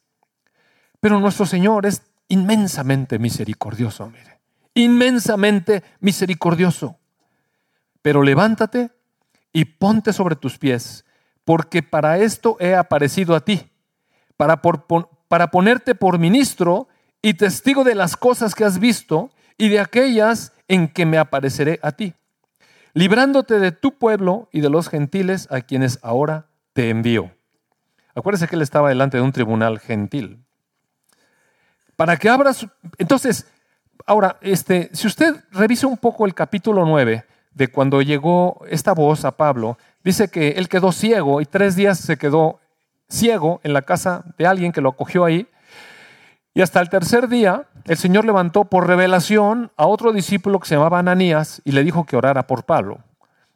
Pero 1.01 1.19
nuestro 1.21 1.47
Señor 1.47 1.87
es 1.87 2.03
inmensamente 2.29 3.19
misericordioso, 3.19 4.09
mire, 4.11 4.41
inmensamente 4.75 5.83
misericordioso. 6.01 6.99
Pero 8.03 8.23
levántate 8.23 8.91
y 9.53 9.65
ponte 9.65 10.13
sobre 10.13 10.37
tus 10.37 10.59
pies, 10.59 11.05
porque 11.45 11.83
para 11.83 12.19
esto 12.19 12.57
he 12.61 12.75
aparecido 12.75 13.35
a 13.35 13.41
ti, 13.41 13.69
para, 14.37 14.61
para 14.63 15.51
ponerte 15.51 15.95
por 15.95 16.19
ministro 16.19 16.89
y 17.23 17.35
testigo 17.35 17.83
de 17.83 17.97
las 17.97 18.17
cosas 18.17 18.55
que 18.55 18.65
has 18.65 18.79
visto 18.79 19.31
y 19.57 19.69
de 19.69 19.81
aquellas 19.81 20.53
en 20.69 20.89
que 20.89 21.07
me 21.07 21.19
apareceré 21.19 21.81
a 21.83 21.93
ti 21.93 22.15
librándote 22.99 23.61
de 23.61 23.71
tu 23.71 23.97
pueblo 23.97 24.49
y 24.51 24.61
de 24.61 24.71
los 24.71 24.89
gentiles 24.89 25.47
a 25.53 25.61
quienes 25.61 26.01
ahora 26.03 26.47
te 26.73 26.91
envío. 26.91 27.31
Acuérdese 28.13 28.49
que 28.49 28.57
él 28.57 28.63
estaba 28.63 28.89
delante 28.89 29.19
de 29.19 29.23
un 29.23 29.31
tribunal 29.31 29.79
gentil. 29.79 30.45
Para 31.95 32.17
que 32.17 32.29
abras. 32.29 32.67
Entonces, 32.99 33.47
ahora, 34.05 34.39
este, 34.41 34.91
si 34.95 35.07
usted 35.07 35.33
revisa 35.53 35.87
un 35.87 35.97
poco 35.97 36.27
el 36.27 36.35
capítulo 36.35 36.85
9 36.85 37.25
de 37.53 37.69
cuando 37.69 38.03
llegó 38.03 38.65
esta 38.69 38.95
voz 38.95 39.25
a 39.25 39.37
Pablo, 39.37 39.79
dice 40.03 40.27
que 40.27 40.49
él 40.57 40.69
quedó 40.69 40.91
ciego 40.91 41.41
y 41.41 41.47
tres 41.47 41.77
días 41.77 42.01
se 42.01 42.17
quedó 42.17 42.59
ciego 43.09 43.61
en 43.63 43.75
la 43.75 43.83
casa 43.83 44.25
de 44.37 44.49
alguien 44.49 44.73
que 44.73 44.81
lo 44.81 44.89
acogió 44.89 45.25
ahí. 45.25 45.47
Y 46.59 46.61
hasta 46.61 46.81
el 46.81 46.89
tercer 46.89 47.29
día, 47.29 47.69
el 47.85 47.97
Señor 47.97 48.25
levantó 48.25 48.65
por 48.65 48.89
revelación 48.89 49.71
a 49.77 49.87
otro 49.87 50.13
discípulo 50.13 50.59
que 50.59 50.67
se 50.67 50.75
llamaba 50.75 50.99
Ananías 50.99 51.63
y 51.65 51.71
le 51.71 51.85
dijo 51.85 52.05
que 52.05 52.17
orara 52.17 52.49
por 52.49 52.65
Pablo. 52.65 52.99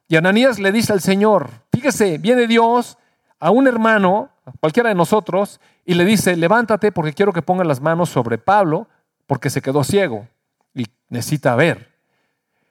Y 0.07 0.15
Ananías 0.15 0.61
le 0.61 0.71
dice 0.71 0.93
al 0.93 1.01
Señor, 1.01 1.51
fíjese, 1.73 2.19
viene 2.19 2.47
Dios 2.47 2.99
a 3.41 3.51
un 3.51 3.67
hermano, 3.67 4.31
cualquiera 4.61 4.89
de 4.89 4.95
nosotros, 4.95 5.59
y 5.85 5.95
le 5.95 6.05
dice, 6.05 6.37
levántate 6.37 6.93
porque 6.93 7.13
quiero 7.13 7.33
que 7.33 7.43
ponga 7.43 7.65
las 7.65 7.81
manos 7.81 8.09
sobre 8.09 8.39
Pablo 8.39 8.87
porque 9.27 9.51
se 9.51 9.63
quedó 9.63 9.83
ciego 9.83 10.29
y 10.73 10.87
necesita 11.09 11.57
ver. 11.57 11.91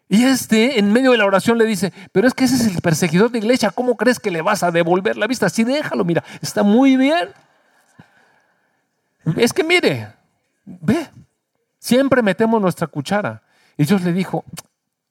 Y 0.08 0.24
este, 0.24 0.80
en 0.80 0.94
medio 0.94 1.12
de 1.12 1.18
la 1.18 1.26
oración, 1.26 1.58
le 1.58 1.66
dice, 1.66 1.92
pero 2.14 2.26
es 2.26 2.34
que 2.34 2.46
ese 2.46 2.56
es 2.56 2.74
el 2.74 2.82
perseguidor 2.82 3.32
de 3.32 3.40
iglesia, 3.40 3.72
¿cómo 3.72 3.98
crees 3.98 4.18
que 4.18 4.32
le 4.32 4.42
vas 4.42 4.64
a 4.64 4.72
devolver 4.72 5.18
la 5.18 5.28
vista? 5.28 5.50
Sí, 5.50 5.66
déjalo, 5.66 6.06
mira, 6.06 6.24
está 6.42 6.64
muy 6.64 6.96
bien. 6.96 7.32
Es 9.36 9.52
que 9.52 9.66
mire, 9.66 10.21
ve, 10.66 11.10
siempre 11.80 12.22
metemos 12.22 12.62
nuestra 12.62 12.88
cuchara. 12.88 13.42
Y 13.78 13.86
Dios 13.86 14.02
le 14.04 14.14
dijo, 14.14 14.44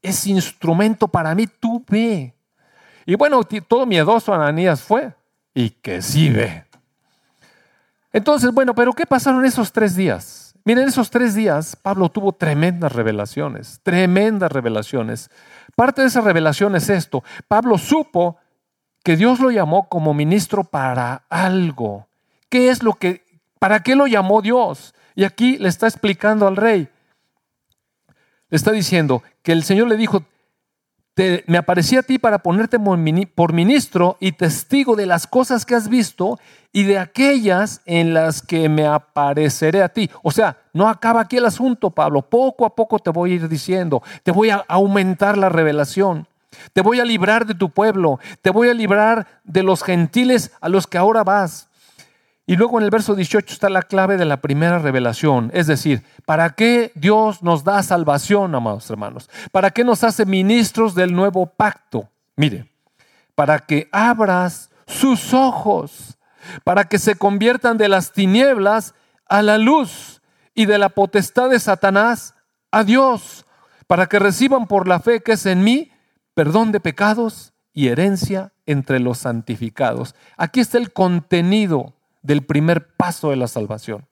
es 0.03 0.27
instrumento 0.27 1.09
para 1.09 1.35
mí, 1.35 1.47
tú 1.47 1.85
ve. 1.89 2.35
Y 3.07 3.15
bueno, 3.15 3.43
todo 3.45 3.87
miedoso 3.87 4.33
Ananías 4.33 4.83
fue, 4.83 5.13
y 5.55 5.71
que 5.71 6.03
sí 6.03 6.31
ve. 6.31 6.65
Entonces, 8.13 8.53
bueno, 8.53 8.75
pero 8.75 8.93
¿qué 8.93 9.07
pasaron 9.07 9.45
esos 9.45 9.73
tres 9.73 9.95
días? 9.95 10.55
Miren, 10.65 10.89
esos 10.89 11.11
tres 11.11 11.35
días 11.35 11.77
Pablo 11.77 12.11
tuvo 12.11 12.33
tremendas 12.33 12.93
revelaciones, 12.93 13.81
tremendas 13.83 14.53
revelaciones. 14.53 15.31
Parte 15.75 16.03
de 16.03 16.09
esa 16.09 16.21
revelación 16.21 16.77
es 16.77 16.91
esto. 16.91 17.25
Pablo 17.49 17.79
supo 17.79 18.37
que 19.03 19.17
Dios 19.17 19.41
lo 19.41 19.51
llamó 19.51 19.89
como 19.89 20.13
ministro 20.13 20.65
para 20.65 21.25
algo. 21.31 22.07
¿Qué 22.51 22.69
es 22.69 22.83
lo 22.83 22.95
que 22.95 23.25
¿Para 23.61 23.83
qué 23.83 23.95
lo 23.95 24.07
llamó 24.07 24.41
Dios? 24.41 24.95
Y 25.15 25.25
aquí 25.25 25.59
le 25.59 25.69
está 25.69 25.87
explicando 25.87 26.47
al 26.47 26.57
rey. 26.57 26.89
Le 28.49 28.57
está 28.57 28.73
diciendo 28.73 29.23
que 29.43 29.53
el 29.53 29.63
Señor 29.63 29.89
le 29.89 29.97
dijo, 29.97 30.25
me 31.47 31.59
aparecí 31.59 31.97
a 31.97 32.03
ti 32.03 32.19
para 32.19 32.39
ponerte 32.39 32.79
por 32.79 33.53
ministro 33.53 34.17
y 34.21 34.33
testigo 34.33 34.97
de 34.97 35.07
las 35.07 35.27
cosas 35.27 35.67
que 35.67 35.75
has 35.75 35.89
visto 35.89 36.39
y 36.73 36.85
de 36.85 36.99
aquellas 36.99 37.83
en 37.85 38.15
las 38.15 38.43
que 38.43 38.69
me 38.69 38.87
apareceré 38.87 39.83
a 39.83 39.89
ti. 39.91 40.11
O 40.23 40.31
sea, 40.31 40.57
no 40.73 40.89
acaba 40.89 41.21
aquí 41.21 41.37
el 41.37 41.47
asunto, 41.47 41.91
Pablo. 41.91 42.23
Poco 42.23 42.65
a 42.65 42.75
poco 42.75 42.99
te 42.99 43.11
voy 43.11 43.33
a 43.33 43.35
ir 43.35 43.49
diciendo, 43.49 44.03
te 44.23 44.31
voy 44.31 44.51
a 44.51 44.65
aumentar 44.69 45.37
la 45.37 45.49
revelación. 45.49 46.27
Te 46.73 46.81
voy 46.81 47.01
a 47.01 47.05
librar 47.05 47.47
de 47.47 47.55
tu 47.55 47.71
pueblo, 47.71 48.19
te 48.43 48.51
voy 48.51 48.69
a 48.69 48.75
librar 48.75 49.41
de 49.45 49.63
los 49.63 49.85
gentiles 49.85 50.51
a 50.61 50.69
los 50.69 50.87
que 50.87 50.99
ahora 50.99 51.23
vas. 51.23 51.70
Y 52.51 52.57
luego 52.57 52.79
en 52.79 52.85
el 52.85 52.91
verso 52.91 53.15
18 53.15 53.53
está 53.53 53.71
la 53.71 53.83
clave 53.83 54.17
de 54.17 54.25
la 54.25 54.41
primera 54.41 54.81
revelación, 54.81 55.53
es 55.55 55.69
decir, 55.69 56.03
¿para 56.27 56.51
qué 56.51 56.91
Dios 56.97 57.45
nos 57.45 57.63
da 57.63 57.81
salvación, 57.85 58.53
amados 58.57 58.91
hermanos? 58.91 59.31
¿Para 59.53 59.71
qué 59.71 59.85
nos 59.85 60.03
hace 60.03 60.27
ministros 60.27 60.97
del 60.97 61.15
nuevo 61.15 61.47
pacto? 61.47 62.09
Mire, 62.35 62.69
para 63.37 63.61
que 63.61 63.89
abras 63.93 64.69
sus 64.89 65.33
ojos, 65.33 66.19
para 66.65 66.89
que 66.89 66.99
se 66.99 67.15
conviertan 67.15 67.79
de 67.79 67.89
las 67.89 68.11
tinieblas 68.11 68.95
a 69.29 69.43
la 69.43 69.57
luz 69.57 70.21
y 70.53 70.67
de 70.67 70.79
la 70.79 70.89
potestad 70.89 71.51
de 71.51 71.61
Satanás 71.61 72.35
a 72.73 72.83
Dios, 72.83 73.47
para 73.87 74.09
que 74.09 74.19
reciban 74.19 74.67
por 74.67 74.89
la 74.89 74.99
fe 74.99 75.23
que 75.23 75.35
es 75.35 75.47
en 75.47 75.63
mí 75.63 75.93
perdón 76.35 76.73
de 76.73 76.81
pecados 76.81 77.53
y 77.73 77.87
herencia 77.87 78.53
entre 78.67 78.99
los 78.99 79.19
santificados. 79.19 80.17
Aquí 80.37 80.59
está 80.59 80.79
el 80.79 80.93
contenido 80.93 81.95
del 82.23 82.43
primer 82.43 82.95
paso 82.97 83.31
de 83.31 83.37
la 83.37 83.49
salvación. 83.49 84.07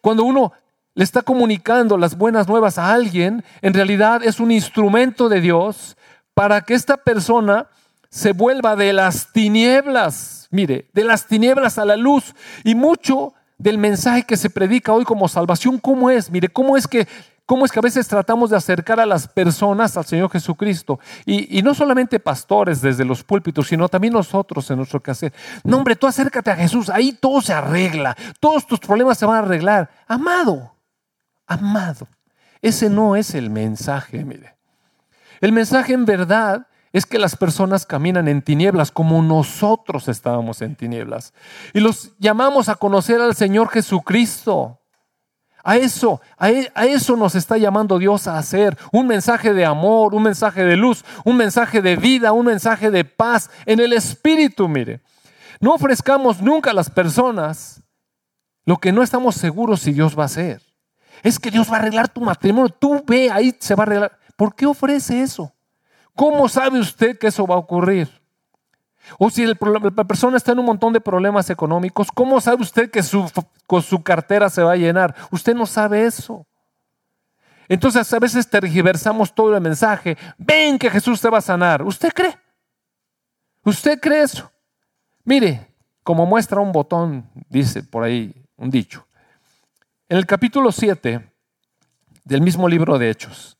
Cuando 0.00 0.24
uno 0.24 0.52
le 0.94 1.04
está 1.04 1.22
comunicando 1.22 1.96
las 1.96 2.16
buenas 2.16 2.48
nuevas 2.48 2.78
a 2.78 2.92
alguien, 2.92 3.44
en 3.62 3.74
realidad 3.74 4.22
es 4.22 4.40
un 4.40 4.50
instrumento 4.50 5.28
de 5.28 5.40
Dios 5.40 5.96
para 6.34 6.62
que 6.62 6.74
esta 6.74 6.96
persona 6.96 7.68
se 8.10 8.32
vuelva 8.32 8.76
de 8.76 8.92
las 8.92 9.32
tinieblas, 9.32 10.48
mire, 10.50 10.88
de 10.92 11.04
las 11.04 11.26
tinieblas 11.26 11.78
a 11.78 11.84
la 11.84 11.96
luz. 11.96 12.34
Y 12.62 12.74
mucho 12.74 13.32
del 13.56 13.78
mensaje 13.78 14.24
que 14.24 14.36
se 14.36 14.50
predica 14.50 14.92
hoy 14.92 15.04
como 15.04 15.28
salvación, 15.28 15.78
¿cómo 15.78 16.10
es? 16.10 16.30
Mire, 16.30 16.48
¿cómo 16.48 16.76
es 16.76 16.86
que 16.86 17.08
cómo 17.46 17.64
es 17.64 17.72
que 17.72 17.78
a 17.78 17.82
veces 17.82 18.08
tratamos 18.08 18.50
de 18.50 18.56
acercar 18.56 19.00
a 19.00 19.06
las 19.06 19.28
personas 19.28 19.96
al 19.96 20.04
Señor 20.04 20.30
Jesucristo. 20.30 20.98
Y, 21.26 21.62
no 21.62 21.74
solamente 21.74 22.20
pastores 22.20 22.80
desde 22.80 23.04
los 23.04 23.22
púlpitos, 23.22 23.68
sino 23.68 23.88
también 23.88 24.12
nosotros 24.12 24.70
en 24.70 24.78
nuestro 24.78 25.02
quehacer. 25.02 25.32
No, 25.64 25.78
hombre, 25.78 25.96
tú 25.96 26.06
acércate 26.06 26.50
a 26.50 26.56
Jesús, 26.56 26.88
ahí 26.88 27.12
todo 27.12 27.40
se 27.40 27.52
arregla, 27.52 28.16
todos 28.40 28.66
tus 28.66 28.80
problemas 28.80 29.18
se 29.18 29.26
van 29.26 29.36
a 29.36 29.38
arreglar. 29.40 29.90
Amado, 30.06 30.74
amado, 31.46 32.08
ese 32.60 32.88
no 32.88 33.16
es 33.16 33.34
el 33.34 33.50
mensaje, 33.50 34.24
mire. 34.24 34.56
El 35.40 35.52
mensaje 35.52 35.92
en 35.92 36.04
verdad 36.04 36.68
es 36.92 37.06
que 37.06 37.18
las 37.18 37.36
personas 37.36 37.86
caminan 37.86 38.28
en 38.28 38.42
tinieblas 38.42 38.90
como 38.90 39.22
nosotros 39.22 40.08
estábamos 40.08 40.62
en 40.62 40.76
tinieblas. 40.76 41.32
Y 41.72 41.80
los 41.80 42.12
llamamos 42.18 42.68
a 42.68 42.76
conocer 42.76 43.20
al 43.20 43.34
Señor 43.34 43.68
Jesucristo. 43.70 44.81
A 45.64 45.76
eso, 45.76 46.20
e, 46.40 46.70
a, 46.74 46.86
eso 46.86 47.16
nos 47.16 47.34
está 47.34 47.56
llamando 47.56 47.98
Dios 47.98 48.26
a 48.26 48.38
hacer. 48.38 48.76
Un 48.90 49.06
mensaje 49.06 49.52
de 49.54 49.64
amor, 49.64 50.14
un 50.14 50.22
mensaje 50.22 50.64
de 50.64 50.76
luz, 50.76 51.04
un 51.24 51.36
mensaje 51.36 51.80
de 51.80 51.96
vida, 51.96 52.32
un 52.32 52.46
mensaje 52.46 52.90
de 52.90 53.04
paz 53.04 53.50
en 53.66 53.80
el 53.80 53.92
Espíritu, 53.92 54.68
mire. 54.68 55.00
No 55.60 55.74
ofrezcamos 55.74 56.40
nunca 56.40 56.70
a 56.70 56.74
las 56.74 56.90
personas 56.90 57.82
lo 58.64 58.78
que 58.78 58.92
no 58.92 59.02
estamos 59.02 59.36
seguros 59.36 59.80
si 59.80 59.92
Dios 59.92 60.18
va 60.18 60.24
a 60.24 60.26
hacer. 60.26 60.62
Es 61.22 61.38
que 61.38 61.50
Dios 61.50 61.70
va 61.70 61.76
a 61.76 61.78
arreglar 61.78 62.08
tu 62.08 62.20
matrimonio. 62.20 62.68
Tú 62.68 63.02
ve, 63.06 63.30
ahí 63.30 63.54
se 63.60 63.74
va 63.74 63.84
a 63.84 63.86
arreglar. 63.86 64.18
¿Por 64.36 64.54
qué 64.54 64.66
ofrece 64.66 65.22
eso? 65.22 65.52
¿Cómo 66.16 66.48
sabe 66.48 66.78
usted 66.78 67.18
que 67.18 67.28
eso 67.28 67.46
va 67.46 67.54
a 67.54 67.58
ocurrir? 67.58 68.21
O 69.18 69.30
si 69.30 69.46
la 69.46 69.54
persona 70.04 70.36
está 70.36 70.52
en 70.52 70.60
un 70.60 70.66
montón 70.66 70.92
de 70.92 71.00
problemas 71.00 71.50
económicos, 71.50 72.08
¿cómo 72.12 72.40
sabe 72.40 72.62
usted 72.62 72.90
que 72.90 73.02
su, 73.02 73.30
con 73.66 73.82
su 73.82 74.02
cartera 74.02 74.48
se 74.48 74.62
va 74.62 74.72
a 74.72 74.76
llenar? 74.76 75.14
Usted 75.30 75.54
no 75.54 75.66
sabe 75.66 76.06
eso. 76.06 76.46
Entonces 77.68 78.12
a 78.12 78.18
veces 78.18 78.48
tergiversamos 78.48 79.34
todo 79.34 79.54
el 79.54 79.60
mensaje. 79.60 80.16
Ven 80.38 80.78
que 80.78 80.90
Jesús 80.90 81.20
te 81.20 81.28
va 81.28 81.38
a 81.38 81.42
sanar. 81.42 81.82
¿Usted 81.82 82.12
cree? 82.12 82.36
¿Usted 83.64 84.00
cree 84.00 84.22
eso? 84.22 84.50
Mire, 85.24 85.68
como 86.02 86.26
muestra 86.26 86.60
un 86.60 86.72
botón, 86.72 87.30
dice 87.48 87.82
por 87.82 88.02
ahí 88.02 88.34
un 88.56 88.70
dicho. 88.70 89.06
En 90.08 90.18
el 90.18 90.26
capítulo 90.26 90.72
7 90.72 91.32
del 92.24 92.40
mismo 92.42 92.68
libro 92.68 92.98
de 92.98 93.10
Hechos, 93.10 93.56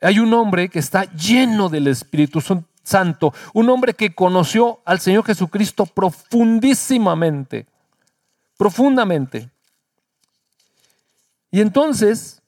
hay 0.00 0.18
un 0.20 0.32
hombre 0.32 0.68
que 0.68 0.78
está 0.78 1.04
lleno 1.12 1.68
del 1.68 1.88
Espíritu 1.88 2.40
Santo, 2.88 3.34
un 3.52 3.68
hombre 3.68 3.92
que 3.92 4.14
conoció 4.14 4.80
al 4.86 4.98
Señor 4.98 5.24
Jesucristo 5.24 5.84
profundísimamente, 5.84 7.66
profundamente. 8.56 9.50
Y 11.50 11.60
entonces, 11.60 12.40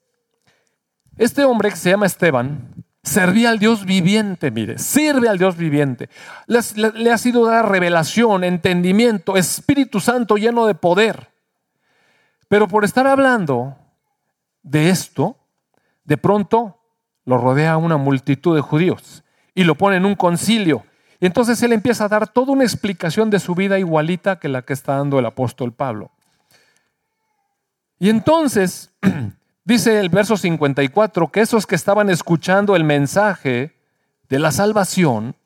este 1.18 1.44
hombre 1.44 1.68
que 1.68 1.76
se 1.76 1.90
llama 1.90 2.06
Esteban, 2.06 2.74
servía 3.02 3.50
al 3.50 3.58
Dios 3.58 3.84
viviente, 3.84 4.50
mire, 4.50 4.78
sirve 4.78 5.28
al 5.28 5.36
Dios 5.36 5.56
viviente. 5.56 6.08
Le, 6.46 6.60
le 6.94 7.12
ha 7.12 7.18
sido 7.18 7.44
dada 7.44 7.62
revelación, 7.62 8.42
entendimiento, 8.42 9.36
Espíritu 9.36 10.00
Santo 10.00 10.36
lleno 10.36 10.66
de 10.66 10.74
poder. 10.74 11.28
Pero 12.48 12.66
por 12.66 12.84
estar 12.84 13.06
hablando 13.06 13.76
de 14.62 14.88
esto, 14.88 15.36
de 16.04 16.16
pronto 16.16 16.78
lo 17.26 17.36
rodea 17.36 17.76
una 17.76 17.98
multitud 17.98 18.56
de 18.56 18.62
judíos 18.62 19.22
y 19.54 19.64
lo 19.64 19.74
pone 19.74 19.96
en 19.96 20.06
un 20.06 20.14
concilio. 20.14 20.84
Y 21.20 21.26
entonces 21.26 21.62
él 21.62 21.72
empieza 21.72 22.04
a 22.04 22.08
dar 22.08 22.28
toda 22.28 22.52
una 22.52 22.64
explicación 22.64 23.30
de 23.30 23.40
su 23.40 23.54
vida 23.54 23.78
igualita 23.78 24.38
que 24.38 24.48
la 24.48 24.62
que 24.62 24.72
está 24.72 24.96
dando 24.96 25.18
el 25.18 25.26
apóstol 25.26 25.72
Pablo. 25.72 26.10
Y 27.98 28.08
entonces 28.08 28.90
dice 29.64 30.00
el 30.00 30.08
verso 30.08 30.36
54 30.36 31.28
que 31.28 31.40
esos 31.40 31.66
que 31.66 31.74
estaban 31.74 32.08
escuchando 32.08 32.74
el 32.74 32.84
mensaje 32.84 33.76
de 34.30 34.38
la 34.38 34.52
salvación, 34.52 35.36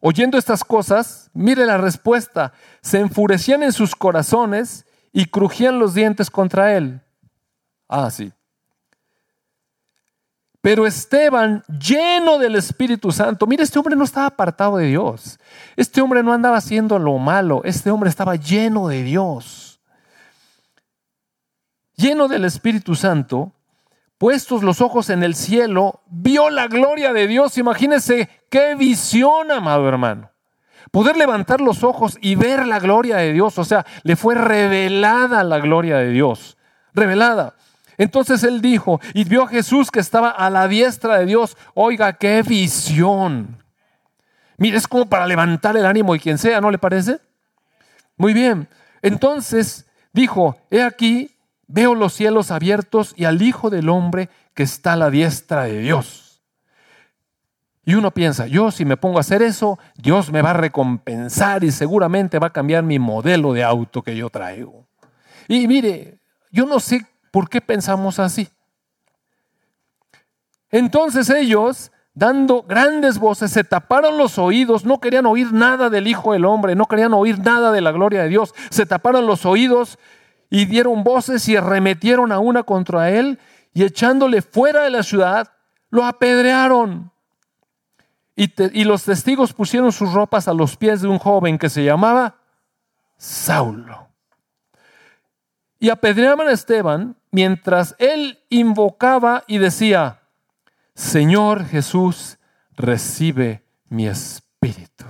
oyendo 0.00 0.38
estas 0.38 0.64
cosas, 0.64 1.30
mire 1.34 1.66
la 1.66 1.76
respuesta, 1.76 2.52
se 2.80 3.00
enfurecían 3.00 3.62
en 3.62 3.72
sus 3.72 3.94
corazones 3.94 4.86
y 5.12 5.26
crujían 5.26 5.78
los 5.78 5.92
dientes 5.92 6.30
contra 6.30 6.74
él. 6.76 7.02
Ah, 7.88 8.10
sí. 8.10 8.32
Pero 10.66 10.84
Esteban, 10.84 11.62
lleno 11.68 12.38
del 12.38 12.56
Espíritu 12.56 13.12
Santo, 13.12 13.46
mire, 13.46 13.62
este 13.62 13.78
hombre 13.78 13.94
no 13.94 14.02
estaba 14.02 14.26
apartado 14.26 14.78
de 14.78 14.86
Dios. 14.86 15.38
Este 15.76 16.00
hombre 16.00 16.24
no 16.24 16.32
andaba 16.32 16.56
haciendo 16.56 16.98
lo 16.98 17.18
malo. 17.18 17.60
Este 17.62 17.88
hombre 17.88 18.10
estaba 18.10 18.34
lleno 18.34 18.88
de 18.88 19.04
Dios. 19.04 19.78
Lleno 21.94 22.26
del 22.26 22.44
Espíritu 22.44 22.96
Santo, 22.96 23.52
puestos 24.18 24.64
los 24.64 24.80
ojos 24.80 25.08
en 25.08 25.22
el 25.22 25.36
cielo, 25.36 26.00
vio 26.08 26.50
la 26.50 26.66
gloria 26.66 27.12
de 27.12 27.28
Dios. 27.28 27.58
Imagínese 27.58 28.28
qué 28.50 28.74
visión, 28.74 29.52
amado 29.52 29.88
hermano. 29.88 30.32
Poder 30.90 31.16
levantar 31.16 31.60
los 31.60 31.84
ojos 31.84 32.18
y 32.20 32.34
ver 32.34 32.66
la 32.66 32.80
gloria 32.80 33.18
de 33.18 33.32
Dios. 33.32 33.56
O 33.60 33.64
sea, 33.64 33.86
le 34.02 34.16
fue 34.16 34.34
revelada 34.34 35.44
la 35.44 35.60
gloria 35.60 35.98
de 35.98 36.10
Dios. 36.10 36.58
Revelada. 36.92 37.54
Entonces 37.98 38.42
él 38.44 38.60
dijo, 38.60 39.00
y 39.14 39.24
vio 39.24 39.44
a 39.44 39.48
Jesús 39.48 39.90
que 39.90 40.00
estaba 40.00 40.30
a 40.30 40.50
la 40.50 40.68
diestra 40.68 41.18
de 41.18 41.26
Dios. 41.26 41.56
Oiga, 41.74 42.12
qué 42.14 42.42
visión. 42.42 43.62
Mire, 44.58 44.76
es 44.76 44.88
como 44.88 45.06
para 45.06 45.26
levantar 45.26 45.76
el 45.76 45.86
ánimo 45.86 46.12
de 46.12 46.20
quien 46.20 46.38
sea, 46.38 46.60
¿no 46.60 46.70
le 46.70 46.78
parece? 46.78 47.20
Muy 48.16 48.32
bien. 48.32 48.68
Entonces 49.02 49.86
dijo, 50.12 50.56
he 50.70 50.82
aquí, 50.82 51.36
veo 51.66 51.94
los 51.94 52.14
cielos 52.14 52.50
abiertos 52.50 53.14
y 53.16 53.24
al 53.24 53.42
Hijo 53.42 53.70
del 53.70 53.88
Hombre 53.88 54.28
que 54.54 54.62
está 54.62 54.94
a 54.94 54.96
la 54.96 55.10
diestra 55.10 55.64
de 55.64 55.78
Dios. 55.78 56.42
Y 57.84 57.94
uno 57.94 58.10
piensa, 58.10 58.48
yo 58.48 58.72
si 58.72 58.84
me 58.84 58.96
pongo 58.96 59.18
a 59.18 59.20
hacer 59.20 59.42
eso, 59.42 59.78
Dios 59.96 60.32
me 60.32 60.42
va 60.42 60.50
a 60.50 60.54
recompensar 60.54 61.62
y 61.62 61.70
seguramente 61.70 62.40
va 62.40 62.48
a 62.48 62.52
cambiar 62.52 62.82
mi 62.82 62.98
modelo 62.98 63.52
de 63.52 63.62
auto 63.62 64.02
que 64.02 64.16
yo 64.16 64.28
traigo. 64.28 64.88
Y 65.46 65.68
mire, 65.68 66.18
yo 66.50 66.66
no 66.66 66.80
sé 66.80 67.06
¿Por 67.30 67.48
qué 67.48 67.60
pensamos 67.60 68.18
así? 68.18 68.48
Entonces 70.70 71.30
ellos, 71.30 71.92
dando 72.14 72.62
grandes 72.62 73.18
voces, 73.18 73.50
se 73.50 73.64
taparon 73.64 74.18
los 74.18 74.38
oídos, 74.38 74.84
no 74.84 75.00
querían 75.00 75.26
oír 75.26 75.52
nada 75.52 75.90
del 75.90 76.06
Hijo 76.06 76.32
del 76.32 76.44
Hombre, 76.44 76.74
no 76.74 76.86
querían 76.86 77.14
oír 77.14 77.38
nada 77.38 77.72
de 77.72 77.80
la 77.80 77.92
gloria 77.92 78.22
de 78.22 78.28
Dios, 78.28 78.54
se 78.70 78.86
taparon 78.86 79.26
los 79.26 79.46
oídos 79.46 79.98
y 80.50 80.66
dieron 80.66 81.04
voces 81.04 81.48
y 81.48 81.56
arremetieron 81.56 82.32
a 82.32 82.38
una 82.38 82.62
contra 82.62 83.10
él 83.10 83.38
y 83.72 83.84
echándole 83.84 84.42
fuera 84.42 84.82
de 84.84 84.90
la 84.90 85.02
ciudad, 85.02 85.52
lo 85.90 86.04
apedrearon. 86.04 87.12
Y, 88.34 88.52
y, 88.78 88.84
los 88.84 89.04
testigos 89.04 89.54
pusieron 89.54 89.92
sus 89.92 90.12
ropas 90.12 90.46
a 90.46 90.52
los 90.52 90.76
pies 90.76 91.00
de 91.00 91.08
un 91.08 91.18
joven 91.18 91.58
que 91.58 91.70
se 91.70 91.82
llamaba 91.82 92.36
Saulo. 93.16 94.05
Y 95.86 95.88
apedreaban 95.88 96.48
a 96.48 96.50
Esteban 96.50 97.14
mientras 97.30 97.94
él 98.00 98.40
invocaba 98.48 99.44
y 99.46 99.58
decía, 99.58 100.18
Señor 100.96 101.64
Jesús, 101.64 102.38
recibe 102.72 103.62
mi 103.88 104.08
espíritu. 104.08 105.04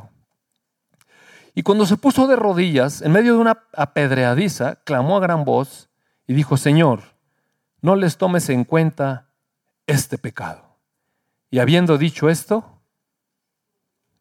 Y 1.55 1.62
cuando 1.62 1.87
se 1.87 1.97
puso 1.97 2.27
de 2.27 2.37
rodillas, 2.37 3.01
en 3.01 3.12
medio 3.12 3.33
de 3.33 3.39
una 3.39 3.62
apedreadiza, 3.72 4.74
clamó 4.85 5.16
a 5.16 5.20
gran 5.20 5.47
voz 5.47 5.89
y 6.27 6.35
dijo, 6.35 6.59
Señor, 6.59 7.01
no 7.81 7.97
les 7.97 8.18
tomes 8.18 8.51
en 8.51 8.64
cuenta 8.64 9.31
este 9.87 10.18
pecado. 10.18 10.77
Y 11.51 11.59
habiendo 11.61 11.97
dicho 11.97 12.29
esto, 12.29 12.83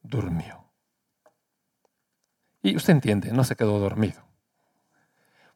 durmió. 0.04 0.64
Y 2.64 2.78
usted 2.78 2.94
entiende, 2.94 3.34
no 3.34 3.44
se 3.44 3.58
quedó 3.58 3.78
dormido. 3.78 4.25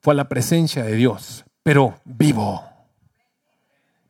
Fue 0.01 0.13
a 0.13 0.17
la 0.17 0.29
presencia 0.29 0.83
de 0.83 0.95
Dios 0.95 1.45
pero 1.69 1.99
vivo. 2.03 2.63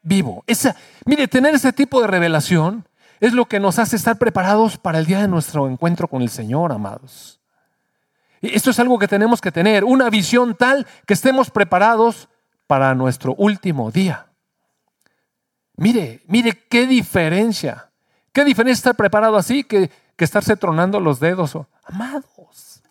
Vivo. 0.02 0.46
Esa, 0.48 0.78
mire, 1.04 1.28
tener 1.28 1.54
ese 1.56 1.74
tipo 1.74 2.00
de 2.00 2.08
revelación 2.08 2.88
es 3.20 3.34
lo 3.34 3.46
que 3.46 3.60
nos 3.60 3.80
hace 3.80 3.98
estar 3.98 4.18
preparados 4.18 4.78
para 4.78 5.00
el 5.00 5.06
día 5.06 5.20
de 5.20 5.28
nuestro 5.28 5.68
encuentro 5.68 6.08
con 6.08 6.22
el 6.22 6.30
Señor, 6.30 6.72
amados. 6.72 7.42
Y 8.40 8.56
esto 8.56 8.70
es 8.70 8.80
algo 8.80 8.98
que 8.98 9.10
tenemos 9.10 9.42
que 9.42 9.52
tener, 9.52 9.84
una 9.84 10.10
visión 10.10 10.56
tal 10.56 10.88
que 11.06 11.14
estemos 11.14 11.52
preparados 11.52 12.30
para 12.66 12.96
nuestro 12.96 13.36
último 13.36 13.92
día. 13.92 14.28
Mire, 15.76 16.22
mire 16.28 16.64
qué 16.70 16.88
diferencia. 16.88 17.90
Qué 18.32 18.46
diferencia 18.46 18.80
estar 18.80 18.96
preparado 18.96 19.36
así 19.36 19.66
que, 19.66 19.92
que 20.16 20.24
estarse 20.24 20.56
tronando 20.56 21.02
los 21.02 21.20
dedos. 21.20 21.58
Amados. 21.84 22.82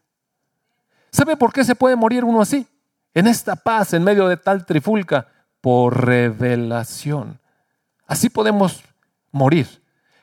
¿Sabe 1.11 1.39
por 1.39 1.55
qué 1.55 1.65
se 1.65 1.75
puede 1.75 1.97
morir 1.97 2.23
uno 2.23 2.43
así? 2.43 2.67
En 3.19 3.27
esta 3.27 3.57
paz 3.57 3.95
en 3.95 4.05
medio 4.05 4.29
de 4.29 4.37
tal 4.37 4.65
trifulca 4.65 5.27
por 5.61 6.07
revelación. 6.07 7.41
Así 8.07 8.31
podemos 8.31 8.85
morir. 9.33 9.67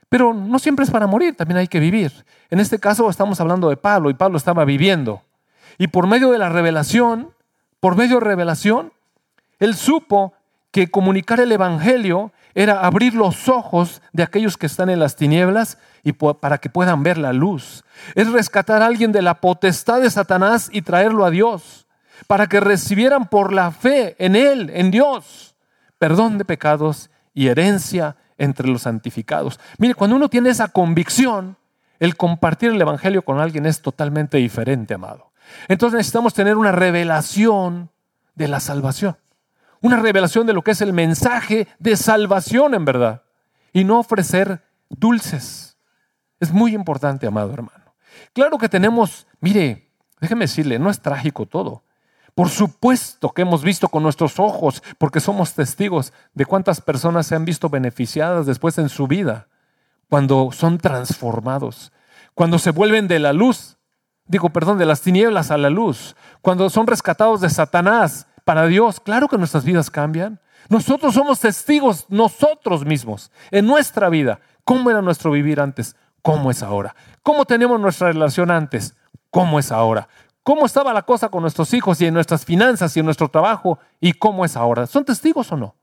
Pero 0.07 0.33
no 0.33 0.59
siempre 0.59 0.85
es 0.85 0.91
para 0.91 1.07
morir, 1.07 1.35
también 1.35 1.57
hay 1.57 1.67
que 1.67 1.81
vivir. 1.81 2.25
En 2.49 2.61
este 2.61 2.79
caso 2.79 3.09
estamos 3.09 3.41
hablando 3.41 3.69
de 3.69 3.75
Pablo 3.75 4.09
y 4.09 4.13
Pablo 4.13 4.37
estaba 4.37 4.63
viviendo. 4.63 5.23
Y 5.77 5.87
por 5.87 6.07
medio 6.07 6.31
de 6.31 6.37
la 6.37 6.47
revelación, 6.47 7.33
por 7.81 7.97
medio 7.97 8.19
de 8.19 8.25
revelación, 8.25 8.93
él 9.59 9.75
supo 9.75 10.33
que 10.71 10.89
comunicar 10.89 11.41
el 11.41 11.51
Evangelio 11.51 12.31
era 12.53 12.79
abrir 12.79 13.13
los 13.13 13.49
ojos 13.49 14.01
de 14.13 14.23
aquellos 14.23 14.55
que 14.55 14.67
están 14.67 14.89
en 14.89 14.99
las 14.99 15.17
tinieblas 15.17 15.77
y 16.01 16.13
para 16.13 16.59
que 16.59 16.69
puedan 16.69 17.03
ver 17.03 17.17
la 17.17 17.33
luz. 17.33 17.83
Es 18.13 18.31
rescatar 18.31 18.81
a 18.81 18.85
alguien 18.85 19.11
de 19.11 19.21
la 19.21 19.41
potestad 19.41 20.01
de 20.01 20.09
Satanás 20.09 20.69
y 20.71 20.81
traerlo 20.81 21.25
a 21.25 21.29
Dios, 21.29 21.84
para 22.27 22.47
que 22.47 22.59
recibieran 22.59 23.27
por 23.27 23.53
la 23.53 23.71
fe 23.71 24.15
en 24.19 24.35
Él, 24.35 24.71
en 24.73 24.91
Dios, 24.91 25.55
perdón 25.97 26.37
de 26.37 26.45
pecados 26.45 27.09
y 27.33 27.47
herencia 27.47 28.15
entre 28.37 28.67
los 28.67 28.83
santificados. 28.83 29.59
Mire, 29.77 29.95
cuando 29.95 30.15
uno 30.15 30.29
tiene 30.29 30.49
esa 30.49 30.67
convicción, 30.69 31.57
el 31.99 32.17
compartir 32.17 32.71
el 32.71 32.81
Evangelio 32.81 33.23
con 33.23 33.39
alguien 33.39 33.65
es 33.65 33.81
totalmente 33.81 34.37
diferente, 34.37 34.93
amado. 34.93 35.31
Entonces 35.67 35.97
necesitamos 35.97 36.33
tener 36.33 36.57
una 36.57 36.71
revelación 36.71 37.89
de 38.35 38.47
la 38.47 38.59
salvación. 38.59 39.17
Una 39.81 39.97
revelación 39.97 40.47
de 40.47 40.53
lo 40.53 40.63
que 40.63 40.71
es 40.71 40.81
el 40.81 40.93
mensaje 40.93 41.67
de 41.79 41.95
salvación 41.95 42.73
en 42.73 42.85
verdad. 42.85 43.23
Y 43.71 43.83
no 43.83 43.99
ofrecer 43.99 44.63
dulces. 44.89 45.77
Es 46.39 46.51
muy 46.51 46.73
importante, 46.73 47.27
amado 47.27 47.53
hermano. 47.53 47.93
Claro 48.33 48.57
que 48.57 48.69
tenemos, 48.69 49.27
mire, 49.39 49.91
déjeme 50.19 50.45
decirle, 50.45 50.79
no 50.79 50.89
es 50.89 51.01
trágico 51.01 51.45
todo. 51.45 51.83
Por 52.35 52.49
supuesto 52.49 53.31
que 53.31 53.43
hemos 53.43 53.63
visto 53.63 53.87
con 53.87 54.03
nuestros 54.03 54.39
ojos, 54.39 54.83
porque 54.97 55.21
somos 55.21 55.53
testigos 55.53 56.11
de 56.33 56.45
cuántas 56.45 56.81
personas 56.81 57.27
se 57.27 57.35
han 57.35 57.45
visto 57.45 57.69
beneficiadas 57.69 58.45
después 58.45 58.77
en 58.77 58.89
su 58.89 59.07
vida, 59.07 59.47
cuando 60.09 60.49
son 60.51 60.77
transformados, 60.77 61.93
cuando 62.33 62.59
se 62.59 62.71
vuelven 62.71 63.07
de 63.07 63.19
la 63.19 63.31
luz, 63.31 63.77
digo, 64.25 64.49
perdón, 64.49 64.77
de 64.77 64.85
las 64.85 64.99
tinieblas 64.99 65.49
a 65.49 65.57
la 65.57 65.69
luz, 65.69 66.17
cuando 66.41 66.69
son 66.69 66.87
rescatados 66.87 67.39
de 67.39 67.49
Satanás 67.49 68.27
para 68.43 68.67
Dios. 68.67 68.99
Claro 68.99 69.27
que 69.29 69.37
nuestras 69.37 69.63
vidas 69.63 69.89
cambian. 69.89 70.39
Nosotros 70.69 71.13
somos 71.13 71.39
testigos, 71.39 72.05
nosotros 72.09 72.85
mismos, 72.85 73.31
en 73.51 73.65
nuestra 73.65 74.09
vida. 74.09 74.39
¿Cómo 74.63 74.89
era 74.89 75.01
nuestro 75.01 75.31
vivir 75.31 75.61
antes? 75.61 75.95
¿Cómo 76.21 76.49
es 76.51 76.63
ahora? 76.63 76.95
¿Cómo 77.23 77.45
tenemos 77.45 77.79
nuestra 77.79 78.07
relación 78.07 78.51
antes? 78.51 78.95
¿Cómo 79.29 79.59
es 79.59 79.71
ahora? 79.71 80.07
Cómo 80.45 80.67
estaba 80.67 80.93
la 80.93 81.01
cosa 81.01 81.29
con 81.29 81.41
nuestros 81.41 81.73
hijos 81.73 81.99
y 81.99 82.05
en 82.05 82.13
nuestras 82.13 82.45
finanzas 82.45 82.95
y 82.95 82.99
en 82.99 83.05
nuestro 83.05 83.27
trabajo 83.29 83.79
y 83.99 84.13
cómo 84.13 84.45
es 84.45 84.55
ahora. 84.55 84.85
¿Son 84.85 85.03
testigos 85.03 85.51
o 85.51 85.57
no? 85.57 85.73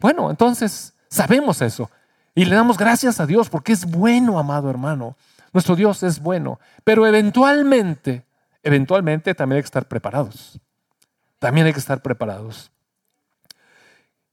Bueno, 0.00 0.30
entonces 0.30 0.94
sabemos 1.10 1.60
eso 1.60 1.90
y 2.34 2.46
le 2.46 2.56
damos 2.56 2.78
gracias 2.78 3.20
a 3.20 3.26
Dios 3.26 3.50
porque 3.50 3.74
es 3.74 3.84
bueno, 3.84 4.38
amado 4.38 4.70
hermano. 4.70 5.16
Nuestro 5.52 5.76
Dios 5.76 6.02
es 6.02 6.18
bueno, 6.18 6.58
pero 6.82 7.06
eventualmente, 7.06 8.24
eventualmente 8.62 9.34
también 9.34 9.58
hay 9.58 9.62
que 9.62 9.66
estar 9.66 9.84
preparados. 9.84 10.58
También 11.38 11.66
hay 11.66 11.74
que 11.74 11.78
estar 11.78 12.00
preparados. 12.00 12.70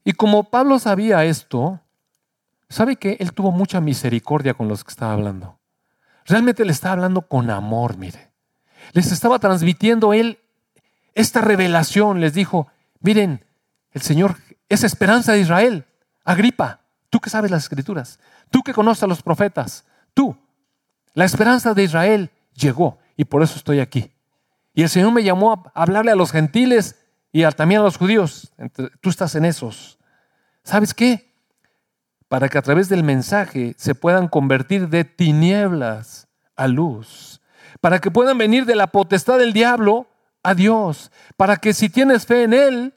Y 0.06 0.14
como 0.14 0.46
Pablo 0.46 0.80
sabía 0.80 1.26
esto, 1.26 1.82
¿sabe 2.70 2.96
que 2.96 3.18
Él 3.20 3.34
tuvo 3.34 3.52
mucha 3.52 3.82
misericordia 3.82 4.54
con 4.54 4.70
los 4.70 4.86
que 4.86 4.92
estaba 4.92 5.12
hablando? 5.12 5.60
Realmente 6.24 6.64
le 6.64 6.72
estaba 6.72 6.94
hablando 6.94 7.24
con 7.24 7.50
amor, 7.50 7.98
mire 7.98 8.35
les 8.94 9.12
estaba 9.12 9.40
transmitiendo 9.40 10.14
él 10.14 10.40
esta 11.14 11.42
revelación. 11.42 12.20
Les 12.20 12.34
dijo, 12.34 12.68
miren, 13.00 13.46
el 13.92 14.02
Señor 14.02 14.38
es 14.70 14.84
esperanza 14.84 15.34
de 15.34 15.40
Israel. 15.40 15.86
Agripa, 16.24 16.82
tú 17.10 17.20
que 17.20 17.30
sabes 17.30 17.52
las 17.52 17.64
escrituras, 17.64 18.20
tú 18.50 18.62
que 18.64 18.74
conoces 18.74 19.04
a 19.04 19.08
los 19.08 19.22
profetas, 19.22 19.86
tú, 20.14 20.38
la 21.14 21.26
esperanza 21.26 21.74
de 21.74 21.84
Israel 21.84 22.32
llegó 22.54 22.98
y 23.16 23.26
por 23.26 23.42
eso 23.42 23.56
estoy 23.56 23.80
aquí. 23.80 24.12
Y 24.74 24.84
el 24.84 24.90
Señor 24.90 25.14
me 25.14 25.24
llamó 25.24 25.54
a 25.54 25.82
hablarle 25.82 26.12
a 26.12 26.16
los 26.16 26.32
gentiles 26.32 26.96
y 27.32 27.44
también 27.52 27.82
a 27.82 27.84
los 27.84 27.98
judíos. 27.98 28.52
Tú 29.02 29.10
estás 29.10 29.36
en 29.36 29.46
esos. 29.46 29.98
¿Sabes 30.64 30.94
qué? 30.94 31.34
Para 32.28 32.50
que 32.50 32.58
a 32.58 32.62
través 32.62 32.90
del 32.90 33.04
mensaje 33.04 33.76
se 33.78 33.96
puedan 33.96 34.28
convertir 34.28 34.90
de 34.90 35.06
tinieblas 35.06 36.28
a 36.56 36.68
luz 36.68 37.35
para 37.82 38.00
que 38.00 38.12
puedan 38.12 38.38
venir 38.38 38.66
de 38.66 38.76
la 38.76 38.88
potestad 38.88 39.40
del 39.40 39.54
diablo 39.54 40.08
a 40.44 40.54
Dios, 40.54 41.12
para 41.38 41.58
que 41.58 41.74
si 41.74 41.90
tienes 41.90 42.26
fe 42.26 42.44
en 42.44 42.54
Él, 42.54 42.94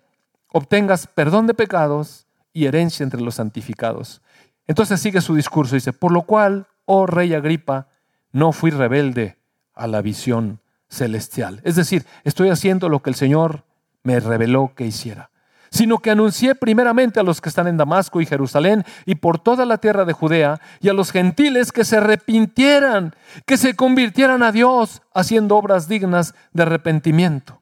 obtengas 0.52 1.06
perdón 1.06 1.46
de 1.46 1.54
pecados 1.54 2.26
y 2.52 2.66
herencia 2.66 3.04
entre 3.04 3.20
los 3.20 3.36
santificados. 3.36 4.20
Entonces 4.66 5.00
sigue 5.00 5.20
su 5.20 5.34
discurso, 5.34 5.74
dice, 5.74 5.92
por 5.92 6.12
lo 6.12 6.22
cual, 6.22 6.66
oh 6.84 7.06
rey 7.06 7.34
Agripa, 7.34 7.88
no 8.32 8.52
fui 8.52 8.70
rebelde 8.70 9.38
a 9.74 9.86
la 9.86 10.02
visión 10.02 10.60
celestial. 10.88 11.60
Es 11.64 11.76
decir, 11.76 12.04
estoy 12.24 12.50
haciendo 12.50 12.88
lo 12.88 13.00
que 13.00 13.10
el 13.10 13.16
Señor 13.16 13.64
me 14.02 14.20
reveló 14.20 14.72
que 14.74 14.86
hiciera 14.86 15.30
sino 15.70 15.98
que 15.98 16.10
anuncié 16.10 16.54
primeramente 16.54 17.20
a 17.20 17.22
los 17.22 17.40
que 17.40 17.48
están 17.48 17.66
en 17.66 17.76
Damasco 17.76 18.20
y 18.20 18.26
Jerusalén 18.26 18.84
y 19.06 19.16
por 19.16 19.38
toda 19.38 19.64
la 19.64 19.78
tierra 19.78 20.04
de 20.04 20.12
Judea 20.12 20.60
y 20.80 20.88
a 20.88 20.92
los 20.92 21.10
gentiles 21.10 21.72
que 21.72 21.84
se 21.84 21.98
arrepintieran, 21.98 23.14
que 23.46 23.56
se 23.56 23.74
convirtieran 23.74 24.42
a 24.42 24.52
Dios 24.52 25.02
haciendo 25.14 25.56
obras 25.56 25.88
dignas 25.88 26.34
de 26.52 26.62
arrepentimiento. 26.62 27.60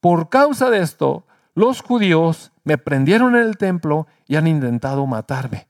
Por 0.00 0.28
causa 0.28 0.70
de 0.70 0.80
esto, 0.80 1.26
los 1.54 1.80
judíos 1.80 2.52
me 2.64 2.78
prendieron 2.78 3.34
en 3.34 3.42
el 3.42 3.56
templo 3.56 4.06
y 4.26 4.36
han 4.36 4.46
intentado 4.46 5.06
matarme. 5.06 5.68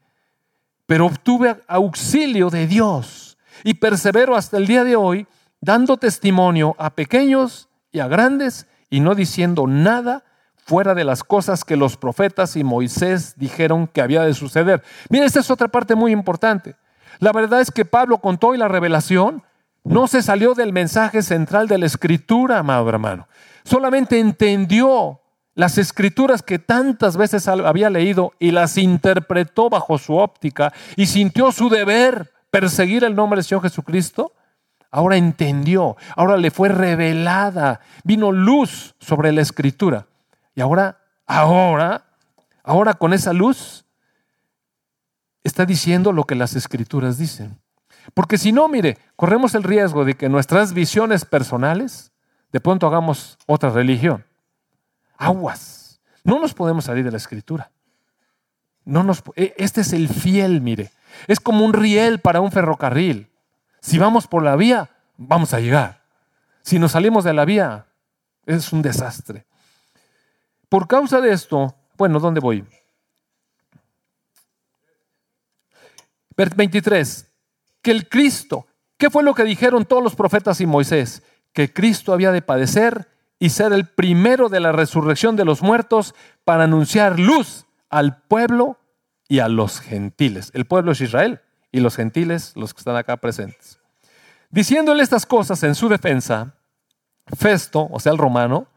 Pero 0.87 1.07
obtuve 1.07 1.57
auxilio 1.69 2.51
de 2.51 2.67
Dios 2.67 3.39
y 3.65 3.75
persevero 3.75 4.37
hasta 4.37 4.57
el 4.57 4.67
día 4.67 4.85
de 4.85 4.97
hoy 4.97 5.27
dando 5.61 5.97
testimonio 5.97 6.75
a 6.79 6.91
pequeños 6.91 7.69
y 7.91 8.01
a 8.01 8.09
grandes 8.09 8.67
y 8.91 9.01
no 9.01 9.15
diciendo 9.15 9.67
nada 9.67 10.25
fuera 10.67 10.95
de 10.97 11.05
las 11.05 11.23
cosas 11.23 11.65
que 11.65 11.77
los 11.77 11.97
profetas 11.97 12.57
y 12.57 12.65
Moisés 12.65 13.35
dijeron 13.37 13.87
que 13.87 14.01
había 14.01 14.23
de 14.23 14.35
suceder. 14.35 14.83
Miren, 15.09 15.27
esta 15.27 15.39
es 15.39 15.51
otra 15.51 15.69
parte 15.69 15.95
muy 15.95 16.11
importante. 16.11 16.75
La 17.21 17.31
verdad 17.31 17.61
es 17.61 17.71
que 17.71 17.85
Pablo 17.85 18.19
contó 18.19 18.53
y 18.53 18.59
la 18.59 18.67
revelación 18.67 19.45
no 19.85 20.09
se 20.09 20.23
salió 20.23 20.55
del 20.55 20.73
mensaje 20.73 21.23
central 21.23 21.69
de 21.69 21.79
la 21.79 21.87
escritura, 21.87 22.59
amado 22.59 22.89
hermano. 22.89 23.29
Solamente 23.63 24.19
entendió 24.19 25.21
las 25.55 25.79
escrituras 25.79 26.43
que 26.43 26.59
tantas 26.59 27.17
veces 27.17 27.47
había 27.47 27.89
leído 27.89 28.33
y 28.41 28.51
las 28.51 28.77
interpretó 28.77 29.71
bajo 29.71 29.99
su 29.99 30.17
óptica 30.17 30.73
y 30.97 31.07
sintió 31.07 31.53
su 31.53 31.69
deber 31.69 32.33
perseguir 32.51 33.05
el 33.05 33.15
nombre 33.15 33.39
del 33.39 33.45
Señor 33.45 33.63
Jesucristo. 33.63 34.33
Ahora 34.91 35.17
entendió, 35.17 35.97
ahora 36.17 36.37
le 36.37 36.51
fue 36.51 36.71
revelada, 36.71 37.81
vino 38.03 38.33
luz 38.33 38.97
sobre 38.99 39.31
la 39.31 39.43
escritura. 39.43 40.07
Y 40.57 40.63
ahora, 40.63 40.99
ahora, 41.27 42.07
ahora 42.65 42.95
con 42.95 43.13
esa 43.13 43.33
luz 43.33 43.85
está 45.45 45.65
diciendo 45.65 46.11
lo 46.13 46.25
que 46.25 46.35
las 46.35 46.57
escrituras 46.57 47.19
dicen. 47.19 47.61
Porque 48.15 48.39
si 48.39 48.53
no, 48.53 48.67
mire, 48.67 48.99
corremos 49.17 49.55
el 49.55 49.63
riesgo 49.63 50.05
de 50.05 50.15
que 50.15 50.29
nuestras 50.29 50.73
visiones 50.73 51.25
personales 51.25 52.11
de 52.53 52.61
pronto 52.61 52.87
hagamos 52.87 53.39
otra 53.47 53.71
religión. 53.71 54.25
Aguas. 55.19 56.01
No 56.25 56.41
nos 56.41 56.55
podemos 56.55 56.87
salir 56.87 57.05
de 57.05 57.11
la 57.11 57.19
escritura. 57.19 57.71
No 58.85 59.03
nos, 59.03 59.23
e, 59.35 59.55
este 59.59 59.83
es 59.83 59.93
el 59.93 60.09
fiel, 60.09 60.63
mire. 60.63 60.91
Es 61.27 61.39
como 61.39 61.67
un 61.67 61.75
riel 61.75 62.19
para 62.19 62.41
un 62.41 62.51
ferrocarril. 62.51 63.31
Si 63.81 63.99
vamos 63.99 64.27
por 64.27 64.43
la 64.43 64.57
vía, 64.57 64.89
vamos 65.19 65.53
a 65.53 65.61
llegar. 65.61 66.03
Si 66.63 66.79
nos 66.79 66.93
salimos 66.93 67.25
de 67.25 67.35
la 67.35 67.45
vía, 67.45 67.87
es 68.47 68.73
un 68.73 68.81
desastre. 68.81 69.45
Por 70.69 70.89
causa 70.89 71.21
de 71.21 71.33
esto, 71.33 71.75
bueno, 71.97 72.19
¿dónde 72.21 72.41
voy? 72.41 72.65
23. 76.37 77.27
Que 77.83 77.91
el 77.91 78.09
Cristo, 78.09 78.67
¿qué 78.99 79.11
fue 79.11 79.23
lo 79.23 79.35
que 79.35 79.45
dijeron 79.45 79.85
todos 79.85 80.03
los 80.03 80.15
profetas 80.15 80.61
y 80.61 80.67
Moisés? 80.67 81.23
Que 81.53 81.73
Cristo 81.73 82.13
había 82.13 82.33
de 82.33 82.43
padecer 82.43 83.09
y 83.39 83.51
ser 83.51 83.73
el 83.73 83.87
primero 83.87 84.49
de 84.49 84.61
la 84.61 84.73
resurrección 84.73 85.37
de 85.37 85.45
los 85.45 85.63
muertos 85.63 86.15
para 86.45 86.65
anunciar 86.65 87.19
luz 87.19 87.67
al 87.89 88.23
pueblo 88.23 88.79
y 89.29 89.39
a 89.39 89.49
los 89.49 89.81
gentiles. 89.81 90.51
El 90.55 90.67
pueblo 90.67 90.93
es 90.93 91.01
Israel 91.01 91.41
y 91.73 91.81
los 91.81 91.97
gentiles 91.97 92.53
los 92.57 92.75
que 92.75 92.79
están 92.79 92.97
acá 92.97 93.17
presentes. 93.19 93.79
Diciéndole 94.51 95.03
estas 95.03 95.27
cosas 95.27 95.63
en 95.63 95.75
su 95.75 95.89
defensa, 95.89 96.55
Festo, 97.37 97.89
o 97.91 97.99
sea, 97.99 98.13
el 98.13 98.19
romano, 98.19 98.69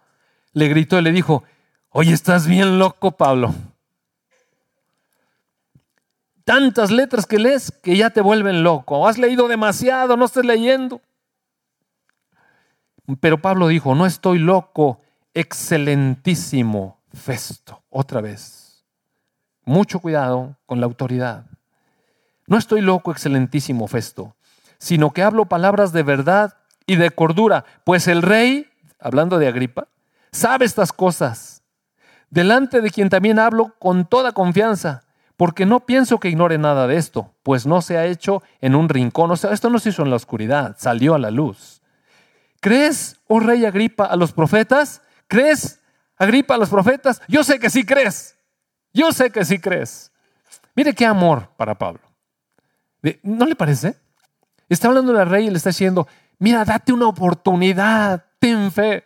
le 0.53 0.67
gritó 0.67 0.97
y 0.97 1.03
le 1.03 1.11
dijo, 1.11 1.43
Oye, 1.91 2.13
estás 2.13 2.45
bien 2.45 2.77
loco, 2.77 3.11
Pablo. 3.11 3.53
Tantas 6.43 6.91
letras 6.91 7.25
que 7.25 7.39
lees 7.39 7.71
que 7.71 7.97
ya 7.97 8.11
te 8.11 8.21
vuelven 8.21 8.63
loco. 8.63 9.07
Has 9.07 9.17
leído 9.17 9.47
demasiado, 9.47 10.15
no 10.15 10.25
estés 10.25 10.45
leyendo. 10.45 11.01
Pero 13.19 13.41
Pablo 13.41 13.67
dijo, 13.67 13.95
no 13.95 14.05
estoy 14.05 14.37
loco, 14.37 15.01
excelentísimo 15.33 16.99
Festo. 17.11 17.81
Otra 17.89 18.21
vez. 18.21 18.85
Mucho 19.65 19.99
cuidado 19.99 20.57
con 20.67 20.79
la 20.79 20.85
autoridad. 20.85 21.45
No 22.45 22.57
estoy 22.57 22.81
loco, 22.81 23.11
excelentísimo 23.11 23.87
Festo, 23.87 24.35
sino 24.77 25.11
que 25.11 25.23
hablo 25.23 25.45
palabras 25.45 25.91
de 25.91 26.03
verdad 26.03 26.57
y 26.85 26.95
de 26.95 27.11
cordura, 27.11 27.65
pues 27.83 28.07
el 28.07 28.21
rey, 28.21 28.67
hablando 28.99 29.37
de 29.37 29.47
Agripa, 29.47 29.87
sabe 30.31 30.65
estas 30.65 30.91
cosas 30.91 31.58
delante 32.29 32.81
de 32.81 32.91
quien 32.91 33.09
también 33.09 33.39
hablo 33.39 33.75
con 33.79 34.05
toda 34.05 34.31
confianza, 34.31 35.03
porque 35.37 35.65
no 35.65 35.81
pienso 35.81 36.19
que 36.19 36.29
ignore 36.29 36.57
nada 36.57 36.87
de 36.87 36.97
esto, 36.97 37.33
pues 37.43 37.65
no 37.65 37.81
se 37.81 37.97
ha 37.97 38.05
hecho 38.05 38.43
en 38.61 38.75
un 38.75 38.89
rincón, 38.89 39.31
o 39.31 39.37
sea, 39.37 39.51
esto 39.51 39.69
no 39.69 39.79
se 39.79 39.89
hizo 39.89 40.03
en 40.03 40.09
la 40.09 40.17
oscuridad, 40.17 40.75
salió 40.77 41.15
a 41.15 41.19
la 41.19 41.31
luz. 41.31 41.81
¿Crees, 42.59 43.17
oh 43.27 43.39
rey 43.39 43.65
Agripa, 43.65 44.05
a 44.05 44.15
los 44.15 44.33
profetas? 44.33 45.01
¿Crees, 45.27 45.79
Agripa, 46.17 46.55
a 46.55 46.57
los 46.57 46.69
profetas? 46.69 47.21
Yo 47.27 47.43
sé 47.43 47.57
que 47.59 47.69
sí 47.69 47.85
crees, 47.85 48.35
yo 48.93 49.11
sé 49.11 49.31
que 49.31 49.45
sí 49.45 49.59
crees. 49.59 50.11
Mire 50.75 50.93
qué 50.93 51.05
amor 51.05 51.49
para 51.57 51.75
Pablo. 51.75 52.01
¿No 53.23 53.45
le 53.45 53.55
parece? 53.55 53.95
Está 54.67 54.87
hablando 54.87 55.13
del 55.13 55.29
rey 55.29 55.47
y 55.47 55.49
le 55.49 55.57
está 55.57 55.69
diciendo, 55.69 56.07
mira, 56.37 56.63
date 56.65 56.93
una 56.93 57.07
oportunidad, 57.07 58.25
ten 58.39 58.71
fe. 58.71 59.05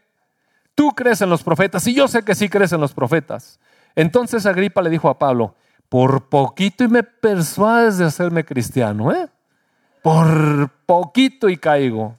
Tú 0.76 0.92
crees 0.92 1.22
en 1.22 1.30
los 1.30 1.44
profetas 1.44 1.86
y 1.88 1.94
yo 1.94 2.08
sé 2.08 2.24
que 2.24 2.36
sí 2.36 2.50
crees 2.50 2.72
en 2.74 2.82
los 2.82 2.94
profetas. 2.94 3.60
Entonces 3.96 4.46
Agripa 4.46 4.82
le 4.82 4.90
dijo 4.90 5.10
a 5.10 5.20
Pablo, 5.20 5.56
por 5.90 6.30
poquito 6.30 6.84
y 6.84 6.88
me 6.88 7.04
persuades 7.04 7.98
de 7.98 8.06
hacerme 8.06 8.44
cristiano, 8.44 9.12
¿eh? 9.14 9.30
Por 10.02 10.70
poquito 10.86 11.50
y 11.50 11.58
caigo. 11.58 12.18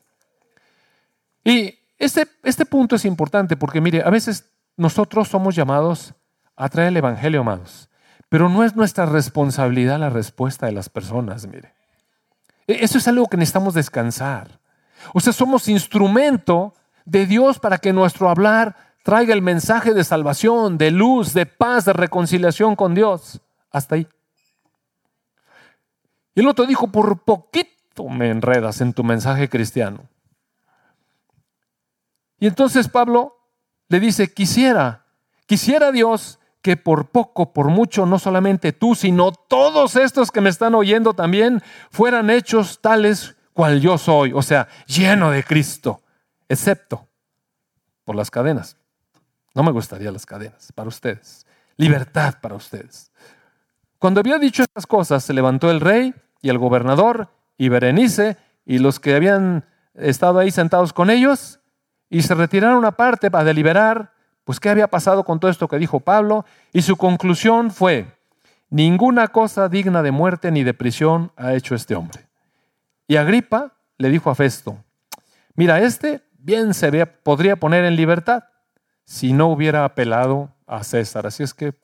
Y 1.43 1.79
este, 1.99 2.27
este 2.43 2.65
punto 2.65 2.97
es 2.97 3.05
importante 3.05 3.57
porque, 3.57 3.81
mire, 3.81 4.03
a 4.03 4.11
veces 4.11 4.51
nosotros 4.77 5.29
somos 5.29 5.55
llamados 5.55 6.15
a 6.57 6.69
traer 6.69 6.89
el 6.89 6.97
Evangelio, 6.97 7.41
amados, 7.41 7.89
pero 8.29 8.49
no 8.49 8.65
es 8.65 8.77
nuestra 8.77 9.07
responsabilidad 9.07 9.99
la 9.99 10.11
respuesta 10.11 10.67
de 10.67 10.73
las 10.73 10.89
personas, 10.89 11.47
mire. 11.47 11.75
E, 12.67 12.85
eso 12.85 12.99
es 12.99 13.09
algo 13.09 13.27
que 13.27 13.37
necesitamos 13.37 13.75
descansar. 13.75 14.61
O 15.13 15.21
sea, 15.21 15.33
somos 15.33 15.69
instrumento 15.69 16.75
de 17.05 17.27
Dios 17.27 17.59
para 17.59 17.79
que 17.79 17.93
nuestro 17.93 18.29
hablar 18.29 18.77
traiga 19.03 19.35
el 19.35 19.43
mensaje 19.43 19.93
de 19.95 20.05
salvación, 20.05 20.79
de 20.79 20.91
luz, 20.91 21.35
de 21.35 21.47
paz, 21.47 21.85
de 21.85 21.93
reconciliación 21.93 22.77
con 22.77 22.95
Dios. 22.95 23.41
Hasta 23.71 23.97
ahí. 23.97 24.09
Y 26.35 26.41
el 26.41 26.49
otro 26.49 26.67
dijo, 26.67 26.89
por 26.89 27.21
poquito 27.21 28.09
me 28.09 28.31
enredas 28.31 28.81
en 28.81 28.93
tu 28.93 29.05
mensaje 29.05 29.49
cristiano. 29.49 30.09
Y 32.41 32.47
entonces 32.47 32.89
Pablo 32.89 33.37
le 33.89 34.01
dice, 34.01 34.33
quisiera, 34.33 35.07
quisiera 35.47 35.93
Dios 35.93 36.39
que 36.63 36.77
por 36.77 37.11
poco, 37.11 37.53
por 37.53 37.69
mucho, 37.69 38.07
no 38.07 38.19
solamente 38.19 38.73
tú, 38.73 38.95
sino 38.95 39.33
todos 39.33 39.97
estos 39.97 40.31
que 40.31 40.41
me 40.41 40.49
están 40.49 40.75
oyendo 40.75 41.13
también 41.13 41.63
fueran 41.91 42.31
hechos 42.31 42.81
tales 42.81 43.37
cual 43.53 43.81
yo 43.81 43.99
soy, 43.99 44.33
o 44.33 44.43
sea, 44.43 44.69
lleno 44.87 45.31
de 45.31 45.45
Cristo, 45.45 46.03
excepto 46.49 47.07
por 48.05 48.16
las 48.16 48.30
cadenas. 48.30 48.76
No 49.55 49.62
me 49.62 49.72
gustaría 49.72 50.11
las 50.11 50.26
cadenas 50.26 50.72
para 50.72 50.88
ustedes. 50.88 51.47
Libertad 51.76 52.34
para 52.40 52.55
ustedes. 52.55 53.11
Cuando 53.99 54.20
había 54.20 54.38
dicho 54.38 54.62
estas 54.62 54.86
cosas, 54.86 55.24
se 55.24 55.32
levantó 55.32 55.70
el 55.70 55.80
rey 55.80 56.14
y 56.42 56.51
el 56.51 56.59
gobernador 56.59 57.28
y 57.57 57.68
Berenice 57.68 58.36
y 58.66 58.78
los 58.78 59.01
que 59.01 59.14
habían 59.14 59.64
estado 59.95 60.38
ahí 60.38 60.51
sentados 60.51 60.92
con 60.92 61.11
ellos 61.11 61.61
y 62.11 62.22
se 62.22 62.34
retiraron 62.34 62.84
aparte 62.84 63.30
para 63.30 63.45
deliberar 63.45 64.12
pues 64.45 64.61
qué 64.61 64.68
había 64.68 64.88
pasado 64.88 65.24
con 65.24 65.40
todo 65.40 65.51
esto 65.51 65.68
que 65.68 65.78
dijo 65.78 66.01
Pablo, 66.01 66.45
y 66.72 66.82
su 66.82 66.97
conclusión 66.97 67.70
fue, 67.70 68.07
ninguna 68.68 69.28
cosa 69.28 69.68
digna 69.68 70.03
de 70.03 70.11
muerte 70.11 70.51
ni 70.51 70.62
de 70.64 70.74
prisión 70.74 71.32
ha 71.36 71.55
hecho 71.55 71.74
este 71.74 71.95
hombre. 71.95 72.26
Y 73.09 73.16
Agripa 73.16 73.72
le 73.97 74.11
dijo 74.11 74.30
a 74.30 74.34
Festo, 74.34 74.76
mira, 75.55 75.80
este 75.80 76.22
bien 76.45 76.74
se 76.74 77.07
podría 77.07 77.57
poner 77.57 77.84
en 77.84 77.97
libertad 77.97 78.45
si 79.05 79.32
no 79.32 79.49
hubiera 79.49 79.84
apelado 79.84 80.51
a 80.66 80.84
César. 80.84 81.26
Así 81.26 81.42
es 81.42 81.55
que, 81.55 81.74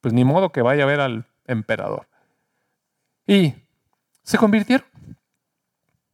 pues 0.00 0.12
ni 0.12 0.24
modo 0.24 0.52
que 0.52 0.62
vaya 0.62 0.84
a 0.84 0.86
ver 0.86 1.00
al 1.00 1.26
emperador. 1.46 2.06
Y 3.26 3.54
se 4.22 4.38
convirtieron. 4.38 4.86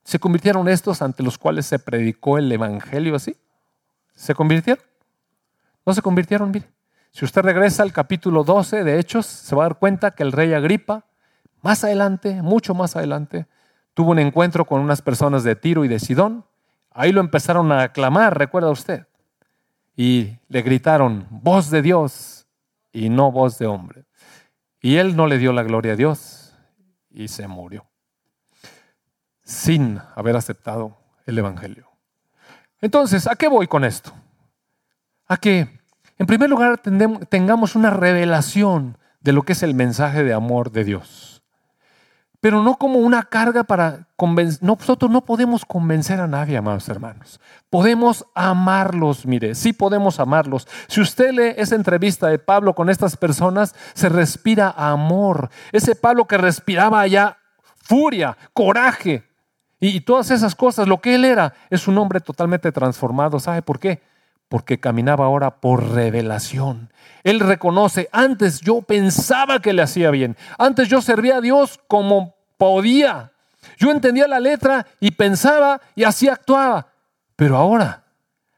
Se 0.05 0.19
convirtieron 0.19 0.69
estos 0.69 1.03
ante 1.03 1.23
los 1.23 1.37
cuales 1.37 1.67
se 1.67 1.79
predicó 1.79 2.39
el 2.39 2.51
Evangelio 2.51 3.17
así. 3.17 3.37
Se 4.15 4.35
convirtieron. 4.35 4.85
No 5.85 5.93
se 5.93 6.03
convirtieron, 6.03 6.51
mire. 6.51 6.69
Si 7.11 7.25
usted 7.25 7.43
regresa 7.43 7.83
al 7.83 7.93
capítulo 7.93 8.45
12 8.45 8.85
de 8.85 9.01
Hechos, 9.01 9.27
se 9.27 9.57
va 9.57 9.65
a 9.65 9.69
dar 9.69 9.79
cuenta 9.79 10.13
que 10.13 10.23
el 10.23 10.31
rey 10.31 10.53
Agripa, 10.53 11.07
más 11.61 11.83
adelante, 11.83 12.41
mucho 12.41 12.73
más 12.73 12.95
adelante, 12.95 13.47
tuvo 13.95 14.13
un 14.13 14.21
encuentro 14.21 14.65
con 14.65 14.81
unas 14.81 15.03
personas 15.03 15.43
de 15.43 15.57
Tiro 15.57 15.85
y 15.85 15.89
de 15.89 15.99
Sidón. 15.99 16.45
Ahí 16.91 17.13
lo 17.13 17.21
empezaron 17.21 17.73
a 17.73 17.83
aclamar, 17.83 18.37
recuerda 18.37 18.71
usted. 18.71 19.07
Y 19.97 20.39
le 20.49 20.63
gritaron, 20.63 21.27
voz 21.31 21.71
de 21.71 21.83
Dios 21.83 22.47
y 22.93 23.09
no 23.09 23.31
voz 23.31 23.59
de 23.59 23.67
hombre. 23.67 24.05
Y 24.81 24.97
él 24.97 25.17
no 25.17 25.27
le 25.27 25.39
dio 25.39 25.53
la 25.53 25.63
gloria 25.63 25.93
a 25.93 25.97
Dios 25.97 26.55
y 27.11 27.29
se 27.29 27.47
murió 27.49 27.87
sin 29.43 30.01
haber 30.15 30.37
aceptado 30.37 30.97
el 31.27 31.39
Evangelio. 31.39 31.91
Entonces, 32.81 33.27
¿a 33.27 33.35
qué 33.35 33.49
voy 33.49 33.67
con 33.67 33.85
esto? 33.85 34.13
a 35.31 35.37
que, 35.37 35.81
en 36.19 36.27
primer 36.27 36.51
lugar, 36.51 36.83
tengamos 37.29 37.77
una 37.77 37.91
revelación 37.91 38.99
de 39.21 39.33
lo 39.33 39.43
que 39.45 39.53
es 39.53 39.63
el 39.63 39.75
mensaje 39.75 40.25
de 40.25 40.35
amor 40.35 40.73
de 40.73 40.83
Dios. 40.83 41.40
Pero 42.41 42.63
no 42.63 42.77
como 42.77 42.99
una 43.01 43.23
carga 43.25 43.65
para 43.65 44.09
convencer. 44.17 44.63
Nosotros 44.63 45.11
no 45.11 45.25
podemos 45.25 45.65
convencer 45.65 46.21
a 46.21 46.27
nadie, 46.27 46.57
amados 46.57 46.89
hermanos. 46.89 47.39
Podemos 47.69 48.25
amarlos, 48.35 49.27
mire, 49.27 49.55
sí 49.55 49.73
podemos 49.75 50.19
amarlos. 50.21 50.67
Si 50.89 51.01
usted 51.01 51.33
lee 51.33 51.55
esa 51.57 51.75
entrevista 51.75 52.29
de 52.29 52.39
Pablo 52.39 52.75
con 52.75 52.89
estas 52.89 53.17
personas, 53.17 53.75
se 53.93 54.09
respira 54.09 54.75
amor. 54.77 55.51
Ese 55.71 55.95
Pablo 55.95 56.27
que 56.27 56.39
respiraba 56.39 57.01
allá 57.01 57.37
furia, 57.75 58.37
coraje 58.55 59.25
y 59.79 60.01
todas 60.01 60.31
esas 60.31 60.55
cosas, 60.55 60.89
lo 60.89 61.01
que 61.01 61.15
él 61.15 61.25
era, 61.25 61.55
es 61.71 61.89
un 61.89 61.99
hombre 61.99 62.21
totalmente 62.21 62.73
transformado. 62.73 63.39
¿Sabe 63.39 63.63
por 63.63 63.79
qué? 63.79 64.03
Porque 64.51 64.81
caminaba 64.81 65.27
ahora 65.27 65.61
por 65.61 65.93
revelación. 65.93 66.93
Él 67.23 67.39
reconoce, 67.39 68.09
antes 68.11 68.61
yo 68.61 68.83
pensaba 68.83 69.63
que 69.63 69.73
le 69.73 69.81
hacía 69.81 70.11
bien, 70.11 70.37
antes 70.59 70.89
yo 70.89 71.01
servía 71.01 71.37
a 71.37 71.41
Dios 71.41 71.79
como 71.87 72.35
podía. 72.59 73.31
Yo 73.79 73.93
entendía 73.93 74.27
la 74.27 74.41
letra 74.41 74.89
y 74.99 75.13
pensaba 75.13 75.81
y 75.95 76.03
así 76.03 76.29
actuaba. 76.29 76.89
Pero 77.37 77.57
ahora, 77.57 78.03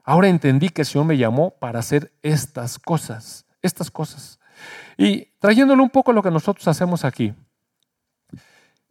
ahora 0.02 0.28
entendí 0.28 0.70
que 0.70 0.80
el 0.80 0.86
Señor 0.86 1.04
me 1.04 1.18
llamó 1.18 1.50
para 1.50 1.80
hacer 1.80 2.10
estas 2.22 2.78
cosas, 2.78 3.44
estas 3.60 3.90
cosas. 3.90 4.40
Y 4.96 5.26
trayéndole 5.40 5.82
un 5.82 5.90
poco 5.90 6.14
lo 6.14 6.22
que 6.22 6.30
nosotros 6.30 6.66
hacemos 6.68 7.04
aquí. 7.04 7.34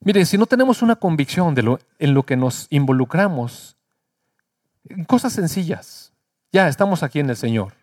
Mire, 0.02 0.24
si 0.26 0.38
no 0.38 0.46
tenemos 0.46 0.84
una 0.84 0.98
convicción 0.98 1.56
de 1.56 1.64
lo, 1.64 1.80
en 1.98 2.14
lo 2.14 2.24
que 2.28 2.38
nos 2.38 2.68
involucramos, 2.70 3.76
en 4.88 5.04
cosas 5.04 5.34
sencillas, 5.34 6.01
ya 6.52 6.68
estamos 6.68 7.04
aquí 7.04 7.20
en 7.20 7.30
el 7.30 7.38
Señor. 7.38 7.74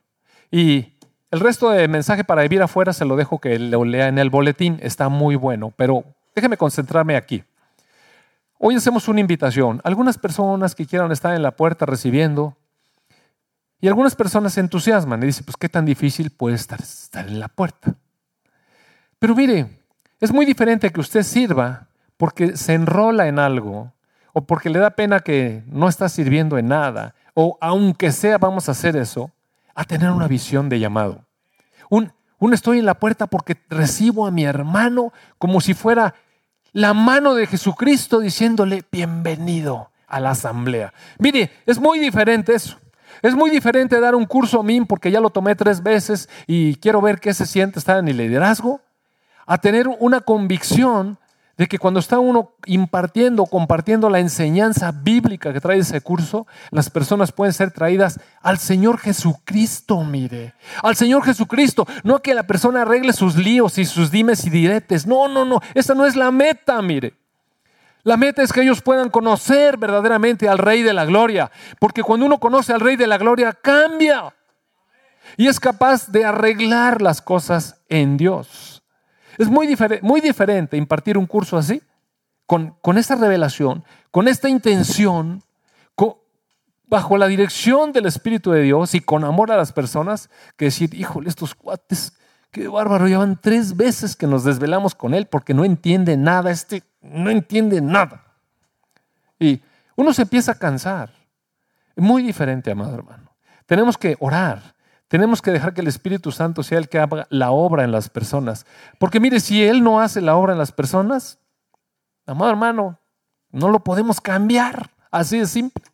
Y 0.51 0.95
el 1.31 1.41
resto 1.41 1.71
de 1.71 1.89
mensaje 1.89 2.25
para 2.25 2.43
vivir 2.43 2.63
afuera 2.63 2.93
se 2.93 3.05
lo 3.05 3.17
dejo 3.17 3.39
que 3.39 3.59
lo 3.59 3.85
lea 3.85 4.09
en 4.09 4.19
el 4.19 4.31
boletín, 4.31 4.79
está 4.83 5.09
muy 5.09 5.37
bueno, 5.37 5.73
pero 5.77 6.05
déjeme 6.35 6.57
concentrarme 6.57 7.17
aquí. 7.17 7.45
Hoy 8.59 8.75
hacemos 8.75 9.09
una 9.09 9.21
invitación. 9.21 9.81
Algunas 9.85 10.19
personas 10.19 10.75
que 10.75 10.87
quieran 10.87 11.13
estar 11.13 11.35
en 11.35 11.43
la 11.43 11.53
puerta 11.53 11.87
recibiendo, 11.87 12.57
y 13.81 13.87
algunas 13.87 14.17
personas 14.17 14.55
se 14.55 14.61
entusiasman 14.61 15.23
y 15.23 15.27
dicen, 15.27 15.45
pues 15.45 15.57
qué 15.57 15.69
tan 15.69 15.85
difícil 15.85 16.31
puede 16.31 16.57
estar, 16.57 16.81
estar 16.81 17.29
en 17.29 17.39
la 17.39 17.49
puerta. 17.49 17.95
Pero 19.19 19.37
mire, 19.37 19.69
es 20.21 20.33
muy 20.33 20.45
diferente 20.45 20.91
que 20.91 21.01
usted 21.01 21.23
sirva 21.23 21.87
porque 22.17 22.57
se 22.57 22.75
enrola 22.75 23.29
en 23.29 23.39
algo 23.39 23.93
o 24.33 24.45
porque 24.45 24.71
le 24.71 24.81
da 24.81 24.91
pena 24.91 25.21
que 25.21 25.63
no 25.67 25.89
está 25.89 26.09
sirviendo 26.09 26.59
en 26.59 26.69
nada 26.69 27.15
o 27.41 27.57
aunque 27.61 28.11
sea 28.11 28.37
vamos 28.37 28.69
a 28.69 28.73
hacer 28.73 28.97
eso, 28.97 29.31
a 29.73 29.85
tener 29.85 30.11
una 30.11 30.27
visión 30.27 30.69
de 30.69 30.81
llamado. 30.81 31.25
Un, 31.89 32.13
un 32.41 32.53
estoy 32.53 32.81
en 32.81 32.85
la 32.85 32.99
puerta 32.99 33.29
porque 33.29 33.57
recibo 33.71 34.27
a 34.27 34.33
mi 34.33 34.43
hermano 34.43 35.13
como 35.39 35.61
si 35.61 35.73
fuera 35.73 36.17
la 36.73 36.95
mano 36.95 37.37
de 37.37 37.47
Jesucristo 37.47 38.19
diciéndole 38.19 38.83
bienvenido 38.91 39.93
a 40.09 40.19
la 40.19 40.31
asamblea. 40.31 40.93
Mire, 41.21 41.53
es 41.65 41.79
muy 41.79 42.01
diferente 42.01 42.57
eso. 42.57 42.77
Es 43.23 43.37
muy 43.37 43.51
diferente 43.51 44.01
dar 44.01 44.17
un 44.17 44.27
curso 44.27 44.59
a 44.59 44.65
mí 44.65 44.81
porque 44.81 45.13
ya 45.13 45.21
lo 45.21 45.31
tomé 45.31 45.55
tres 45.55 45.81
veces 45.81 46.29
y 46.49 46.75
quiero 46.75 47.01
ver 47.01 47.21
qué 47.21 47.33
se 47.35 47.47
siente 47.47 47.79
estar 47.79 47.99
en 47.99 48.09
el 48.09 48.17
liderazgo, 48.17 48.81
a 49.47 49.59
tener 49.59 49.87
una 49.87 50.23
convicción 50.23 51.19
de 51.59 51.67
que 51.67 51.79
cuando 51.79 51.99
está 51.99 52.21
uno 52.21 52.53
impartiendo, 52.67 53.45
compartiendo 53.45 54.09
la 54.09 54.21
enseñanza 54.21 54.93
bíblica 54.93 55.53
que 55.53 55.61
trae 55.61 55.79
ese 55.79 56.01
curso, 56.01 56.47
las 56.71 56.89
personas 56.89 57.33
pueden 57.33 57.53
ser 57.53 57.73
traídas 57.73 58.21
al 58.41 58.59
Señor 58.59 58.99
Jesucristo, 58.99 60.05
mire, 60.05 60.55
al 60.85 60.95
Señor 60.95 61.25
Jesucristo, 61.25 61.87
no 62.05 62.15
a 62.15 62.23
que 62.23 62.33
la 62.33 62.45
persona 62.45 62.83
arregle 62.83 63.13
sus 63.13 63.37
líos 63.37 63.77
y 63.77 63.85
sus 63.85 64.13
dimes 64.13 64.47
y 64.47 64.51
diretes, 64.51 65.05
no, 65.05 65.27
no, 65.27 65.45
no, 65.45 65.61
esa 65.75 65.95
no 65.95 66.07
es 66.07 66.15
la 66.15 66.31
meta, 66.31 66.81
mire. 66.81 67.15
La 68.05 68.17
meta 68.17 68.43
es 68.43 68.53
que 68.53 68.63
ellos 68.63 68.81
puedan 68.81 69.11
conocer 69.11 69.77
verdaderamente 69.77 70.49
al 70.49 70.59
Rey 70.59 70.83
de 70.83 70.95
la 70.95 71.05
Gloria, 71.05 71.51
porque 71.81 72.05
cuando 72.05 72.25
uno 72.25 72.39
conoce 72.39 72.73
al 72.73 72.81
Rey 72.81 72.95
de 72.95 73.09
la 73.09 73.19
Gloria, 73.19 73.53
cambia. 73.53 74.33
y 75.37 75.49
es 75.49 75.59
capaz 75.59 76.09
de 76.09 76.25
arreglar 76.25 77.03
las 77.03 77.21
cosas 77.21 77.83
en 77.89 78.17
Dios. 78.17 78.78
Es 79.39 79.49
muy, 79.49 79.75
muy 80.03 80.21
diferente 80.21 80.77
impartir 80.77 81.17
un 81.17 81.27
curso 81.27 81.57
así, 81.57 81.81
con, 82.47 82.75
con 82.83 82.99
esta 82.99 83.15
revelación, 83.15 83.85
con 84.11 84.29
esta 84.29 84.49
intención, 84.49 85.43
bajo 86.89 87.19
la 87.19 87.27
dirección 87.27 87.93
del 87.93 88.07
Espíritu 88.07 88.51
de 88.51 88.63
Dios 88.63 88.95
y 88.95 89.01
con 89.01 89.25
amor 89.25 89.53
a 89.53 89.57
las 89.57 89.73
personas, 89.73 90.31
que 90.57 90.67
decir, 90.67 90.95
híjole, 90.95 91.29
estos 91.29 91.55
cuates, 91.55 92.15
qué 92.51 92.67
bárbaro, 92.67 93.07
llevan 93.07 93.39
tres 93.41 93.77
veces 93.77 94.17
que 94.17 94.27
nos 94.27 94.45
desvelamos 94.45 94.95
con 94.95 95.15
él 95.15 95.27
porque 95.27 95.55
no 95.55 95.65
entiende 95.65 96.17
nada, 96.17 96.51
este 96.51 96.83
no 97.03 97.31
entiende 97.31 97.81
nada. 97.81 98.25
Y 99.39 99.61
uno 99.97 100.13
se 100.13 100.23
empieza 100.23 100.53
a 100.53 100.59
cansar. 100.59 101.13
Muy 101.95 102.23
diferente, 102.23 102.71
amado 102.71 102.95
hermano. 102.95 103.33
Tenemos 103.67 103.99
que 103.99 104.17
orar, 104.19 104.75
tenemos 105.09 105.41
que 105.41 105.51
dejar 105.51 105.73
que 105.73 105.81
el 105.81 105.89
Espíritu 105.89 106.33
Santo 106.33 106.63
sea 106.63 106.79
el 106.79 106.89
que 106.89 106.99
haga 106.99 107.27
la 107.31 107.51
obra 107.51 107.83
en 107.83 107.93
las 107.93 108.11
personas. 108.11 108.67
Porque 108.99 109.21
mire, 109.21 109.41
si 109.41 109.65
Él 109.65 109.83
no 109.83 110.01
hace 110.01 110.21
la 110.21 110.37
obra 110.37 110.53
en 110.53 110.59
las 110.59 110.71
personas, 110.71 111.39
amado 112.27 112.51
hermano, 112.51 112.99
no 113.51 113.71
lo 113.71 113.81
podemos 113.81 114.21
cambiar. 114.21 114.91
Así 115.11 115.39
de 115.39 115.47
simple. 115.47 115.85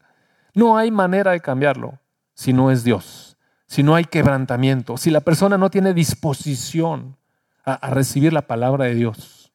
No 0.54 0.76
hay 0.76 0.90
manera 0.90 1.30
de 1.30 1.40
cambiarlo 1.40 1.98
si 2.34 2.52
no 2.52 2.70
es 2.70 2.82
Dios, 2.82 3.36
si 3.66 3.82
no 3.82 3.94
hay 3.94 4.04
quebrantamiento, 4.04 4.96
si 4.96 5.10
la 5.10 5.20
persona 5.20 5.56
no 5.56 5.70
tiene 5.70 5.94
disposición 5.94 7.16
a, 7.64 7.90
recibir 7.90 8.32
la 8.32 8.42
palabra 8.42 8.84
de 8.86 8.94
Dios. 8.94 9.52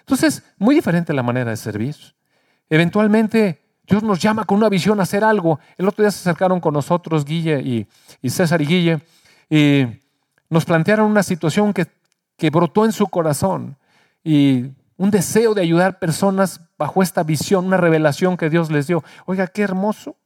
Entonces, 0.00 0.42
muy 0.58 0.74
diferente 0.74 1.12
la 1.12 1.22
manera 1.22 1.50
de 1.50 1.56
servir. 1.56 1.96
Eventualmente 2.68 3.63
Dios 3.86 4.02
nos 4.02 4.18
llama 4.18 4.44
con 4.44 4.58
una 4.58 4.68
visión 4.68 4.98
a 5.00 5.02
hacer 5.02 5.24
algo. 5.24 5.60
El 5.76 5.88
otro 5.88 6.02
día 6.02 6.10
se 6.10 6.20
acercaron 6.20 6.60
con 6.60 6.72
nosotros 6.72 7.24
Guille 7.24 7.86
y, 8.22 8.30
César 8.30 8.62
y 8.62 8.66
Guille 8.66 9.00
y 9.50 9.86
nos 10.48 10.64
plantearon 10.64 11.10
una 11.10 11.22
situación 11.22 11.72
que, 11.72 11.86
brotó 12.50 12.84
en 12.84 12.92
su 12.92 13.06
corazón 13.08 13.76
y 14.22 14.66
un 14.96 15.10
deseo 15.10 15.54
de 15.54 15.62
ayudar 15.62 15.98
personas 15.98 16.60
bajo 16.78 17.02
esta 17.02 17.22
visión, 17.22 17.66
una 17.66 17.76
revelación 17.76 18.36
que 18.36 18.50
Dios 18.50 18.70
les 18.70 18.86
dio. 18.86 19.02
Oiga, 19.26 19.46
qué 19.46 19.62
hermoso 19.62 20.16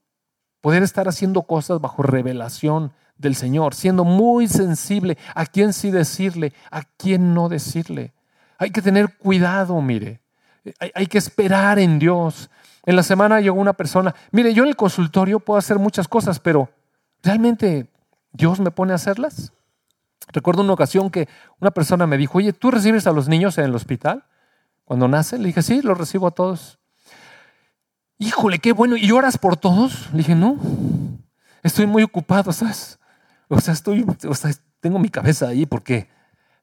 poder 0.61 0.83
estar 0.83 1.07
haciendo 1.07 1.43
cosas 1.43 1.79
bajo 1.79 2.03
revelación 2.03 2.91
del 3.17 3.35
Señor, 3.35 3.73
siendo 3.73 4.03
muy 4.03 4.47
sensible 4.47 5.17
a 5.35 5.45
quién 5.45 5.73
sí 5.73 5.91
decirle, 5.91 6.53
a 6.71 6.83
quién 6.83 7.33
no 7.33 7.49
decirle. 7.49 8.13
Hay 8.57 8.71
que 8.71 8.81
tener 8.81 9.17
cuidado, 9.17 9.81
mire. 9.81 10.21
hay 10.93 11.07
que 11.07 11.17
esperar 11.17 11.79
en 11.79 11.99
Dios. 11.99 12.49
En 12.85 12.95
la 12.95 13.03
semana 13.03 13.41
llegó 13.41 13.59
una 13.59 13.73
persona, 13.73 14.15
mire, 14.31 14.53
yo 14.53 14.63
en 14.63 14.69
el 14.69 14.75
consultorio 14.75 15.39
puedo 15.39 15.57
hacer 15.57 15.79
muchas 15.79 16.07
cosas, 16.07 16.39
pero 16.39 16.69
¿realmente 17.21 17.91
Dios 18.31 18.59
me 18.59 18.71
pone 18.71 18.93
a 18.93 18.95
hacerlas? 18.95 19.51
Recuerdo 20.31 20.61
una 20.61 20.73
ocasión 20.73 21.09
que 21.09 21.27
una 21.59 21.71
persona 21.71 22.07
me 22.07 22.17
dijo, 22.17 22.37
oye, 22.37 22.53
¿tú 22.53 22.71
recibes 22.71 23.07
a 23.07 23.11
los 23.11 23.27
niños 23.27 23.57
en 23.57 23.65
el 23.65 23.75
hospital 23.75 24.25
cuando 24.85 25.07
nacen? 25.07 25.41
Le 25.41 25.47
dije, 25.47 25.61
sí, 25.61 25.81
los 25.81 25.97
recibo 25.97 26.27
a 26.27 26.31
todos. 26.31 26.79
Híjole, 28.19 28.59
qué 28.59 28.73
bueno. 28.73 28.95
¿Y 28.95 29.07
lloras 29.07 29.37
por 29.37 29.57
todos? 29.57 30.11
Le 30.11 30.19
dije, 30.19 30.35
no, 30.35 30.57
estoy 31.63 31.87
muy 31.87 32.03
ocupado, 32.03 32.51
¿sabes? 32.51 32.99
O 33.47 33.59
sea, 33.59 33.73
estoy, 33.73 34.05
o 34.27 34.35
sea, 34.35 34.51
tengo 34.79 34.99
mi 34.99 35.09
cabeza 35.09 35.47
ahí 35.47 35.65
porque 35.65 36.09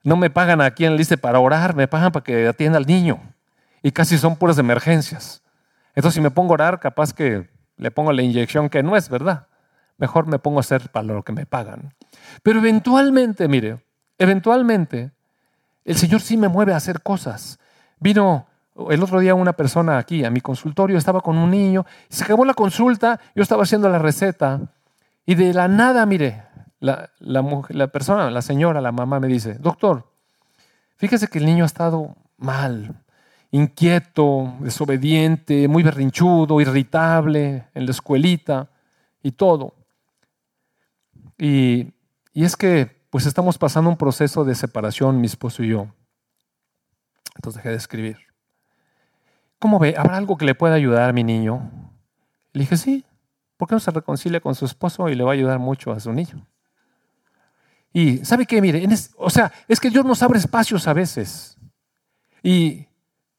no 0.04 0.16
me 0.16 0.30
pagan 0.30 0.60
aquí 0.60 0.84
en 0.84 0.92
el 0.92 1.18
para 1.18 1.40
orar, 1.40 1.74
me 1.74 1.88
pagan 1.88 2.12
para 2.12 2.22
que 2.22 2.46
atienda 2.46 2.78
al 2.78 2.86
niño. 2.86 3.20
Y 3.82 3.90
casi 3.90 4.18
son 4.18 4.36
puras 4.36 4.58
emergencias. 4.58 5.42
Entonces, 5.97 6.14
si 6.14 6.20
me 6.20 6.30
pongo 6.30 6.53
a 6.53 6.55
orar, 6.55 6.78
capaz 6.78 7.12
que 7.12 7.49
le 7.76 7.90
pongo 7.90 8.12
la 8.12 8.22
inyección 8.22 8.68
que 8.68 8.82
no 8.82 8.97
es 8.97 9.09
verdad. 9.09 9.49
Mejor 9.99 10.26
me 10.26 10.38
pongo 10.38 10.59
a 10.59 10.61
hacer 10.61 10.90
para 10.90 11.07
lo 11.07 11.22
que 11.22 11.32
me 11.32 11.47
pagan. 11.47 11.94
Pero 12.42 12.59
eventualmente, 12.61 13.49
mire, 13.49 13.82
eventualmente, 14.18 15.11
el 15.84 15.97
Señor 15.97 16.20
sí 16.20 16.36
me 16.36 16.49
mueve 16.49 16.74
a 16.74 16.76
hacer 16.76 17.03
cosas. 17.03 17.59
Vino 17.99 18.47
el 18.90 19.03
otro 19.03 19.20
día 19.20 19.34
una 19.34 19.55
persona 19.55 19.97
aquí 19.97 20.22
a 20.22 20.30
mi 20.30 20.42
consultorio, 20.42 20.99
estaba 20.99 21.22
con 21.22 21.38
un 21.38 21.51
niño, 21.51 21.86
se 22.11 22.24
acabó 22.24 22.44
la 22.44 22.53
consulta, 22.53 23.18
yo 23.34 23.42
estaba 23.42 23.62
haciendo 23.62 23.88
la 23.88 23.99
receta 23.99 24.61
y 25.24 25.34
de 25.34 25.55
la 25.55 25.66
nada, 25.66 26.05
mire, 26.05 26.42
la, 26.78 27.11
la 27.20 27.86
persona, 27.86 28.30
la 28.30 28.42
señora, 28.42 28.82
la 28.82 28.92
mamá 28.92 29.18
me 29.18 29.28
dice, 29.28 29.55
doctor, 29.55 30.12
fíjese 30.97 31.28
que 31.28 31.38
el 31.38 31.47
niño 31.47 31.64
ha 31.64 31.66
estado 31.66 32.16
mal, 32.36 33.03
inquieto, 33.57 34.54
desobediente, 34.61 35.68
muy 35.68 35.82
berrinchudo, 35.82 36.61
irritable 36.61 37.66
en 37.74 37.86
la 37.86 37.90
escuelita 37.90 38.70
y 39.22 39.32
todo. 39.32 39.74
Y, 41.38 41.92
es 42.34 42.57
que 42.57 42.94
pues 43.11 43.24
estamos 43.24 43.57
pasando 43.57 43.88
un 43.88 43.96
proceso 43.96 44.44
de 44.44 44.54
separación, 44.54 45.20
mi 45.20 45.26
esposo 45.26 45.62
y 45.62 45.68
yo. 45.68 45.88
Entonces 47.34 47.62
dejé 47.62 47.70
de 47.70 47.76
escribir. 47.76 48.18
¿Cómo 49.59 49.78
ve? 49.78 49.94
¿Habrá 49.96 50.18
algo 50.18 50.36
que 50.36 50.44
le 50.44 50.54
pueda 50.54 50.74
ayudar 50.74 51.09
a 51.09 51.12
mi 51.12 51.24
niño? 51.24 51.70
Le 52.52 52.61
dije, 52.61 52.76
sí. 52.76 53.04
¿Por 53.57 53.68
qué 53.68 53.74
no 53.74 53.80
se 53.80 53.90
reconcilia 53.90 54.40
con 54.40 54.54
su 54.54 54.66
esposo 54.66 55.09
y 55.09 55.14
le 55.14 55.24
va 55.24 55.30
a 55.30 55.34
ayudar 55.34 55.59
mucho 55.59 55.92
a 55.92 56.00
su 56.00 56.12
niño? 56.12 56.46
Y 57.90 58.18
¿sabe 58.18 58.44
qué? 58.44 58.61
Mire, 58.61 58.86
o 59.16 59.30
sea, 59.30 59.50
es 59.66 59.80
que 59.80 59.88
Dios 59.88 60.04
nos 60.04 60.22
abre 60.22 60.38
espacios 60.38 60.86
a 60.86 60.92
veces. 60.92 61.57
Y 62.42 62.86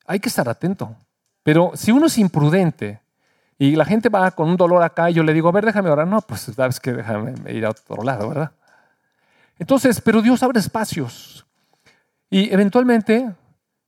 hay 0.07 0.19
que 0.19 0.29
estar 0.29 0.49
atento. 0.49 0.95
Pero 1.43 1.71
si 1.75 1.91
uno 1.91 2.07
es 2.07 2.17
imprudente 2.17 3.01
y 3.59 3.75
la 3.75 3.85
gente 3.85 4.09
va 4.09 4.31
con 4.31 4.49
un 4.49 4.57
dolor 4.57 4.81
acá 4.81 5.09
y 5.09 5.13
yo 5.13 5.23
le 5.23 5.33
digo, 5.33 5.49
a 5.49 5.51
ver, 5.51 5.65
déjame 5.65 5.89
orar, 5.89 6.07
no, 6.07 6.21
pues 6.21 6.41
sabes 6.41 6.79
que 6.79 6.93
déjame 6.93 7.35
ir 7.51 7.65
a 7.65 7.69
otro 7.69 8.03
lado, 8.03 8.29
¿verdad? 8.29 8.51
Entonces, 9.59 10.01
pero 10.01 10.21
Dios 10.21 10.41
abre 10.43 10.59
espacios. 10.59 11.45
Y 12.29 12.51
eventualmente, 12.51 13.31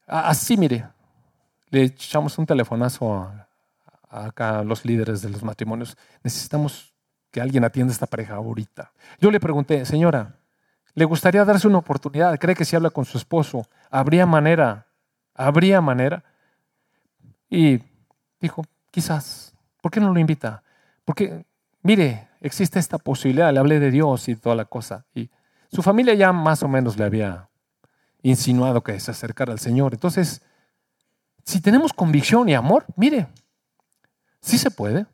así, 0.07 0.57
mire, 0.57 0.87
le 1.69 1.83
echamos 1.83 2.37
un 2.37 2.45
telefonazo 2.45 3.13
a, 3.13 3.47
acá 4.09 4.59
a 4.59 4.63
los 4.63 4.85
líderes 4.85 5.21
de 5.21 5.29
los 5.29 5.43
matrimonios. 5.43 5.97
Necesitamos 6.23 6.93
que 7.31 7.41
alguien 7.41 7.63
atienda 7.63 7.91
a 7.91 7.93
esta 7.93 8.07
pareja 8.07 8.35
ahorita. 8.35 8.91
Yo 9.19 9.29
le 9.29 9.39
pregunté, 9.39 9.85
señora, 9.85 10.35
¿le 10.95 11.05
gustaría 11.05 11.45
darse 11.45 11.67
una 11.67 11.77
oportunidad? 11.77 12.37
¿Cree 12.39 12.55
que 12.55 12.65
si 12.65 12.75
habla 12.75 12.89
con 12.89 13.05
su 13.05 13.17
esposo, 13.17 13.67
habría 13.91 14.25
manera 14.25 14.87
¿Habría 15.39 15.79
manera? 15.79 16.25
Y 17.49 17.79
dijo, 18.41 18.65
quizás, 18.91 19.53
¿por 19.81 19.89
qué 19.89 20.01
no 20.01 20.13
lo 20.13 20.19
invita? 20.19 20.63
Porque, 21.05 21.45
mire, 21.81 22.27
existe 22.41 22.77
esta 22.77 22.97
posibilidad, 22.97 23.53
le 23.53 23.59
hablé 23.59 23.79
de 23.79 23.89
Dios 23.89 24.27
y 24.27 24.35
toda 24.35 24.53
la 24.57 24.65
cosa. 24.65 25.05
Y 25.15 25.29
su 25.71 25.81
familia 25.81 26.13
ya 26.13 26.33
más 26.33 26.61
o 26.61 26.67
menos 26.67 26.97
le 26.97 27.05
había 27.05 27.47
insinuado 28.21 28.83
que 28.83 28.99
se 28.99 29.11
acercara 29.11 29.53
al 29.53 29.59
Señor. 29.59 29.93
Entonces, 29.93 30.41
si 31.45 31.61
tenemos 31.61 31.93
convicción 31.93 32.49
y 32.49 32.53
amor, 32.53 32.83
mire, 32.97 33.27
sí 34.41 34.57
se 34.57 34.71
puede. 34.71 35.05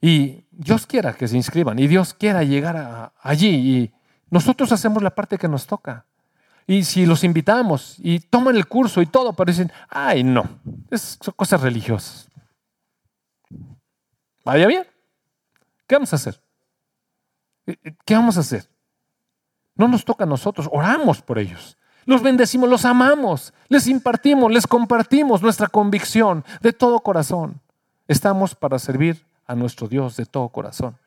Y 0.00 0.46
Dios 0.50 0.84
quiera 0.84 1.12
que 1.12 1.28
se 1.28 1.36
inscriban 1.36 1.78
y 1.78 1.86
Dios 1.86 2.12
quiera 2.12 2.42
llegar 2.42 3.12
allí 3.22 3.54
y 3.54 3.94
nosotros 4.30 4.72
hacemos 4.72 5.00
la 5.00 5.14
parte 5.14 5.38
que 5.38 5.46
nos 5.46 5.68
toca. 5.68 6.06
Y 6.66 6.84
si 6.84 7.04
los 7.04 7.24
invitamos 7.24 7.96
y 7.98 8.20
toman 8.20 8.56
el 8.56 8.66
curso 8.66 9.02
y 9.02 9.06
todo, 9.06 9.32
pero 9.34 9.50
dicen, 9.50 9.70
ay, 9.88 10.24
no, 10.24 10.48
son 10.92 11.34
cosas 11.36 11.60
religiosas. 11.60 12.28
¿Vaya 14.44 14.66
bien? 14.66 14.86
¿Qué 15.86 15.94
vamos 15.94 16.12
a 16.12 16.16
hacer? 16.16 16.40
Eh, 17.66 17.76
eh, 17.82 17.94
¿Qué 18.04 18.14
vamos 18.14 18.36
a 18.36 18.40
hacer? 18.40 18.68
No 19.74 19.88
nos 19.88 20.04
toca 20.04 20.24
a 20.24 20.26
nosotros, 20.26 20.68
oramos 20.72 21.20
por 21.20 21.38
ellos. 21.38 21.76
Los 22.06 22.22
bendecimos, 22.22 22.68
los 22.68 22.84
amamos, 22.84 23.52
les 23.68 23.86
impartimos, 23.86 24.52
les 24.52 24.66
compartimos 24.66 25.42
nuestra 25.42 25.68
convicción 25.68 26.44
de 26.60 26.72
todo 26.72 27.00
corazón. 27.00 27.60
Estamos 28.06 28.54
para 28.54 28.78
servir 28.78 29.24
a 29.46 29.54
nuestro 29.54 29.88
Dios 29.88 30.16
de 30.16 30.26
todo 30.26 30.48
corazón. 30.50 30.98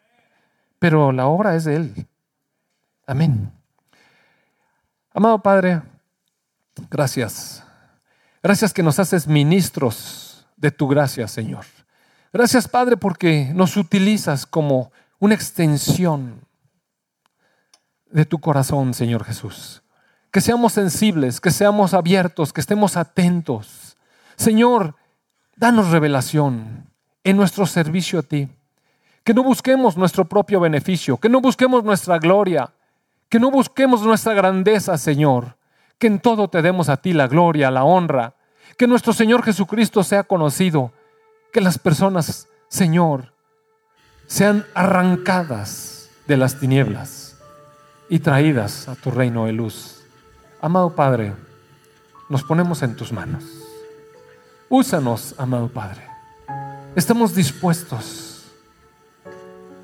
Pero 0.80 1.12
la 1.12 1.28
obra 1.28 1.56
es 1.56 1.64
de 1.66 1.76
Él. 1.76 2.08
Amén. 3.06 3.52
Amado 5.18 5.40
Padre, 5.40 5.82
gracias. 6.92 7.64
Gracias 8.44 8.72
que 8.72 8.84
nos 8.84 9.00
haces 9.00 9.26
ministros 9.26 10.46
de 10.58 10.70
tu 10.70 10.88
gracia, 10.88 11.28
Señor. 11.28 11.66
Gracias, 12.32 12.68
Padre, 12.68 12.98
porque 12.98 13.52
nos 13.56 13.78
utilizas 13.78 14.46
como 14.46 14.92
una 15.18 15.34
extensión 15.34 16.42
de 18.12 18.26
tu 18.26 18.38
corazón, 18.38 18.94
Señor 18.94 19.24
Jesús. 19.24 19.82
Que 20.30 20.40
seamos 20.40 20.74
sensibles, 20.74 21.42
que 21.42 21.50
seamos 21.50 21.96
abiertos, 21.96 22.54
que 22.54 22.62
estemos 22.62 22.96
atentos. 22.96 23.98
Señor, 24.36 24.94
danos 25.56 25.90
revelación 25.90 26.92
en 27.24 27.38
nuestro 27.38 27.66
servicio 27.66 28.20
a 28.20 28.22
ti. 28.22 28.50
Que 29.24 29.34
no 29.34 29.42
busquemos 29.42 29.98
nuestro 29.98 30.26
propio 30.26 30.60
beneficio, 30.60 31.18
que 31.18 31.28
no 31.28 31.42
busquemos 31.42 31.84
nuestra 31.84 32.20
gloria, 32.20 32.72
que 33.30 33.40
no 33.40 33.52
busquemos 33.52 34.02
nuestra 34.02 34.34
grandeza, 34.34 34.98
Señor. 34.98 35.58
Que 35.98 36.08
en 36.08 36.20
todo 36.20 36.50
te 36.50 36.62
demos 36.62 36.90
a 36.90 36.98
ti 36.98 37.14
la 37.14 37.28
gloria, 37.28 37.72
la 37.72 37.84
honra. 37.84 38.36
Que 38.78 38.88
nuestro 38.88 39.14
Señor 39.14 39.44
Jesucristo 39.44 40.04
sea 40.04 40.24
conocido. 40.24 40.92
Que 41.52 41.62
las 41.62 41.78
personas, 41.78 42.48
Señor, 42.68 43.34
sean 44.28 44.66
arrancadas 44.74 46.10
de 46.28 46.38
las 46.38 46.60
tinieblas 46.60 47.38
y 48.10 48.20
traídas 48.20 48.88
a 48.88 48.96
tu 48.96 49.12
reino 49.12 49.46
de 49.46 49.54
luz. 49.54 50.04
Amado 50.62 50.96
Padre, 50.96 51.34
nos 52.30 52.44
ponemos 52.44 52.82
en 52.84 52.96
tus 52.96 53.12
manos. 53.12 53.44
Úsanos, 54.70 55.36
amado 55.38 55.70
Padre. 55.70 56.02
Estamos 56.96 57.34
dispuestos. 57.34 58.52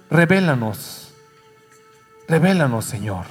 Revélanos, 0.09 1.02
revélanos, 2.27 2.85
Señor, 2.85 3.25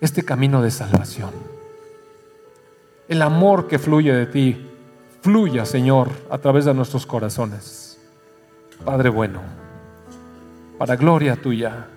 este 0.00 0.24
camino 0.24 0.62
de 0.62 0.70
salvación. 0.70 1.32
El 3.08 3.22
amor 3.22 3.68
que 3.68 3.78
fluye 3.78 4.12
de 4.12 4.26
ti, 4.26 4.70
fluya, 5.22 5.64
Señor, 5.64 6.10
a 6.30 6.38
través 6.38 6.64
de 6.64 6.74
nuestros 6.74 7.06
corazones. 7.06 7.98
Padre 8.84 9.08
bueno, 9.08 9.40
para 10.78 10.96
gloria 10.96 11.36
tuya, 11.36 11.88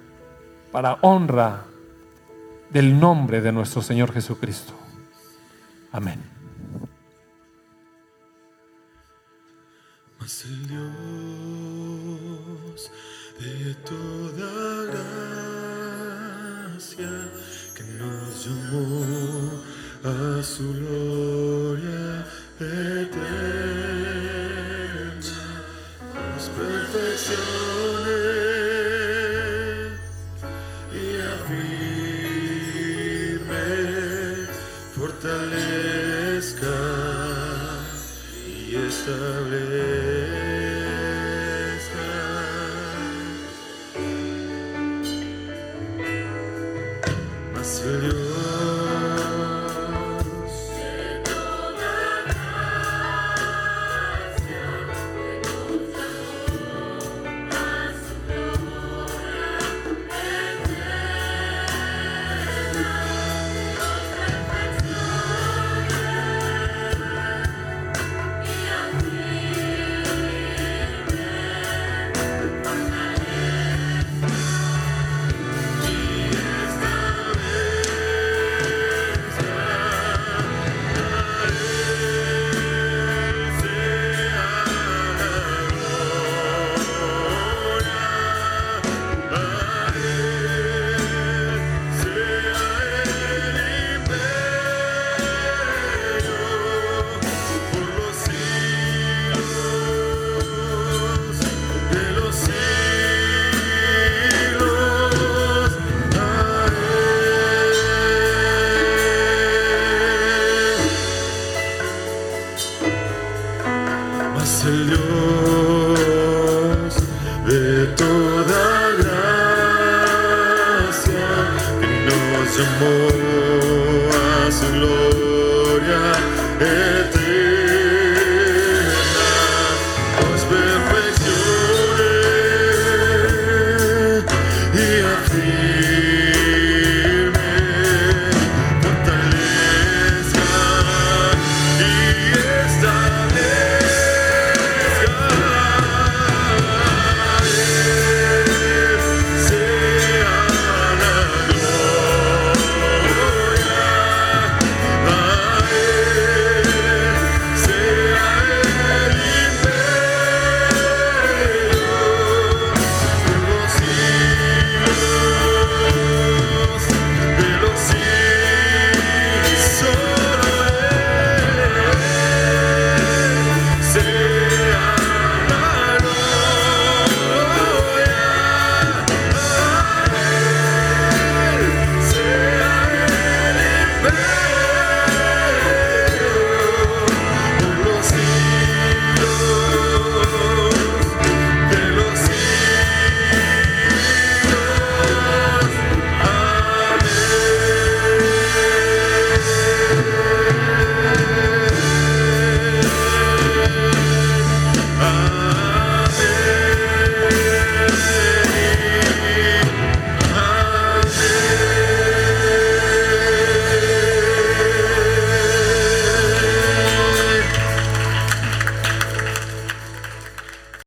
para 0.71 0.93
honra 1.01 1.65
del 2.69 2.99
nombre 2.99 3.41
de 3.41 3.51
nuestro 3.51 3.81
Señor 3.81 4.13
Jesucristo. 4.13 4.73
Amén. 5.91 6.21
Mas 10.19 10.45
el 10.45 10.67
Dios 10.67 10.91
de 13.39 13.75
llamó 18.43 19.61
a 20.03 20.41
su 20.43 20.73
gloria 20.73 22.25
eterna, 22.59 23.21
perfeccione 26.57 27.61
y 27.67 27.70